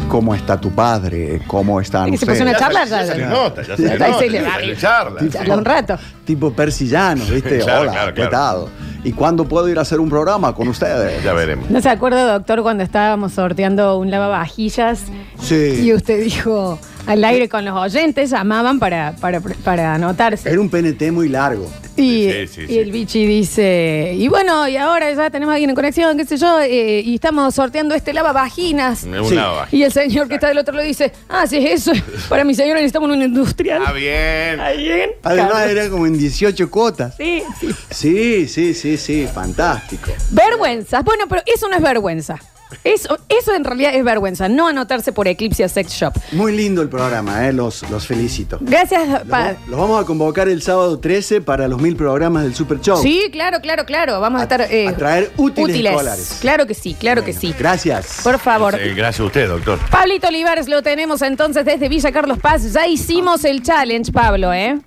[0.08, 1.42] ¿Cómo está tu padre?
[1.48, 3.98] ¿Cómo están Es que se puso una charla ya se le nota, ya se le
[3.98, 4.18] nota.
[4.20, 5.22] se le ya se le charla.
[5.32, 5.98] Charla un rato.
[6.26, 7.60] Tipo persillano, ¿viste?
[7.60, 8.64] Claro, Hola, claro, ¿qué claro.
[8.66, 8.72] tal?
[9.04, 11.24] ¿Y cuándo puedo ir a hacer un programa con ustedes?
[11.24, 11.70] Ya veremos.
[11.70, 15.04] ¿No se acuerda, doctor, cuando estábamos sorteando un lavavajillas
[15.40, 15.82] Sí.
[15.84, 16.78] y usted dijo
[17.08, 20.50] al aire con los oyentes, llamaban para, para, para anotarse?
[20.50, 21.70] Era un PNT muy largo.
[21.98, 22.80] Y, Sí, sí, y sí.
[22.80, 26.38] el bichi dice, y bueno, y ahora ya tenemos a alguien en conexión, qué sé
[26.38, 29.04] yo, eh, y estamos sorteando este lavavaginas.
[29.04, 29.38] Un Sí.
[29.72, 31.92] Y el señor que está del otro lado dice, ah, si es eso,
[32.30, 33.82] para mi señora necesitamos una industrial.
[33.82, 34.60] Está bien.
[34.60, 35.10] Ahí bien.
[35.24, 37.16] Además era como en 18 cuotas.
[37.18, 37.70] Sí, sí.
[37.90, 40.12] Sí, sí, sí, sí, fantástico.
[40.32, 41.02] Vergüenza.
[41.02, 42.40] Bueno, pero eso no es vergüenza.
[42.84, 46.14] Eso, eso en realidad es vergüenza, no anotarse por Eclipse Sex Shop.
[46.32, 47.54] Muy lindo el programa, ¿eh?
[47.54, 48.58] los, los felicito.
[48.62, 52.56] Gracias, Los, pa- los vamos a convocar el sábado 13 para los mil programas del
[52.56, 53.02] Super Show.
[53.02, 54.20] Sí, claro, claro, claro.
[54.20, 54.62] Vamos a, estar.
[54.62, 56.38] eh, a traer útiles escolares.
[56.42, 57.54] Claro que sí, claro que sí.
[57.58, 58.20] Gracias.
[58.24, 58.76] Por favor.
[58.76, 59.80] Eh, gracias a usted, doctor.
[59.90, 62.72] Pablito Olivares lo tenemos entonces desde Villa Carlos Paz.
[62.74, 64.80] Ya hicimos el challenge, Pablo, ¿eh?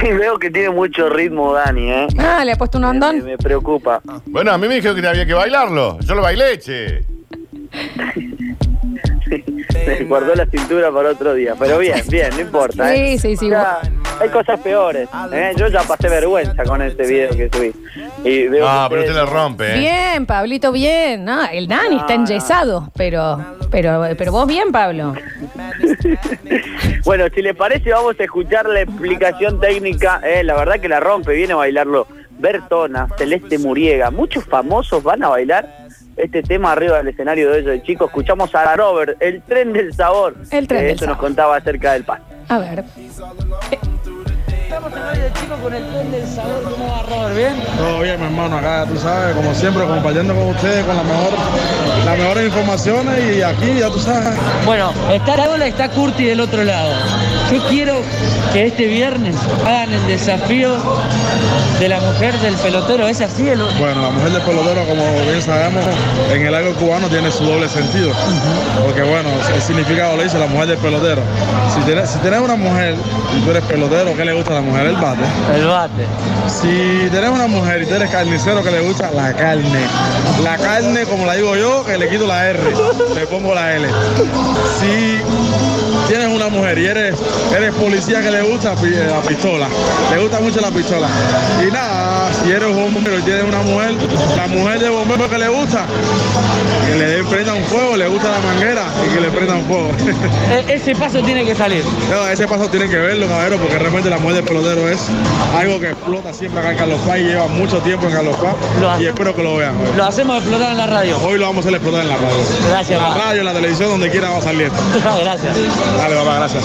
[0.00, 2.06] Sí, veo que tiene mucho ritmo Dani, ¿eh?
[2.18, 3.24] Ah, le ha puesto un Me, hondón.
[3.24, 4.00] me preocupa.
[4.26, 5.98] Bueno, a mí me dijeron que había que bailarlo.
[6.00, 7.04] Yo lo bailé, che.
[9.86, 11.54] Me guardó la cintura para otro día.
[11.58, 12.94] Pero bien, bien, no importa.
[12.94, 13.18] ¿eh?
[13.18, 13.50] Sí, sí, sí.
[13.50, 13.78] Ya,
[14.20, 15.08] hay cosas peores.
[15.32, 15.52] ¿eh?
[15.56, 17.72] Yo ya pasé vergüenza con este video que subí.
[18.24, 19.78] Y veo que pero usted ustedes- le rompe, ¿eh?
[19.78, 21.24] Bien, Pablito, bien.
[21.24, 23.38] No, el Dani está enyesado, pero,
[23.70, 25.14] pero, pero vos bien, Pablo.
[27.04, 30.20] Bueno, si le parece, vamos a escuchar la explicación técnica.
[30.24, 34.10] eh, la verdad que la rompe, viene a bailarlo Bertona, Celeste Muriega.
[34.10, 35.85] Muchos famosos van a bailar
[36.16, 38.08] este tema arriba del escenario de ellos de chicos.
[38.08, 40.34] Escuchamos a Robert, el tren del sabor.
[40.50, 42.20] El tren Eh, del Eso nos contaba acerca del pan.
[42.48, 42.84] A ver.
[44.76, 46.62] Estamos en de chico con el tren del sabor.
[46.62, 47.34] ¿Cómo va, Robert?
[47.34, 47.54] ¿Bien?
[47.78, 51.32] Todo bien, mi hermano, acá tú sabes, como siempre, compartiendo con ustedes con la mejor,
[52.04, 54.38] las mejores informaciones y aquí ya tú sabes.
[54.66, 56.92] Bueno, está Raúl, está Curti del otro lado.
[57.50, 58.02] Yo quiero
[58.52, 60.76] que este viernes hagan el desafío
[61.78, 63.06] de la mujer del pelotero.
[63.06, 63.48] ¿Es así?
[63.48, 63.62] El...
[63.78, 65.84] Bueno, la mujer del pelotero, como bien sabemos,
[66.32, 68.10] en el algo cubano tiene su doble sentido.
[68.84, 71.22] Porque bueno, el significado lo dice la mujer del pelotero.
[71.74, 72.94] Si tienes, si una mujer
[73.36, 74.86] y tú eres pelotero, ¿qué le gusta a la mujer?
[74.86, 75.22] El bate.
[75.54, 76.06] El bate.
[76.48, 79.10] Si tienes una mujer y tú eres carnicero, ¿qué le gusta?
[79.12, 79.86] La carne.
[80.42, 82.60] La carne, como la digo yo, que le quito la R,
[83.14, 83.88] le pongo la L.
[84.78, 85.20] Si
[86.08, 87.14] tienes una mujer y eres,
[87.56, 89.66] eres policía que le gusta pi- la pistola,
[90.14, 91.08] le gusta mucho la pistola.
[91.66, 93.94] Y nada, si eres bombero y tienes una mujer,
[94.36, 95.84] la mujer de bombero que le gusta,
[96.86, 99.90] que le prenda un fuego, le gusta la manguera y que le prendan fuego.
[100.52, 101.82] E- ese paso tiene que salir.
[102.10, 105.00] No, ese paso tienen que verlo, caballero, porque realmente la mujer del pelotero es
[105.58, 108.54] algo que explota siempre acá en Carlos Paz y lleva mucho tiempo en Carlos Paz.
[108.80, 109.74] Lo y espero que lo vean.
[109.76, 109.96] hoy.
[109.96, 111.18] Lo hacemos explotar en la radio.
[111.24, 112.36] Hoy lo vamos a hacer explotar en la radio.
[112.70, 114.70] Gracias, En la radio, en la televisión, donde quiera va a salir.
[115.22, 115.56] Gracias.
[115.96, 116.64] Dale, papá, gracias.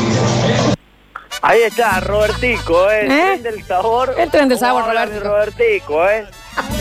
[1.44, 3.06] Ahí está, Robertico, ¿eh?
[3.06, 3.18] El ¿Eh?
[3.40, 4.16] tren del sabor.
[4.18, 5.98] El tren del sabor, ¿Cómo hablan de Robertico.
[5.98, 6.26] Robertico, ¿eh?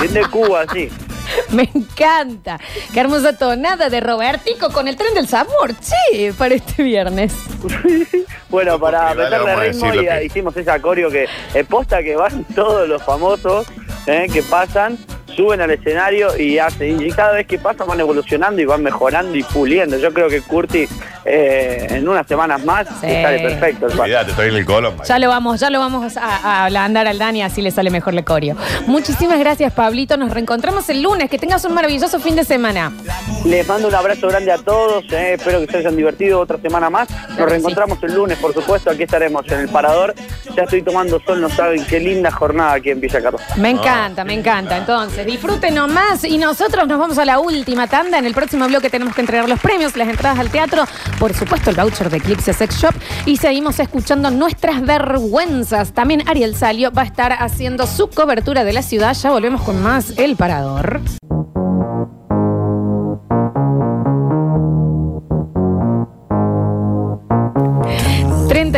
[0.01, 0.91] Bien de Cuba, sí.
[1.51, 2.59] Me encanta.
[2.93, 5.73] Qué hermosa tonada de Robertico con el tren del sabor.
[5.81, 7.33] Sí, para este viernes.
[8.51, 12.43] Bueno, para Dale, meterle ritmo y que- hicimos ese acorio que es posta que van
[12.57, 13.65] todos los famosos
[14.07, 14.99] eh, que pasan,
[15.41, 17.01] suben al escenario y hacen.
[17.01, 19.97] Y cada vez que pasan van evolucionando y van mejorando y puliendo.
[19.97, 20.86] Yo creo que Curti
[21.24, 23.86] eh, en unas semanas más le sale perfecto.
[23.86, 24.03] el paso.
[24.03, 25.03] Cuidate, estoy en el Colombo.
[25.03, 28.14] Ya lo vamos, ya lo vamos a, a ablandar al Dani, así le sale mejor
[28.14, 28.55] el corio.
[28.86, 30.18] Muchísimas gracias, Pablito.
[30.18, 31.30] Nos reencontramos el lunes.
[31.30, 32.93] Que tengas un maravilloso fin de semana.
[33.47, 36.91] Les mando un abrazo grande a todos, eh, espero que se hayan divertido otra semana
[36.91, 37.09] más.
[37.38, 40.14] Nos reencontramos el lunes, por supuesto, aquí estaremos en el Parador.
[40.55, 43.41] Ya estoy tomando sol, no saben qué linda jornada aquí en Villa Carlos.
[43.57, 44.76] Me encanta, me encanta.
[44.76, 46.24] Entonces, disfruten nomás.
[46.24, 48.18] Y nosotros nos vamos a la última tanda.
[48.18, 50.85] En el próximo bloque tenemos que entregar los premios, las entradas al teatro,
[51.18, 52.95] por supuesto, el voucher de Eclipse Sex Shop.
[53.26, 55.93] Y seguimos escuchando nuestras vergüenzas.
[55.93, 59.14] También Ariel Salio va a estar haciendo su cobertura de la ciudad.
[59.14, 61.01] Ya volvemos con más El Parador.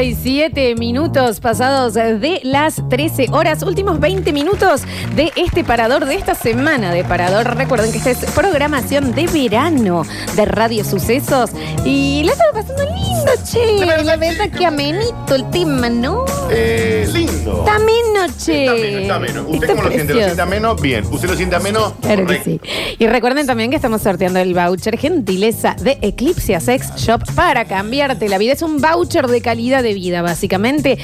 [0.02, 4.82] 37 minutos pasados de las 13 horas, últimos 20 minutos
[5.14, 7.56] de este parador, de esta semana de parador.
[7.56, 10.02] Recuerden que esta es programación de verano
[10.34, 11.50] de Radio Sucesos
[11.84, 14.02] y la estaba pasando lindo, che.
[14.04, 16.24] La verdad que amenito el tema, ¿no?
[16.50, 17.60] Eh, lindo.
[17.60, 19.02] Está ameno, che.
[19.02, 19.42] Está ameno.
[19.42, 20.14] ¿Usted Está cómo lo siente?
[20.14, 20.74] ¿Lo siente ameno?
[20.74, 21.06] Bien.
[21.12, 21.94] ¿Usted lo siente ameno?
[22.00, 22.60] Claro que sí.
[22.98, 28.28] Y recuerden también que estamos sorteando el voucher gentileza de Eclipse Sex Shop para cambiarte
[28.28, 28.54] la vida.
[28.54, 30.98] Es un voucher de calidad de vida, básicamente,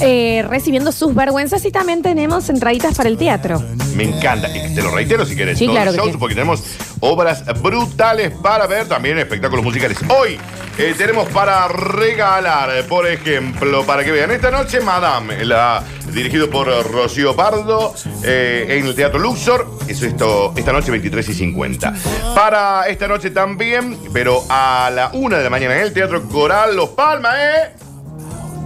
[0.00, 3.62] eh, recibiendo sus vergüenzas y también tenemos entraditas para el teatro.
[3.94, 4.48] Me encanta.
[4.48, 5.34] Y te lo reitero si.
[5.34, 6.18] Sí, todos claro los que shows, sí.
[6.18, 6.62] porque tenemos
[7.00, 9.98] obras brutales para ver, también espectáculos musicales.
[10.08, 10.38] Hoy
[10.78, 16.66] eh, tenemos para regalar, por ejemplo, para que vean, esta noche Madame, la, dirigido por
[16.90, 19.66] Rocío Pardo, eh, en el Teatro Luxor.
[19.86, 21.94] Eso esto, esta noche 23 y 50.
[22.34, 26.74] Para esta noche también, pero a la una de la mañana en el Teatro Coral
[26.74, 27.83] Los Palmas, ¿eh?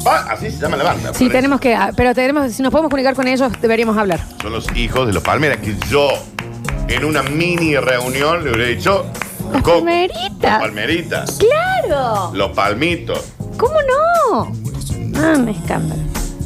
[0.04, 1.08] Pa- así se llama la banda.
[1.12, 1.30] Sí, parece.
[1.30, 4.20] tenemos que, ah, pero tenemos, si nos podemos comunicar con ellos, deberíamos hablar.
[4.40, 6.08] Son los hijos de los Palmeras que yo
[6.88, 9.06] en una mini reunión le hubiera dicho
[9.52, 10.60] Los Co- Palmeritas.
[10.60, 12.30] Palmeritas, ¡Claro!
[12.34, 13.32] los palmitos.
[13.58, 14.52] ¿Cómo no?
[15.16, 16.00] Ah, me escándalo.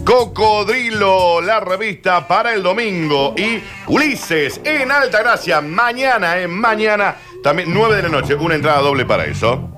[0.05, 3.34] Cocodrilo, la revista para el domingo.
[3.36, 9.05] Y Ulises en Altagracia, mañana, en mañana, también 9 de la noche, una entrada doble
[9.05, 9.70] para eso.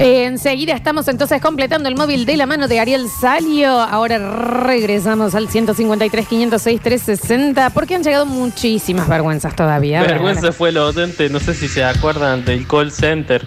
[0.00, 3.68] Eh, enseguida estamos entonces completando el móvil de la mano de Ariel Salio.
[3.68, 4.18] Ahora
[4.64, 10.00] regresamos al 153 506 360 porque han llegado muchísimas vergüenzas todavía.
[10.00, 13.46] Vergüenza fue el docente, no sé si se acuerdan del call center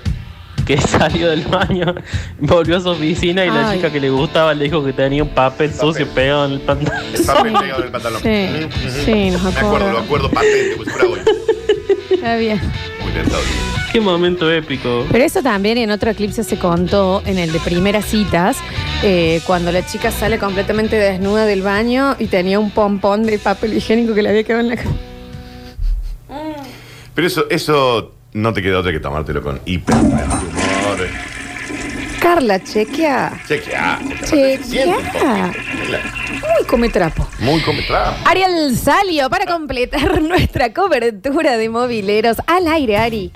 [0.67, 1.95] que salió del baño,
[2.39, 5.29] volvió a su oficina y la chica que le gustaba le dijo que tenía un
[5.29, 7.03] papel sucio pegado en el pantalón.
[7.15, 8.21] El papel pegado del pantalón.
[8.21, 8.47] Sí,
[9.03, 9.91] sí, nos Me acuerdo, acuerdo.
[9.91, 11.19] lo acuerdo patente, pues fuera hoy.
[12.11, 12.61] Está bien.
[13.01, 13.43] Muy tentador.
[13.93, 15.05] Qué momento épico.
[15.11, 18.57] Pero eso también en otro eclipse se contó, en el de primeras citas,
[19.03, 23.75] eh, cuando la chica sale completamente desnuda del baño y tenía un pompón de papel
[23.75, 24.95] higiénico que le había quedado en la cara.
[27.13, 31.07] Pero eso, eso no te queda otra que tomártelo con hiper humor.
[32.19, 33.43] Carla, chequea.
[33.47, 33.99] Chequea.
[34.25, 35.53] Chequea.
[36.31, 37.27] Muy come trapo.
[37.37, 38.15] Muy complicado.
[38.25, 43.31] Ariel Salio, para completar nuestra cobertura de mobileros al aire, Ari.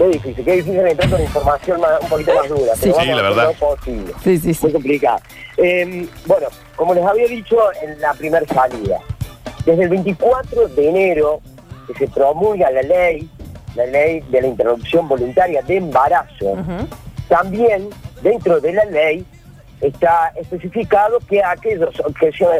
[0.00, 2.74] Qué difícil, qué difícil entrar con información más- un poquito más dura.
[2.74, 3.52] Sí, pero sí, vamos la verdad.
[3.58, 4.12] posible.
[4.24, 4.60] Sí, sí, sí.
[4.62, 5.20] Muy complicada.
[5.58, 8.98] Eh, bueno, como les había dicho en la primera salida,
[9.66, 11.42] desde el 24 de enero
[11.86, 13.28] que se promulga la ley,
[13.74, 16.56] la ley de la interrupción voluntaria de embarazo,
[17.28, 17.90] también
[18.22, 19.26] dentro de la ley
[19.82, 21.90] está especificado que aquellos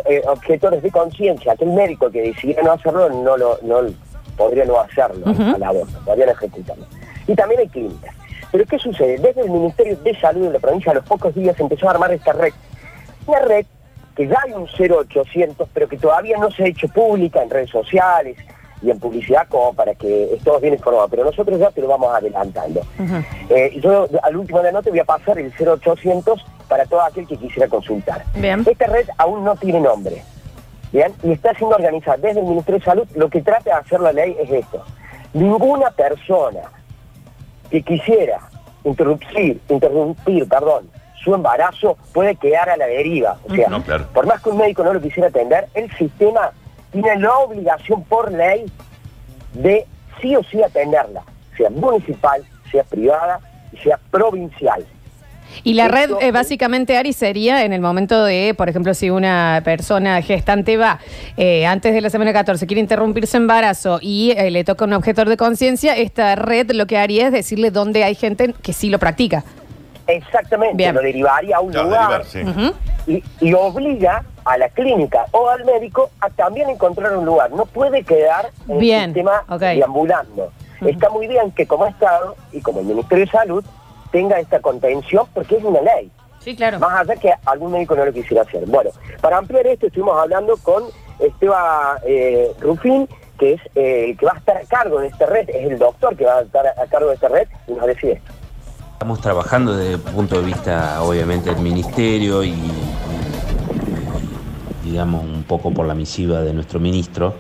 [0.04, 3.80] eh, objetores de conciencia, aquel médico que decidiera no hacerlo, no lo no
[4.36, 5.54] podría no hacerlo Ujú.
[5.54, 6.84] al aborto, podrían ejecutarlo.
[7.30, 8.12] Y también hay clínicas.
[8.50, 9.18] Pero ¿qué sucede?
[9.18, 12.12] Desde el Ministerio de Salud de la provincia a los pocos días empezó a armar
[12.12, 12.52] esta red.
[13.24, 13.66] Una red
[14.16, 17.70] que ya hay un 0800, pero que todavía no se ha hecho pública en redes
[17.70, 18.36] sociales
[18.82, 21.08] y en publicidad como para que estemos bien informados.
[21.08, 22.80] Pero nosotros ya te lo vamos adelantando.
[23.48, 27.28] Eh, yo al último de la nota voy a pasar el 0800 para todo aquel
[27.28, 28.24] que quisiera consultar.
[28.34, 28.64] Bien.
[28.68, 30.24] Esta red aún no tiene nombre.
[30.90, 33.08] Bien, y está siendo organizada desde el Ministerio de Salud.
[33.14, 34.84] Lo que trata de hacer la ley es esto.
[35.32, 36.62] Ninguna persona
[37.70, 38.40] que quisiera
[38.84, 40.90] interrumpir, interrumpir, perdón,
[41.22, 43.36] su embarazo puede quedar a la deriva.
[43.48, 44.06] O sea, No, claro.
[44.14, 46.50] por más que un médico no lo quisiera atender, el sistema
[46.92, 48.64] tiene la obligación por ley
[49.52, 49.86] de
[50.20, 51.22] sí o sí atenderla,
[51.56, 53.40] sea municipal, sea privada
[53.72, 54.84] y sea provincial.
[55.64, 59.60] Y la red, eh, básicamente, Ari, sería en el momento de, por ejemplo, si una
[59.64, 60.98] persona gestante va
[61.36, 64.92] eh, antes de la semana 14, quiere interrumpir su embarazo y eh, le toca un
[64.92, 68.90] objetor de conciencia, esta red lo que haría es decirle dónde hay gente que sí
[68.90, 69.44] lo practica.
[70.06, 70.94] Exactamente, Bien.
[70.94, 72.40] lo derivaría a un lugar derivar, sí.
[72.42, 72.74] Ujú.
[73.06, 77.50] y, y obliga a la clínica o al médico a también encontrar un lugar.
[77.52, 79.60] No puede quedar en Bien, el sistema ok.
[79.60, 80.50] deambulando.
[80.80, 83.64] Está muy bien que como Estado y como el Ministerio de Salud
[84.10, 86.10] tenga esta contención porque es una ley.
[86.40, 86.78] Sí, claro.
[86.78, 88.64] Más allá que algún médico no lo quisiera hacer.
[88.66, 90.84] Bueno, para ampliar esto estuvimos hablando con
[91.18, 93.08] Esteban eh, Rufín,
[93.38, 95.78] que es eh, el que va a estar a cargo de esta red, es el
[95.78, 98.32] doctor que va a estar a cargo de esta red y nos decide esto.
[98.92, 102.72] Estamos trabajando desde el punto de vista, obviamente, del ministerio y, y,
[104.90, 107.34] digamos, un poco por la misiva de nuestro ministro.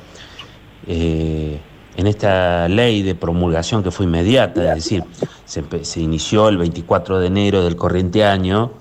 [0.86, 1.58] eh,
[2.00, 5.04] en esta ley de promulgación que fue inmediata, es decir,
[5.44, 8.72] se, inició el 24 de enero del corriente año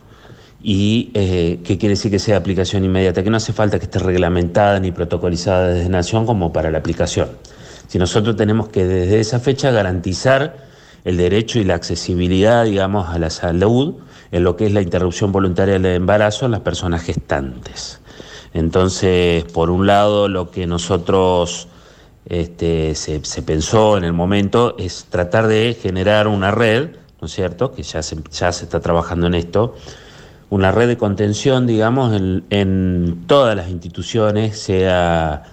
[0.63, 3.21] y eh, ¿qué quiere decir que sea aplicación inmediata?
[3.21, 7.29] Que no hace falta que esté reglamentada ni protocolizada desde Nación como para la aplicación.
[7.87, 10.69] Si nosotros tenemos que desde esa fecha garantizar
[11.03, 13.95] el derecho y la accesibilidad, digamos, a la salud
[14.31, 17.99] en lo que es la interrupción voluntaria del embarazo en las personas gestantes.
[18.53, 21.67] Entonces, por un lado, lo que nosotros
[22.29, 27.71] este, se, pensó en el momento es tratar de generar una red, ¿no es cierto?,
[27.71, 29.75] que ya se, ya se está trabajando en esto,
[30.51, 35.43] una red de contención, digamos, en, en todas las instituciones, sea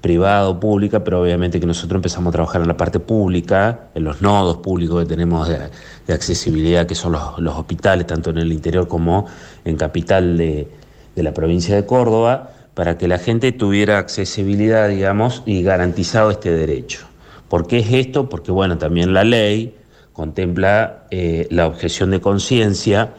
[0.00, 4.04] privada o pública, pero obviamente que nosotros empezamos a trabajar en la parte pública, en
[4.04, 5.58] los nodos públicos que tenemos de,
[6.06, 9.26] de accesibilidad, que son los, los hospitales, tanto en el interior como
[9.64, 10.68] en capital de,
[11.14, 16.50] de la provincia de Córdoba, para que la gente tuviera accesibilidad, digamos, y garantizado este
[16.50, 17.06] derecho.
[17.48, 18.28] ¿Por qué es esto?
[18.28, 19.74] Porque, bueno, también la ley
[20.12, 23.14] contempla eh, la objeción de conciencia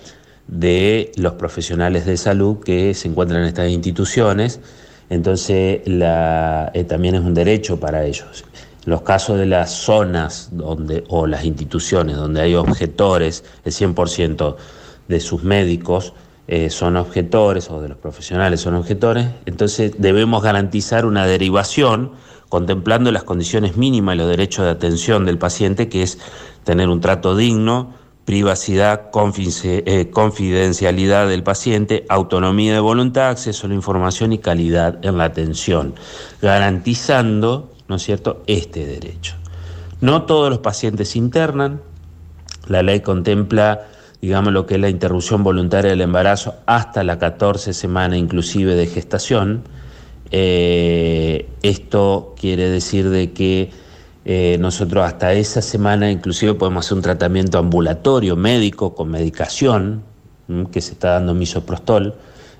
[0.47, 4.59] de los profesionales de salud que se encuentran en estas instituciones,
[5.09, 8.45] entonces eh, también es un derecho para ellos.
[8.85, 14.55] Los casos de las zonas donde, o las instituciones donde hay objetores, el 100%
[15.07, 16.13] de sus médicos
[16.53, 22.11] eh, son objetores o de los profesionales son objetores, entonces debemos garantizar una derivación
[22.49, 26.17] contemplando las condiciones mínimas y los derechos de atención del paciente, que es
[26.65, 27.93] tener un trato digno,
[28.25, 29.11] privacidad,
[29.63, 35.23] eh, confidencialidad del paciente, autonomía de voluntad, acceso a la información y calidad en la
[35.23, 35.95] atención,
[36.41, 39.35] garantizando, ¿no es cierto?, este derecho.
[40.01, 41.81] No todos los pacientes internan,
[42.67, 43.87] la ley contempla,
[44.21, 48.85] digamos, lo que es la interrupción voluntaria del embarazo hasta la 14 semana inclusive de
[48.87, 49.63] gestación.
[50.29, 53.71] Eh, esto quiere decir de que
[54.23, 60.03] eh, nosotros hasta esa semana inclusive podemos hacer un tratamiento ambulatorio médico con medicación
[60.71, 62.13] que se está dando misoprostol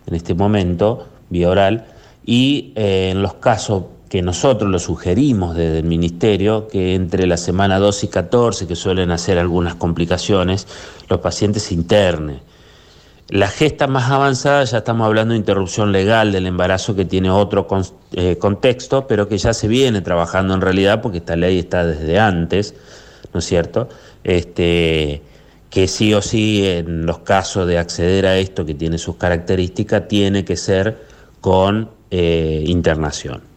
[0.08, 1.86] en este momento, vía oral,
[2.26, 7.38] y eh, en los casos que nosotros lo sugerimos desde el Ministerio, que entre la
[7.38, 10.68] semana 2 y 14, que suelen hacer algunas complicaciones,
[11.08, 12.42] los pacientes se internen.
[13.30, 17.66] La gesta más avanzada ya estamos hablando de interrupción legal del embarazo que tiene otro
[18.12, 22.20] eh, contexto, pero que ya se viene trabajando en realidad porque esta ley está desde
[22.20, 22.76] antes,
[23.34, 23.88] ¿no es cierto?
[24.26, 25.22] Este,
[25.70, 30.10] que sí o sí en los casos de acceder a esto que tiene sus características
[30.10, 31.02] tiene que ser
[31.40, 33.51] con eh, internación.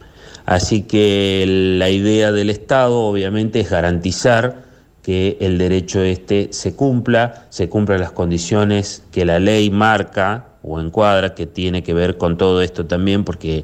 [0.45, 1.45] Así que
[1.79, 4.63] la idea del Estado obviamente es garantizar
[5.01, 10.79] que el derecho este se cumpla, se cumplan las condiciones que la ley marca o
[10.79, 13.63] encuadra, que tiene que ver con todo esto también, porque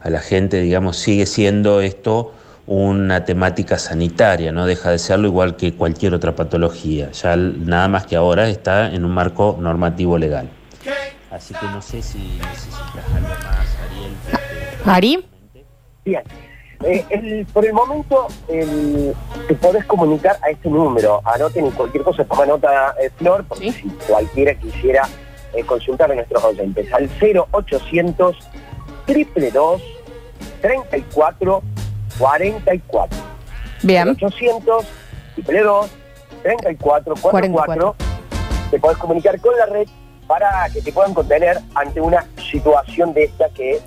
[0.00, 2.32] a la gente, digamos, sigue siendo esto
[2.66, 8.06] una temática sanitaria, no deja de serlo igual que cualquier otra patología, ya nada más
[8.06, 10.48] que ahora está en un marco normativo legal.
[11.30, 14.12] Así que no sé si necesitas algo más, Ariel.
[14.84, 15.29] Ari.
[16.04, 16.22] Bien.
[16.84, 19.14] Eh, el- por el momento el-
[19.48, 21.20] te podés comunicar a este número.
[21.24, 25.06] Anoten y cualquier cosa, toma nota, eh, Flor, porque si cualquiera quisiera
[25.52, 26.92] eh, consultar a nuestros oyentes.
[26.92, 28.36] Al 0800
[29.06, 29.82] 222
[30.62, 31.62] 34
[32.18, 33.18] 44.
[33.82, 34.08] Bien.
[34.10, 34.86] 800
[35.36, 35.90] 222
[36.42, 37.96] 34 44.
[38.70, 39.88] Te podés comunicar con la red
[40.26, 43.82] para que te puedan contener ante una situación de esta que es...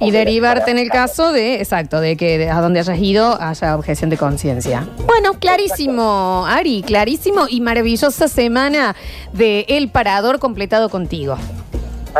[0.00, 3.76] Y derivarte en el caso de, exacto, de que de- a donde hayas ido haya
[3.76, 4.86] objeción de conciencia.
[5.06, 8.94] Bueno, clarísimo, Ari, clarísimo y maravillosa semana
[9.32, 11.36] de El Parador completado contigo.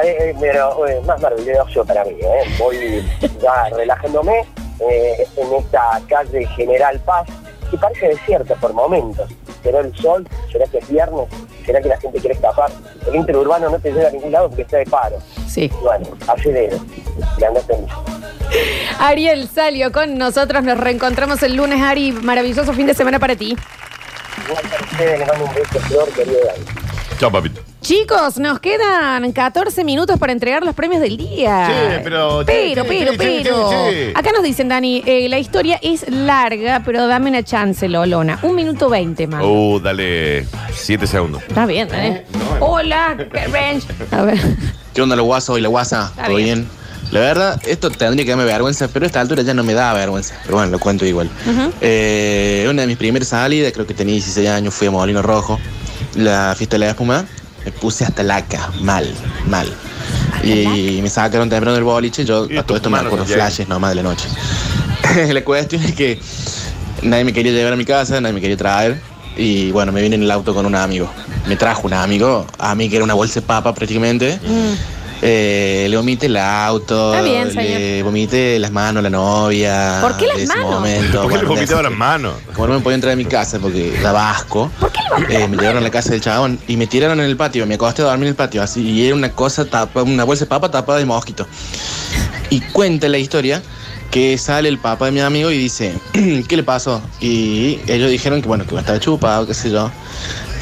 [0.03, 2.49] Eh, eh, pero, eh, más maravilloso para mí, ¿eh?
[2.59, 3.05] Voy
[3.43, 4.39] ya relajándome
[4.81, 7.29] eh, en esta calle General Paz,
[7.71, 9.31] y parece desierto por momentos.
[9.63, 10.27] ¿Será el sol?
[10.51, 11.29] ¿Será que es viernes?
[11.65, 12.71] ¿Será que la gente quiere escapar?
[13.07, 15.19] El interurbano no te lleva a ningún lado porque está de paro.
[15.47, 15.71] Sí.
[15.83, 16.79] Bueno, acelero.
[17.39, 17.87] Y andate en
[18.99, 20.63] Ariel salió con nosotros.
[20.65, 22.13] Nos reencontramos el lunes, Ari.
[22.13, 23.57] Maravilloso fin de semana para ti.
[24.49, 26.65] Igual para ustedes, les mando un beso, Flor, querido Dani.
[27.19, 27.72] Chao, papito.
[27.83, 31.67] Chicos, nos quedan 14 minutos para entregar los premios del día.
[31.67, 33.71] Sí, pero- Pero, sí, pero, sí, pero.
[33.91, 33.97] sí.
[34.15, 38.39] Acá nos dicen, Dani, eh, la historia es larga, pero dame una chance, Lolona.
[38.43, 39.43] Un minuto veinte más.
[39.45, 41.43] Uh, dale 7 segundos.
[41.43, 42.25] Está bien, ¿eh?
[42.61, 43.17] Hola,
[43.53, 43.85] Bench.
[44.13, 44.39] A ver.
[44.95, 46.07] ¿Qué onda la guasa hoy la guasa?
[46.11, 46.61] Está ¿Todo bien.
[46.61, 46.69] bien?
[47.11, 49.93] La verdad, esto tendría que darme vergüenza, pero a esta altura ya no me da
[49.93, 50.37] vergüenza.
[50.45, 51.29] Pero bueno, lo cuento igual.
[51.81, 55.59] Eh, una de mis primeras salidas, creo que tenía 16 años, fui a Molino Rojo.
[56.15, 57.25] La fiesta de la espuma,
[57.65, 59.07] me puse hasta laca, mal,
[59.47, 59.73] mal.
[60.43, 63.97] Y me sacaron temprano del boliche, yo a todo esto me acuerdo flashes nomás de
[63.97, 64.29] la noche.
[65.33, 66.21] la cuestión es que
[67.03, 69.01] nadie me quería llevar a mi casa, nadie me quería traer.
[69.37, 71.11] Y bueno, me vine en el auto con un amigo.
[71.49, 74.39] Me trajo un amigo, a mí que era una bolsa de papa prácticamente.
[75.25, 78.05] Eh, le vomité el auto, Está bien, le señor.
[78.05, 79.99] vomité las manos a la novia.
[80.01, 80.71] ¿Por qué las de ese manos?
[80.73, 81.23] momento.
[81.23, 82.35] ¿Por qué le Bueno, vomitaba las manos?
[82.55, 84.69] Como no me podía entrar a mi casa porque daba asco,
[85.29, 87.65] eh, me llevaron a la casa del chabón y me tiraron en el patio.
[87.69, 90.45] Me acosté a dormir en el patio así y era una cosa, tapa, una bolsa
[90.45, 91.47] de papa tapada de mosquito.
[92.51, 93.63] Y cuenta la historia
[94.11, 95.95] que sale el papá de mi amigo y dice,
[96.49, 97.01] ¿qué le pasó?
[97.21, 99.89] Y ellos dijeron que bueno, que estaba chupado, qué sé yo.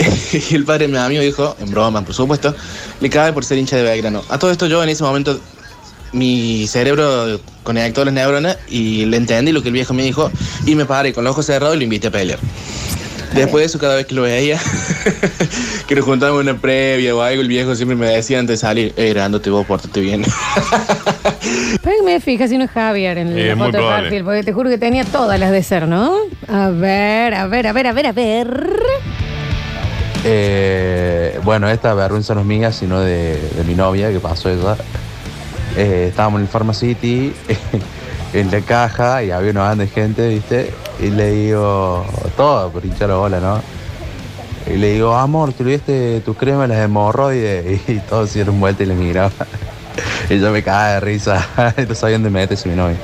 [0.50, 2.54] y el padre de mi amigo dijo, en broma, por supuesto,
[3.00, 4.22] le cabe por ser hincha de Belgrano.
[4.28, 5.40] A todo esto yo en ese momento
[6.12, 10.30] mi cerebro conectó las neuronas y le entendí lo que el viejo me dijo
[10.66, 12.38] y me paré con los ojos cerrados y lo invité a pelear.
[13.34, 14.58] Después de eso, cada vez que lo veía,
[15.86, 18.66] que nos juntábamos en una previa o algo, el viejo siempre me decía antes de
[18.66, 20.24] salir, eh, grándote vos, pórtate bien.
[21.82, 24.02] Pero que me fijas si no es Javier en la foto de probable.
[24.08, 26.16] perfil, porque te juro que tenía todas las de ser, ¿no?
[26.48, 28.89] A ver, a ver, a ver, a ver, a ver.
[30.24, 34.76] Eh, bueno, esta vergüenza no es mía, sino de, mi novia, que pasó ella.
[35.76, 37.32] Eh, estábamos en el Pharmacity,
[38.32, 40.72] en la caja, y había una banda de gente, ¿viste?
[41.00, 42.04] Y le digo,
[42.36, 43.62] todo por hinchar la bola, ¿no?
[44.66, 47.80] Y le digo, amor, ¿te olvidaste tu crema las hemorroides?
[47.88, 49.32] Y todos se dieron vuelta y le miraba.
[50.28, 51.46] Y yo me cagaba de risa.
[51.88, 52.96] No sabía dónde meterse mi novia.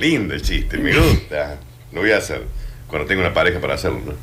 [0.00, 1.56] Lindo el chiste, me gusta.
[1.92, 2.42] Lo voy a hacer
[2.88, 4.00] cuando tenga una pareja para hacerlo.
[4.06, 4.14] ¿no?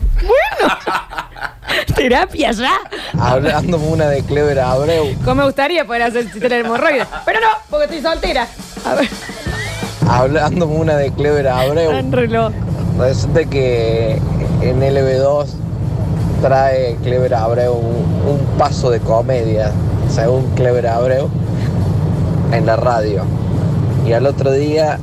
[1.95, 2.79] Terapia ya.
[3.19, 5.13] Hablando una de Clever Abreu.
[5.23, 7.05] Como me gustaría poder hacer el chiste de la hemorroide.
[7.25, 8.47] Pero no, porque estoy soltera.
[8.85, 9.07] A ver,
[10.09, 11.91] Hablando una de Clever Abreu.
[11.91, 12.51] un reloj.
[12.97, 14.13] Resulta que
[14.61, 15.47] en LB2
[16.41, 19.71] trae Clever Abreu un, un paso de comedia,
[20.09, 21.29] según Clever Abreu,
[22.51, 23.23] en la radio.
[24.07, 24.97] Y al otro día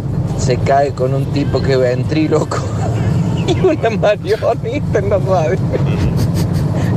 [0.45, 2.59] se cae con un tipo que ventríloco
[3.47, 5.59] y una marioneta en la radio.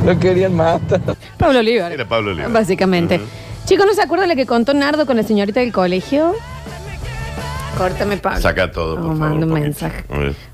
[0.05, 1.01] Lo querían matar.
[1.37, 1.91] Pablo Olivar.
[1.91, 2.47] Era Pablo Oliva.
[2.49, 3.19] Básicamente.
[3.65, 6.33] Chicos, ¿no se acuerdan la que contó Nardo con la señorita del colegio?
[7.77, 8.41] Córtame, Pablo.
[8.41, 9.17] Saca todo, por Oh, favor.
[9.19, 10.03] mando un mensaje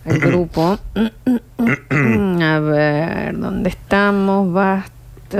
[0.06, 0.78] al grupo.
[1.90, 4.52] A ver, ¿dónde estamos?
[4.52, 4.92] Basta.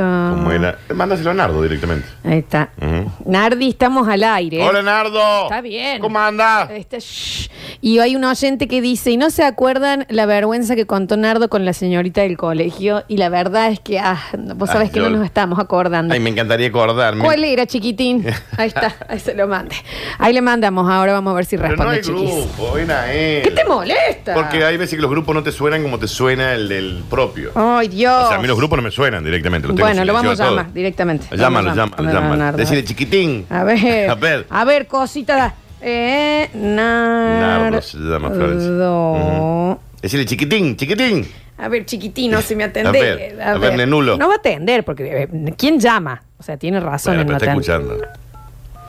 [0.02, 0.78] ¿Cómo era?
[0.94, 2.08] Mándaselo a Nardo directamente.
[2.24, 2.70] Ahí está.
[2.82, 3.12] Ujú.
[3.26, 4.62] Nardi, estamos al aire.
[4.64, 5.44] Hola, Nardo.
[5.44, 6.00] Está bien.
[6.02, 6.70] ¿Cómo anda?
[6.72, 7.50] Está- shh.
[7.86, 11.50] Y hay un oyente que dice, ¿y no se acuerdan la vergüenza que contó Nardo
[11.50, 13.04] con la señorita del colegio?
[13.10, 14.18] Y la verdad es que, ah,
[14.56, 16.14] vos sabés Ah, que yo- no nos estamos acordando.
[16.14, 17.26] Ay, me encantaría acordarme.
[17.26, 18.26] ¿Cuál era, chiquitín?
[18.58, 19.76] Ahí está, ahí se lo mande.
[20.18, 22.46] Ahí le mandamos, ahora vamos a ver si Pero no responde, hay chiquis.
[22.56, 23.44] grupo, ven a él.
[23.44, 24.34] ¿Qué te molesta?
[24.34, 27.52] Porque hay veces que los grupos no te suenan como te suena el del propio.
[27.54, 28.14] Ay, Dios.
[28.24, 29.68] O sea, a mí los grupos no me suenan directamente.
[29.68, 31.26] los tengo bueno, lo vamos a llamar directamente.
[31.36, 32.58] Llámalo, llámalo, llámalo.
[32.58, 33.46] Decirle chiquitín.
[33.50, 34.10] A ver.
[34.10, 34.48] A ver.
[34.50, 35.56] A ver, cosita.
[35.86, 37.72] Eh, Nardo.
[37.72, 38.70] Nardo se llama Florencia.
[38.72, 39.80] Ujú.
[40.02, 41.28] Decirle chiquitín, chiquitín.
[41.58, 43.02] A ver, chiquitino, si me atendés.
[43.02, 44.18] A ver, a ver, nenulo.
[44.18, 46.24] No va a atender, porque eh, ¿quién llama?
[46.40, 47.96] O sea, tiene razón Bueno, en pero no está atender.
[47.98, 48.20] escuchando.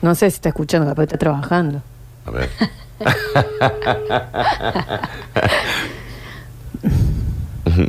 [0.02, 1.82] No sé si está escuchando, capaz está trabajando.
[2.26, 2.48] A ver.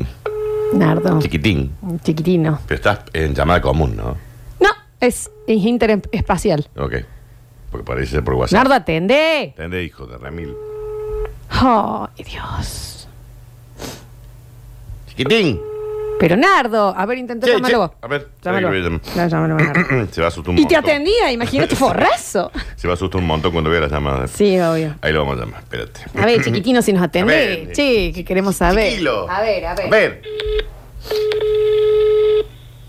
[0.73, 1.19] Nardo.
[1.21, 1.71] Chiquitín.
[2.03, 2.59] Chiquitino.
[2.67, 4.17] Pero estás en llamada común, ¿no?
[4.59, 4.69] No,
[4.99, 6.67] es, es interespacial.
[6.77, 6.95] Ok.
[7.75, 8.57] Porque parece ser por WhatsApp.
[8.57, 9.43] Nardo, atendé.
[9.47, 10.55] ¿Entendés, hijo de Remil?
[11.49, 13.09] Ay, Dios.
[15.09, 15.59] Chiquitín.
[16.17, 17.91] Pero Nardo, a ver, intenta Che, llamarlo che, vos.
[18.01, 18.29] A ver.
[18.41, 18.69] Llámalo.
[18.69, 20.07] Voy Ya, llámalo, Nardo.
[20.13, 20.89] Se va a asustar un Y te montón.
[20.93, 22.49] atendía, imagínate, forrazo.
[22.77, 24.31] Se va a asustar un montón cuando vea las llamadas.
[24.31, 24.95] Sí, obvio.
[25.01, 25.99] Ahí lo vamos a llamar, espérate.
[26.17, 27.65] A ver, chiquitino, si nos atendés.
[27.65, 28.91] ver, Che, que queremos saber.
[28.91, 29.29] chiquilo.
[29.29, 29.85] A ver, a ver.
[29.87, 30.21] A ver,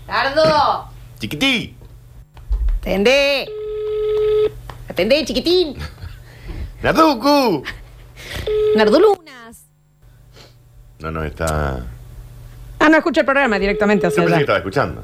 [0.07, 0.85] Nardo,
[1.19, 1.75] chiquití.
[2.79, 3.49] atendé.
[4.89, 5.75] Atendé, chiquitín.
[6.81, 7.63] Narducu.
[8.75, 9.65] Nardo Lunas.
[10.99, 11.85] No, no, está.
[12.79, 14.41] Ah, no escucha el programa directamente Yo hacia pensé que allá.
[14.41, 15.03] estaba escuchando.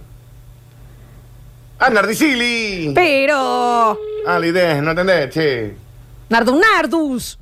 [1.80, 2.92] ¡Ah, Nardicili!
[2.96, 3.98] Pero.
[4.26, 5.76] Ah, la idea, no entendés, che.
[6.30, 7.38] Nardo Nardus.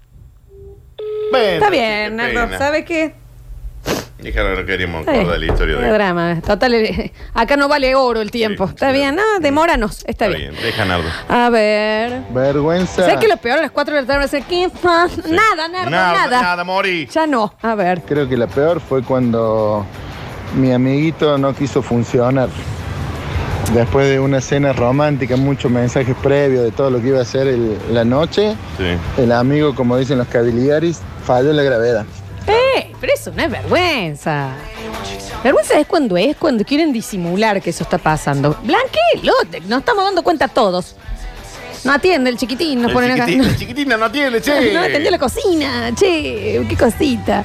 [1.32, 2.34] Bueno, Está qué bien, Nardo.
[2.46, 2.58] pena.
[2.58, 3.14] ¿Sabe qué?
[4.22, 5.22] Dije, no queríamos Está bien.
[5.24, 5.88] acordar la historia No de.
[5.88, 6.42] hay drama.
[6.46, 8.66] Total, eh, acá no vale oro el tiempo.
[8.66, 10.04] Está bien, no, demóranos.
[10.08, 10.54] Está, bien.
[10.62, 11.10] Deja Nardo.
[11.28, 12.22] A ver.
[12.32, 13.02] Vergüenza.
[13.04, 15.22] ¿Sabes que lo peor a las 4 de la tarde va a ser ¿qué pasa?
[15.28, 16.42] Nada, Nardo, Nada, nada.
[16.42, 17.08] Nada, Mori.
[17.08, 17.54] Ya no.
[17.62, 18.02] A ver.
[18.04, 19.86] Creo que la peor fue cuando
[20.56, 22.50] mi amiguito no quiso funcionar.
[23.74, 27.48] Después de una cena romántica, muchos mensajes previos de todo lo que iba a hacer
[27.48, 28.56] el- la noche,
[29.18, 32.06] el amigo, como dicen los Cavaliaris, falló en la gravedad.
[33.02, 34.50] Pero eso no es vergüenza.
[35.44, 38.56] Vergüenza es cuando es, cuando quieren disimular que eso está pasando.
[38.64, 40.96] Blanquelo, te- nos estamos dando cuenta todos.
[41.84, 43.26] No atiende el chiquitín, nos El ponen acá.
[43.26, 44.72] chiquitín- el chiquitina no atiende, che.
[44.72, 47.44] No atendió la cocina, che, qué cosita.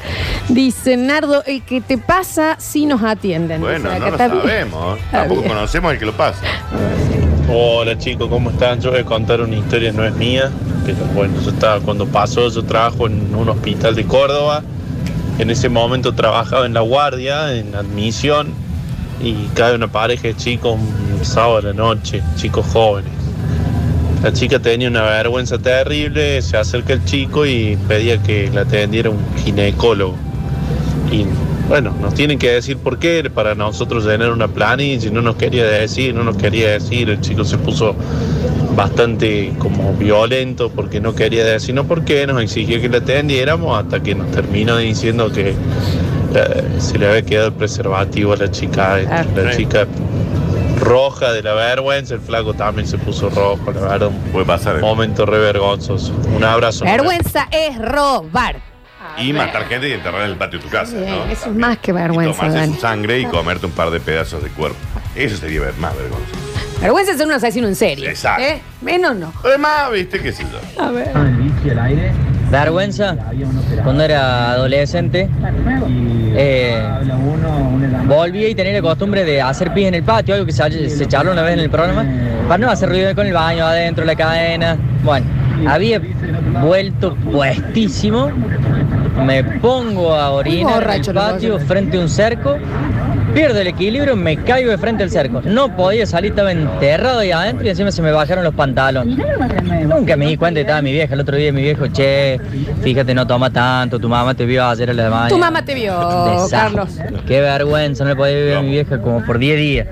[0.51, 3.63] Dice Nardo, el que te pasa si nos atienden.
[3.63, 4.43] Bueno, Dice, no acá lo está bien.
[4.71, 4.99] sabemos.
[4.99, 5.55] Está Tampoco bien.
[5.55, 6.41] conocemos el que lo pasa.
[7.49, 8.79] Hola chicos, ¿cómo están?
[8.81, 10.51] Yo voy a contar una historia, no es mía,
[10.85, 14.63] pero bueno, yo estaba, cuando pasó, yo trabajo en un hospital de Córdoba,
[15.39, 18.49] en ese momento trabajaba en la guardia, en admisión,
[19.21, 23.13] y cae una pareja de chicos un sábado a la noche, chicos jóvenes.
[24.23, 29.11] La chica tenía una vergüenza terrible, se acerca el chico y pedía que la atendiera
[29.11, 30.17] un ginecólogo.
[31.13, 31.27] Y
[31.69, 35.65] bueno, nos tienen que decir por qué, para nosotros llenar una planilla no nos quería
[35.65, 37.95] decir, no nos quería decir, el chico se puso
[38.77, 44.03] bastante como violento porque no quería decirnos por qué, nos exigió que la atendiéramos hasta
[44.03, 45.51] que nos terminó diciendo que
[46.35, 49.25] eh, se le había quedado el preservativo a la chica, esta.
[49.43, 49.87] la chica
[50.79, 54.79] roja de la vergüenza, el flaco también se puso rojo, la verdad, un Puede pasar.
[54.81, 56.13] momento re vergonzoso.
[56.35, 56.85] Un abrazo.
[56.85, 58.61] Vergüenza es robar.
[59.19, 61.25] Y matar gente y enterrar en el patio de tu casa, Bien, ¿no?
[61.33, 62.75] eso es más que Y vergüenza, tomarse Dani.
[62.75, 64.77] su sangre y comerte un par de pedazos de cuerpo.
[65.15, 66.35] Eso sería ver más vergonzoso.
[66.81, 68.09] Vergüenza es ser un asesino en serie.
[68.09, 68.43] Exacto.
[68.43, 68.61] ¿eh?
[68.83, 69.33] Menos no.
[69.45, 70.83] Además, viste, qué sé yo.
[70.83, 71.11] A ver.
[72.51, 73.17] Vergüenza,
[73.83, 75.29] cuando era adolescente,
[76.37, 76.81] eh,
[78.07, 81.07] volví y tenía la costumbre de hacer pis en el patio, algo que se, se
[81.07, 82.05] charló una vez en el programa,
[82.47, 84.77] para no hacer ruido con el baño adentro, la cadena.
[85.03, 85.27] Bueno,
[85.67, 86.01] había
[86.63, 88.31] vuelto puestísimo,
[89.25, 92.57] me pongo a orinar en el patio frente a un cerco,
[93.37, 95.43] pierdo el equilibrio, me caigo de frente al cerco.
[95.43, 99.19] No podía salir, estaba enterrado ahí adentro y encima se me bajaron los pantalones.
[99.87, 101.13] Nunca me di cuenta estaba mi vieja.
[101.13, 102.41] El otro día mi viejo, che,
[102.83, 105.29] fíjate, no toma tanto, tu mamá te vio ayer a la mañana.
[105.29, 105.95] Tu mamá te vio,
[106.51, 106.99] Carlos.
[107.27, 109.89] Qué vergüenza, no le podía vivir a mi vieja como por 10 días.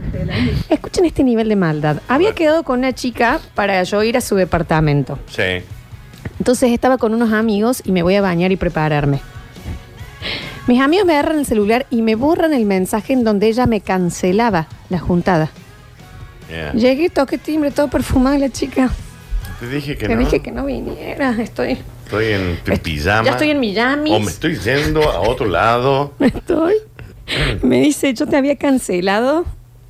[0.71, 1.99] Escuchen este nivel de maldad.
[2.09, 5.19] Había quedado con una chica para yo ir a su departamento.
[5.27, 5.63] Sí.
[6.39, 9.21] Entonces estaba con unos amigos y me voy a bañar y prepararme.
[10.67, 13.81] Mis amigos me agarran el celular y me borran el mensaje en donde ella me
[13.81, 15.51] cancelaba la juntada.
[16.49, 16.73] Yeah.
[16.73, 18.91] Llegué, toqué timbre, todo perfumada la chica.
[19.61, 20.21] Te dije que Te no.
[20.21, 21.31] dije que no viniera.
[21.41, 21.79] Estoy.
[22.05, 23.25] Estoy en tu pijama.
[23.25, 24.13] Ya estoy en Miami.
[24.15, 26.13] O me estoy yendo a otro lado.
[26.21, 26.75] Estoy.
[27.63, 29.45] Me dice, yo te había cancelado.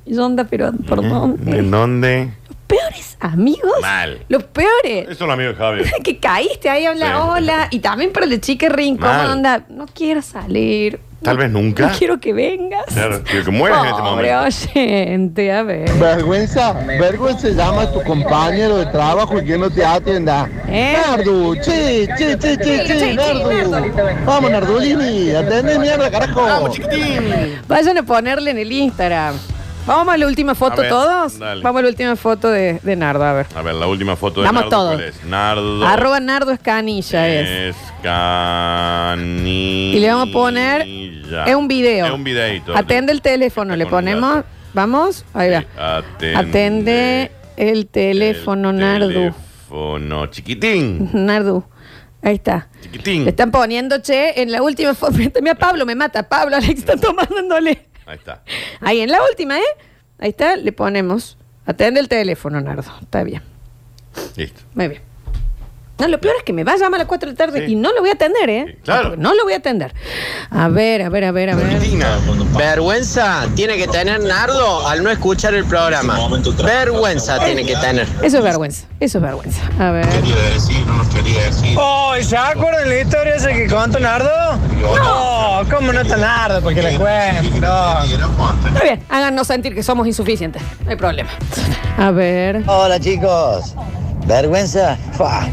[0.05, 1.57] Y onda, pero ¿por dónde?
[1.57, 2.31] ¿En dónde?
[2.67, 3.79] Peores amigos.
[3.81, 4.19] Mal.
[4.27, 5.03] Los peores.
[5.03, 5.91] Eso es lo amigo de Javier.
[6.03, 7.13] que caíste ahí, habla Sí.
[7.15, 7.67] hola.
[7.71, 9.31] Y también para la chica re incómoda, Mal.
[9.31, 10.99] onda, no quiero salir.
[11.21, 11.87] Tal vez nunca.
[11.87, 12.85] No quiero que vengas.
[12.93, 14.61] Claro, quiero que mueras en este Pobre momento.
[14.75, 15.91] oyente, a ver.
[15.93, 20.47] Vergüenza, vergüenza llama a tu compañero de trabajo y que no te atienda.
[20.67, 20.95] ¿Eh?
[21.07, 23.49] Nardu, che, che, che, che, che, Nardu.
[24.25, 26.43] Vamos, Nardulini, atende mierda, carajo.
[26.43, 27.59] Vamos, chiquitín.
[27.67, 29.35] Vayan a ponerle en el Instagram.
[29.85, 31.37] Vamos a la última foto A ver, todos.
[31.37, 31.61] dale.
[31.61, 33.45] Vamos a la última foto de, de Nardo, a ver.
[33.55, 34.93] A ver, la última foto de Vamos Nardo, todos.
[34.95, 35.23] ¿cuál es?
[35.25, 35.85] Nardo.
[35.85, 37.75] Arroba Nardo Escanilla es.
[37.75, 39.45] Escanilla.
[39.95, 40.81] Y le vamos a poner.
[41.45, 42.05] Es un video.
[42.07, 42.75] Es un videito.
[42.75, 44.43] Atende el teléfono, le ponemos.
[44.73, 45.63] Vamos, ahí va.
[45.77, 49.07] Atende, Atende el teléfono, Nardo.
[49.09, 51.09] Teléfono chiquitín.
[51.13, 51.69] Nardo.
[52.23, 52.69] Ahí está.
[52.81, 53.23] Chiquitín.
[53.23, 55.13] Le están poniendo, che, en la última foto.
[55.41, 56.27] Mira, Pablo me mata.
[56.27, 57.85] Pablo, Alex está tomándole.
[58.05, 58.43] Ahí está.
[58.81, 59.63] Ahí en la última, ¿eh?
[60.19, 61.37] Ahí está, le ponemos.
[61.65, 62.91] Atende el teléfono, Nardo.
[63.01, 63.41] Está bien.
[64.35, 64.61] Listo.
[64.73, 65.14] Muy bien.
[65.97, 67.65] No, lo peor es que me va a llamar a las 4 de la tarde
[67.67, 68.77] y no lo voy a atender, ¿eh?
[68.83, 69.15] claro.
[69.15, 69.93] No lo voy a atender.
[70.49, 71.79] A ver, a ver, a ver, a ver.
[72.57, 76.17] Vergüenza tiene que tener Nardo al no escuchar el programa.
[76.63, 78.07] Vergüenza tiene que tener.
[78.21, 78.87] Eso es vergüenza.
[78.99, 79.61] Eso es vergüenza.
[79.79, 80.05] A ver.
[80.05, 81.77] decir, no nos quería decir.
[81.79, 84.57] Oh, ¿se acuerdan la historia esa que contó Nardo?
[84.81, 86.61] No, ¿cómo no está Nardo?
[86.61, 87.61] Porque le cuento.
[87.61, 87.99] No.
[88.67, 90.61] Está bien, háganos sentir que somos insuficientes.
[90.83, 91.29] No hay problema.
[91.97, 92.63] A ver.
[92.67, 93.75] Hola chicos.
[94.25, 94.97] Vergüenza.
[95.13, 95.47] Fua.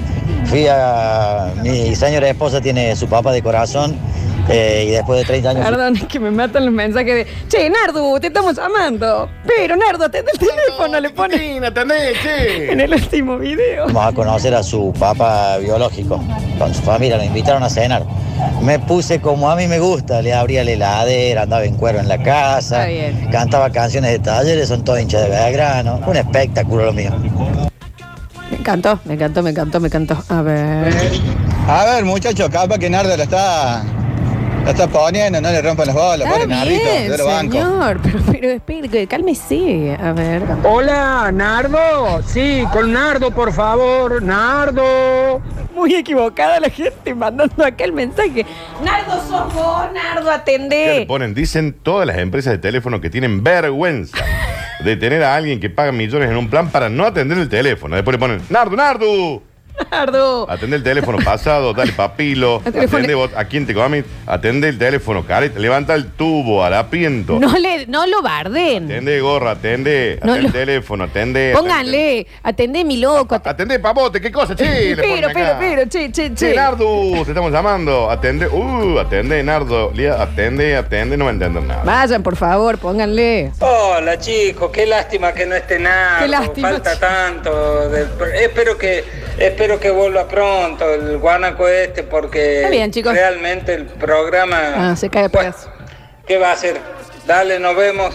[0.47, 1.53] Fui a.
[1.63, 3.97] Mi señora esposa tiene su papá de corazón
[4.49, 5.65] eh, y después de 30 años.
[5.65, 9.29] Perdón, es que me matan los mensajes de Che, Nardo, te estamos llamando.
[9.47, 13.87] Pero Nardo, atende el teléfono, le pone en el último video.
[13.87, 16.21] Vamos a conocer a su papá biológico
[16.59, 18.05] con su familia, lo invitaron a cenar.
[18.63, 22.09] Me puse como a mí me gusta, le abría la heladera, andaba en cuero en
[22.09, 23.29] la casa, Está bien.
[23.31, 26.01] cantaba canciones de talleres, son todos hinchas de Belgrano.
[26.07, 27.13] Un espectáculo lo mío.
[28.63, 30.25] Me encantó, me encantó, me encantó, me encantó.
[30.29, 30.95] A ver.
[31.67, 33.83] A ver, muchacho, capaz que Nardo lo está,
[34.71, 37.53] está poniendo, no le rompan las bolas, pobre Nardito, bien, yo lo banco.
[37.53, 39.97] señor, pero, pero espere, cálmese.
[40.01, 40.43] A ver.
[40.65, 42.23] Hola, Nardo.
[42.27, 44.23] Sí, con Nardo, por favor.
[44.23, 45.41] Nardo.
[45.75, 48.47] Muy equivocada la gente mandando acá el mensaje.
[48.85, 51.07] Nardo, sos vos, Nardo, ¿Qué le atendé.
[51.07, 51.35] ponen?
[51.35, 54.19] Dicen todas las empresas de teléfono que tienen vergüenza
[54.85, 57.95] de tener a alguien que paga millones en un plan para no atender el teléfono.
[57.97, 59.43] Después le ponen, Nardo, Nardo.
[59.91, 60.47] Nardo.
[60.51, 62.63] Atende el teléfono pasado, dale papilo.
[62.65, 64.05] Atende vos, a quién te comes.
[64.27, 65.59] Atende el teléfono, careta.
[65.59, 67.39] Levanta el tubo, harapiento.
[67.39, 68.85] No le, no lo barden.
[68.85, 70.19] Atende gorra, atende.
[70.23, 71.53] No, atende lo- el teléfono, atende.
[71.55, 73.35] Pónganle, atendé mi loco.
[73.35, 74.55] at- Atende papote, ¿qué cosa?
[74.55, 76.55] Che, le pero, pero, pero, che, che, Che, che.
[76.55, 78.11] Nardo, te estamos llamando.
[78.11, 79.91] Atende, uh, atende, Nardo.
[79.95, 81.83] Lía, Atende, atende, no me entiendo nada.
[81.85, 83.53] Vayan, por favor, pónganle.
[83.59, 84.71] Hola, chicos.
[84.73, 86.23] Qué lástima que no esté Nardo.
[86.23, 87.95] Qué lástima, Falta tanto.
[88.35, 89.05] espero que
[89.39, 93.13] espero que vuelva pronto el guanaco este porque Está bien, chicos.
[93.13, 94.91] realmente el programa...
[94.91, 95.71] Ah, se cae a pedazos.
[96.27, 96.79] ¿Qué va a hacer?
[97.27, 98.13] Dale, nos vemos.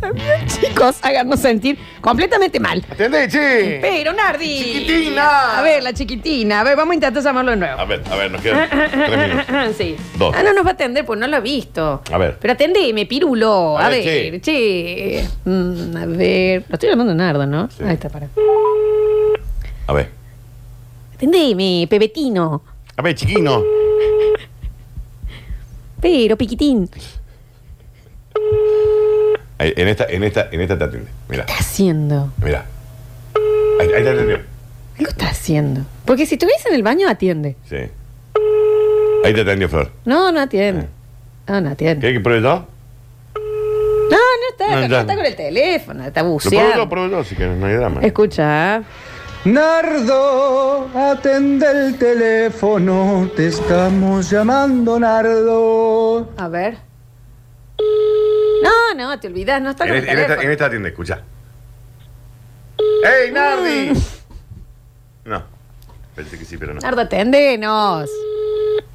[0.00, 2.84] También, chicos, háganos sentir completamente mal.
[2.88, 3.78] Atende, che.
[3.80, 4.46] Pero, Nardi.
[4.62, 5.58] Chiquitina.
[5.58, 6.60] A ver, la chiquitina.
[6.60, 7.80] A ver, vamos a intentar llamarlo de nuevo.
[7.80, 9.76] A ver, a ver, nos quedan tres minutos.
[9.76, 9.96] sí.
[10.16, 10.34] Dos.
[10.36, 12.02] Ah, no nos va a atender, pues no lo ha visto.
[12.12, 12.36] A ver.
[12.40, 13.76] Pero atendeme, pirulo.
[13.76, 15.24] A, A ver, ver, che.
[15.44, 16.64] Mm, a ver.
[16.68, 17.68] Lo estoy llamando a Nardo, ¿no?
[17.84, 18.28] Ahí está, para.
[19.88, 20.17] A ver.
[21.18, 22.62] Atendeme, pebetino.
[22.96, 23.64] A ver, chiquino.
[26.00, 26.88] Pero, piquitín.
[29.58, 31.10] Ahí, En esta, en esta, en esta te atiende.
[31.28, 32.32] Mira, ¿Qué está haciendo?
[32.40, 32.66] mira.
[33.80, 34.36] Ahí, ahí te atendió.
[34.98, 35.80] Algo está haciendo.
[36.04, 37.56] Porque si estuviese en el baño, atiende.
[37.68, 37.78] Sí.
[39.24, 39.90] Ahí te atendió, Flor.
[40.04, 40.86] No, no atiende.
[41.48, 42.00] No, no atiende.
[42.00, 42.64] ¿Qué hay que pruebe yo?
[43.34, 45.00] No, no está, No, no, ya.
[45.00, 46.88] está con el teléfono, está Lo pruebo yo, buceando.
[46.88, 48.00] pruebo yo, así que no hay drama.
[48.02, 48.84] Escucha.
[49.44, 56.30] Nardo, atende el teléfono, te estamos llamando, Nardo.
[56.36, 56.76] A ver.
[58.62, 60.46] No, no, te olvidas, no está En, con el este- en esta, teléfono.
[60.46, 61.20] en esta atiende, escucha.
[63.04, 63.92] ¡Ey, Nardi!
[65.24, 65.42] No.
[66.14, 66.80] Pensé que sí, pero no.
[66.80, 68.10] Nardo, atendenos.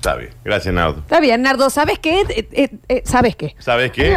[0.03, 0.31] Está bien.
[0.43, 0.99] Gracias, Nardo.
[0.99, 2.19] Está bien, Nardo, ¿sabes qué?
[2.27, 3.55] Eh, eh, eh, ¿Sabes qué?
[3.57, 4.13] ¿Sabes qué?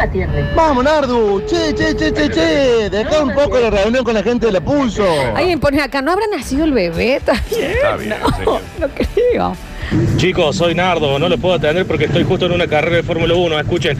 [0.53, 1.41] Vamos, Nardo.
[1.47, 2.89] Che, che, che, che, che.
[2.89, 5.05] Deja un poco la reunión con la gente de la Pulso.
[5.33, 7.15] Alguien pone acá, ¿no habrá nacido el bebé?
[7.15, 7.71] ¿Está bien?
[7.71, 8.61] Está bien, No, señor.
[8.79, 9.55] no creo.
[10.17, 13.33] Chicos, soy Nardo, no lo puedo atender porque estoy justo en una carrera de Fórmula
[13.33, 13.97] 1, escuchen.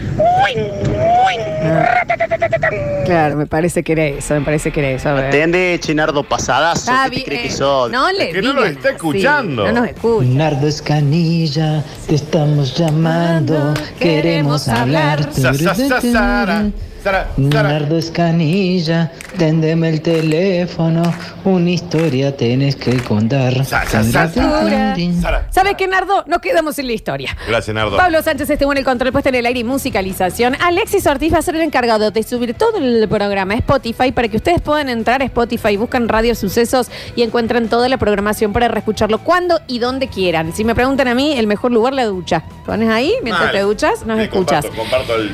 [3.05, 5.09] Claro, me parece que era eso, me parece que era eso.
[5.09, 5.25] A ver.
[5.27, 6.91] Atende, Chinardo, pasadazo.
[6.91, 7.25] Está ¿Qué te bien.
[7.25, 7.89] crees que sos?
[7.91, 9.65] No le que no lo digan está así, escuchando.
[9.67, 10.27] No nos escucha.
[10.29, 15.31] Nardo Escanilla, te estamos llamando, queremos hablar.
[15.31, 16.65] Sa, sa, sa, sara.
[17.07, 17.69] Sara, Sara.
[17.69, 21.03] Nardo Escanilla, tendeme el teléfono,
[21.45, 23.53] una historia tenés que contar.
[23.65, 24.95] Sa, sa, sa, Sara.
[25.21, 25.47] Sara.
[25.49, 26.25] ¿Sabes qué, Nardo?
[26.27, 27.37] Nos quedamos en la historia.
[27.47, 27.95] Gracias, Nardo.
[27.95, 30.55] Pablo Sánchez estuvo en el control puesto en el aire y musicalización.
[30.61, 34.27] Alexis Ortiz va a ser el encargado de subir todo el programa a Spotify para
[34.27, 38.67] que ustedes puedan entrar a Spotify, buscan Radio Sucesos y encuentran toda la programación para
[38.67, 40.51] reescucharlo cuando y donde quieran.
[40.53, 42.43] Si me preguntan a mí, el mejor lugar la ducha.
[42.65, 43.59] Pones ahí, mientras Vale.
[43.59, 44.65] te duchas, nos Sí, escuchas.
[44.65, 45.33] Comparto, comparto el.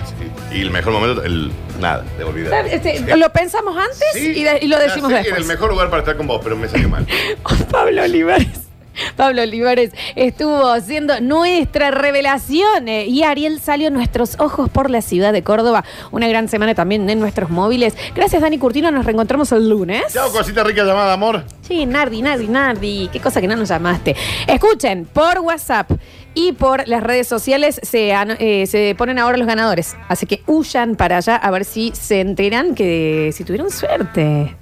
[0.55, 1.51] Y el mejor momento, el.
[1.79, 2.65] Nada, de olvidar.
[2.67, 5.41] Este, Lo pensamos antes y, de- y lo decimos Ya sé, después.
[5.41, 7.05] El mejor lugar para estar con vos, pero me salió mal.
[7.71, 8.47] Pablo Olivares.
[9.15, 15.33] Pablo Olivares estuvo haciendo nuestra revelación eh, y Ariel salió nuestros ojos por la ciudad
[15.33, 15.83] de Córdoba.
[16.11, 17.95] Una gran semana también en nuestros móviles.
[18.15, 18.91] Gracias, Dani Curtino.
[18.91, 20.13] Nos reencontramos el lunes.
[20.13, 21.43] Chao, cosita rica llamada, amor.
[21.61, 23.09] Sí, Nardi, Nardi, Nardi.
[23.11, 24.15] Qué cosa que no nos llamaste.
[24.47, 25.91] Escuchen, por WhatsApp
[26.33, 29.95] y por las redes sociales se, eh, se ponen ahora los ganadores.
[30.07, 34.55] Así que huyan para allá a ver si se enteran que si tuvieron suerte.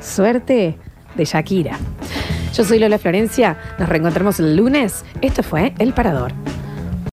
[0.00, 0.78] Suerte
[1.14, 1.78] de Shakira.
[2.54, 3.56] Yo soy Lola Florencia.
[3.78, 5.04] Nos reencontramos el lunes.
[5.22, 6.32] Esto fue El Parador.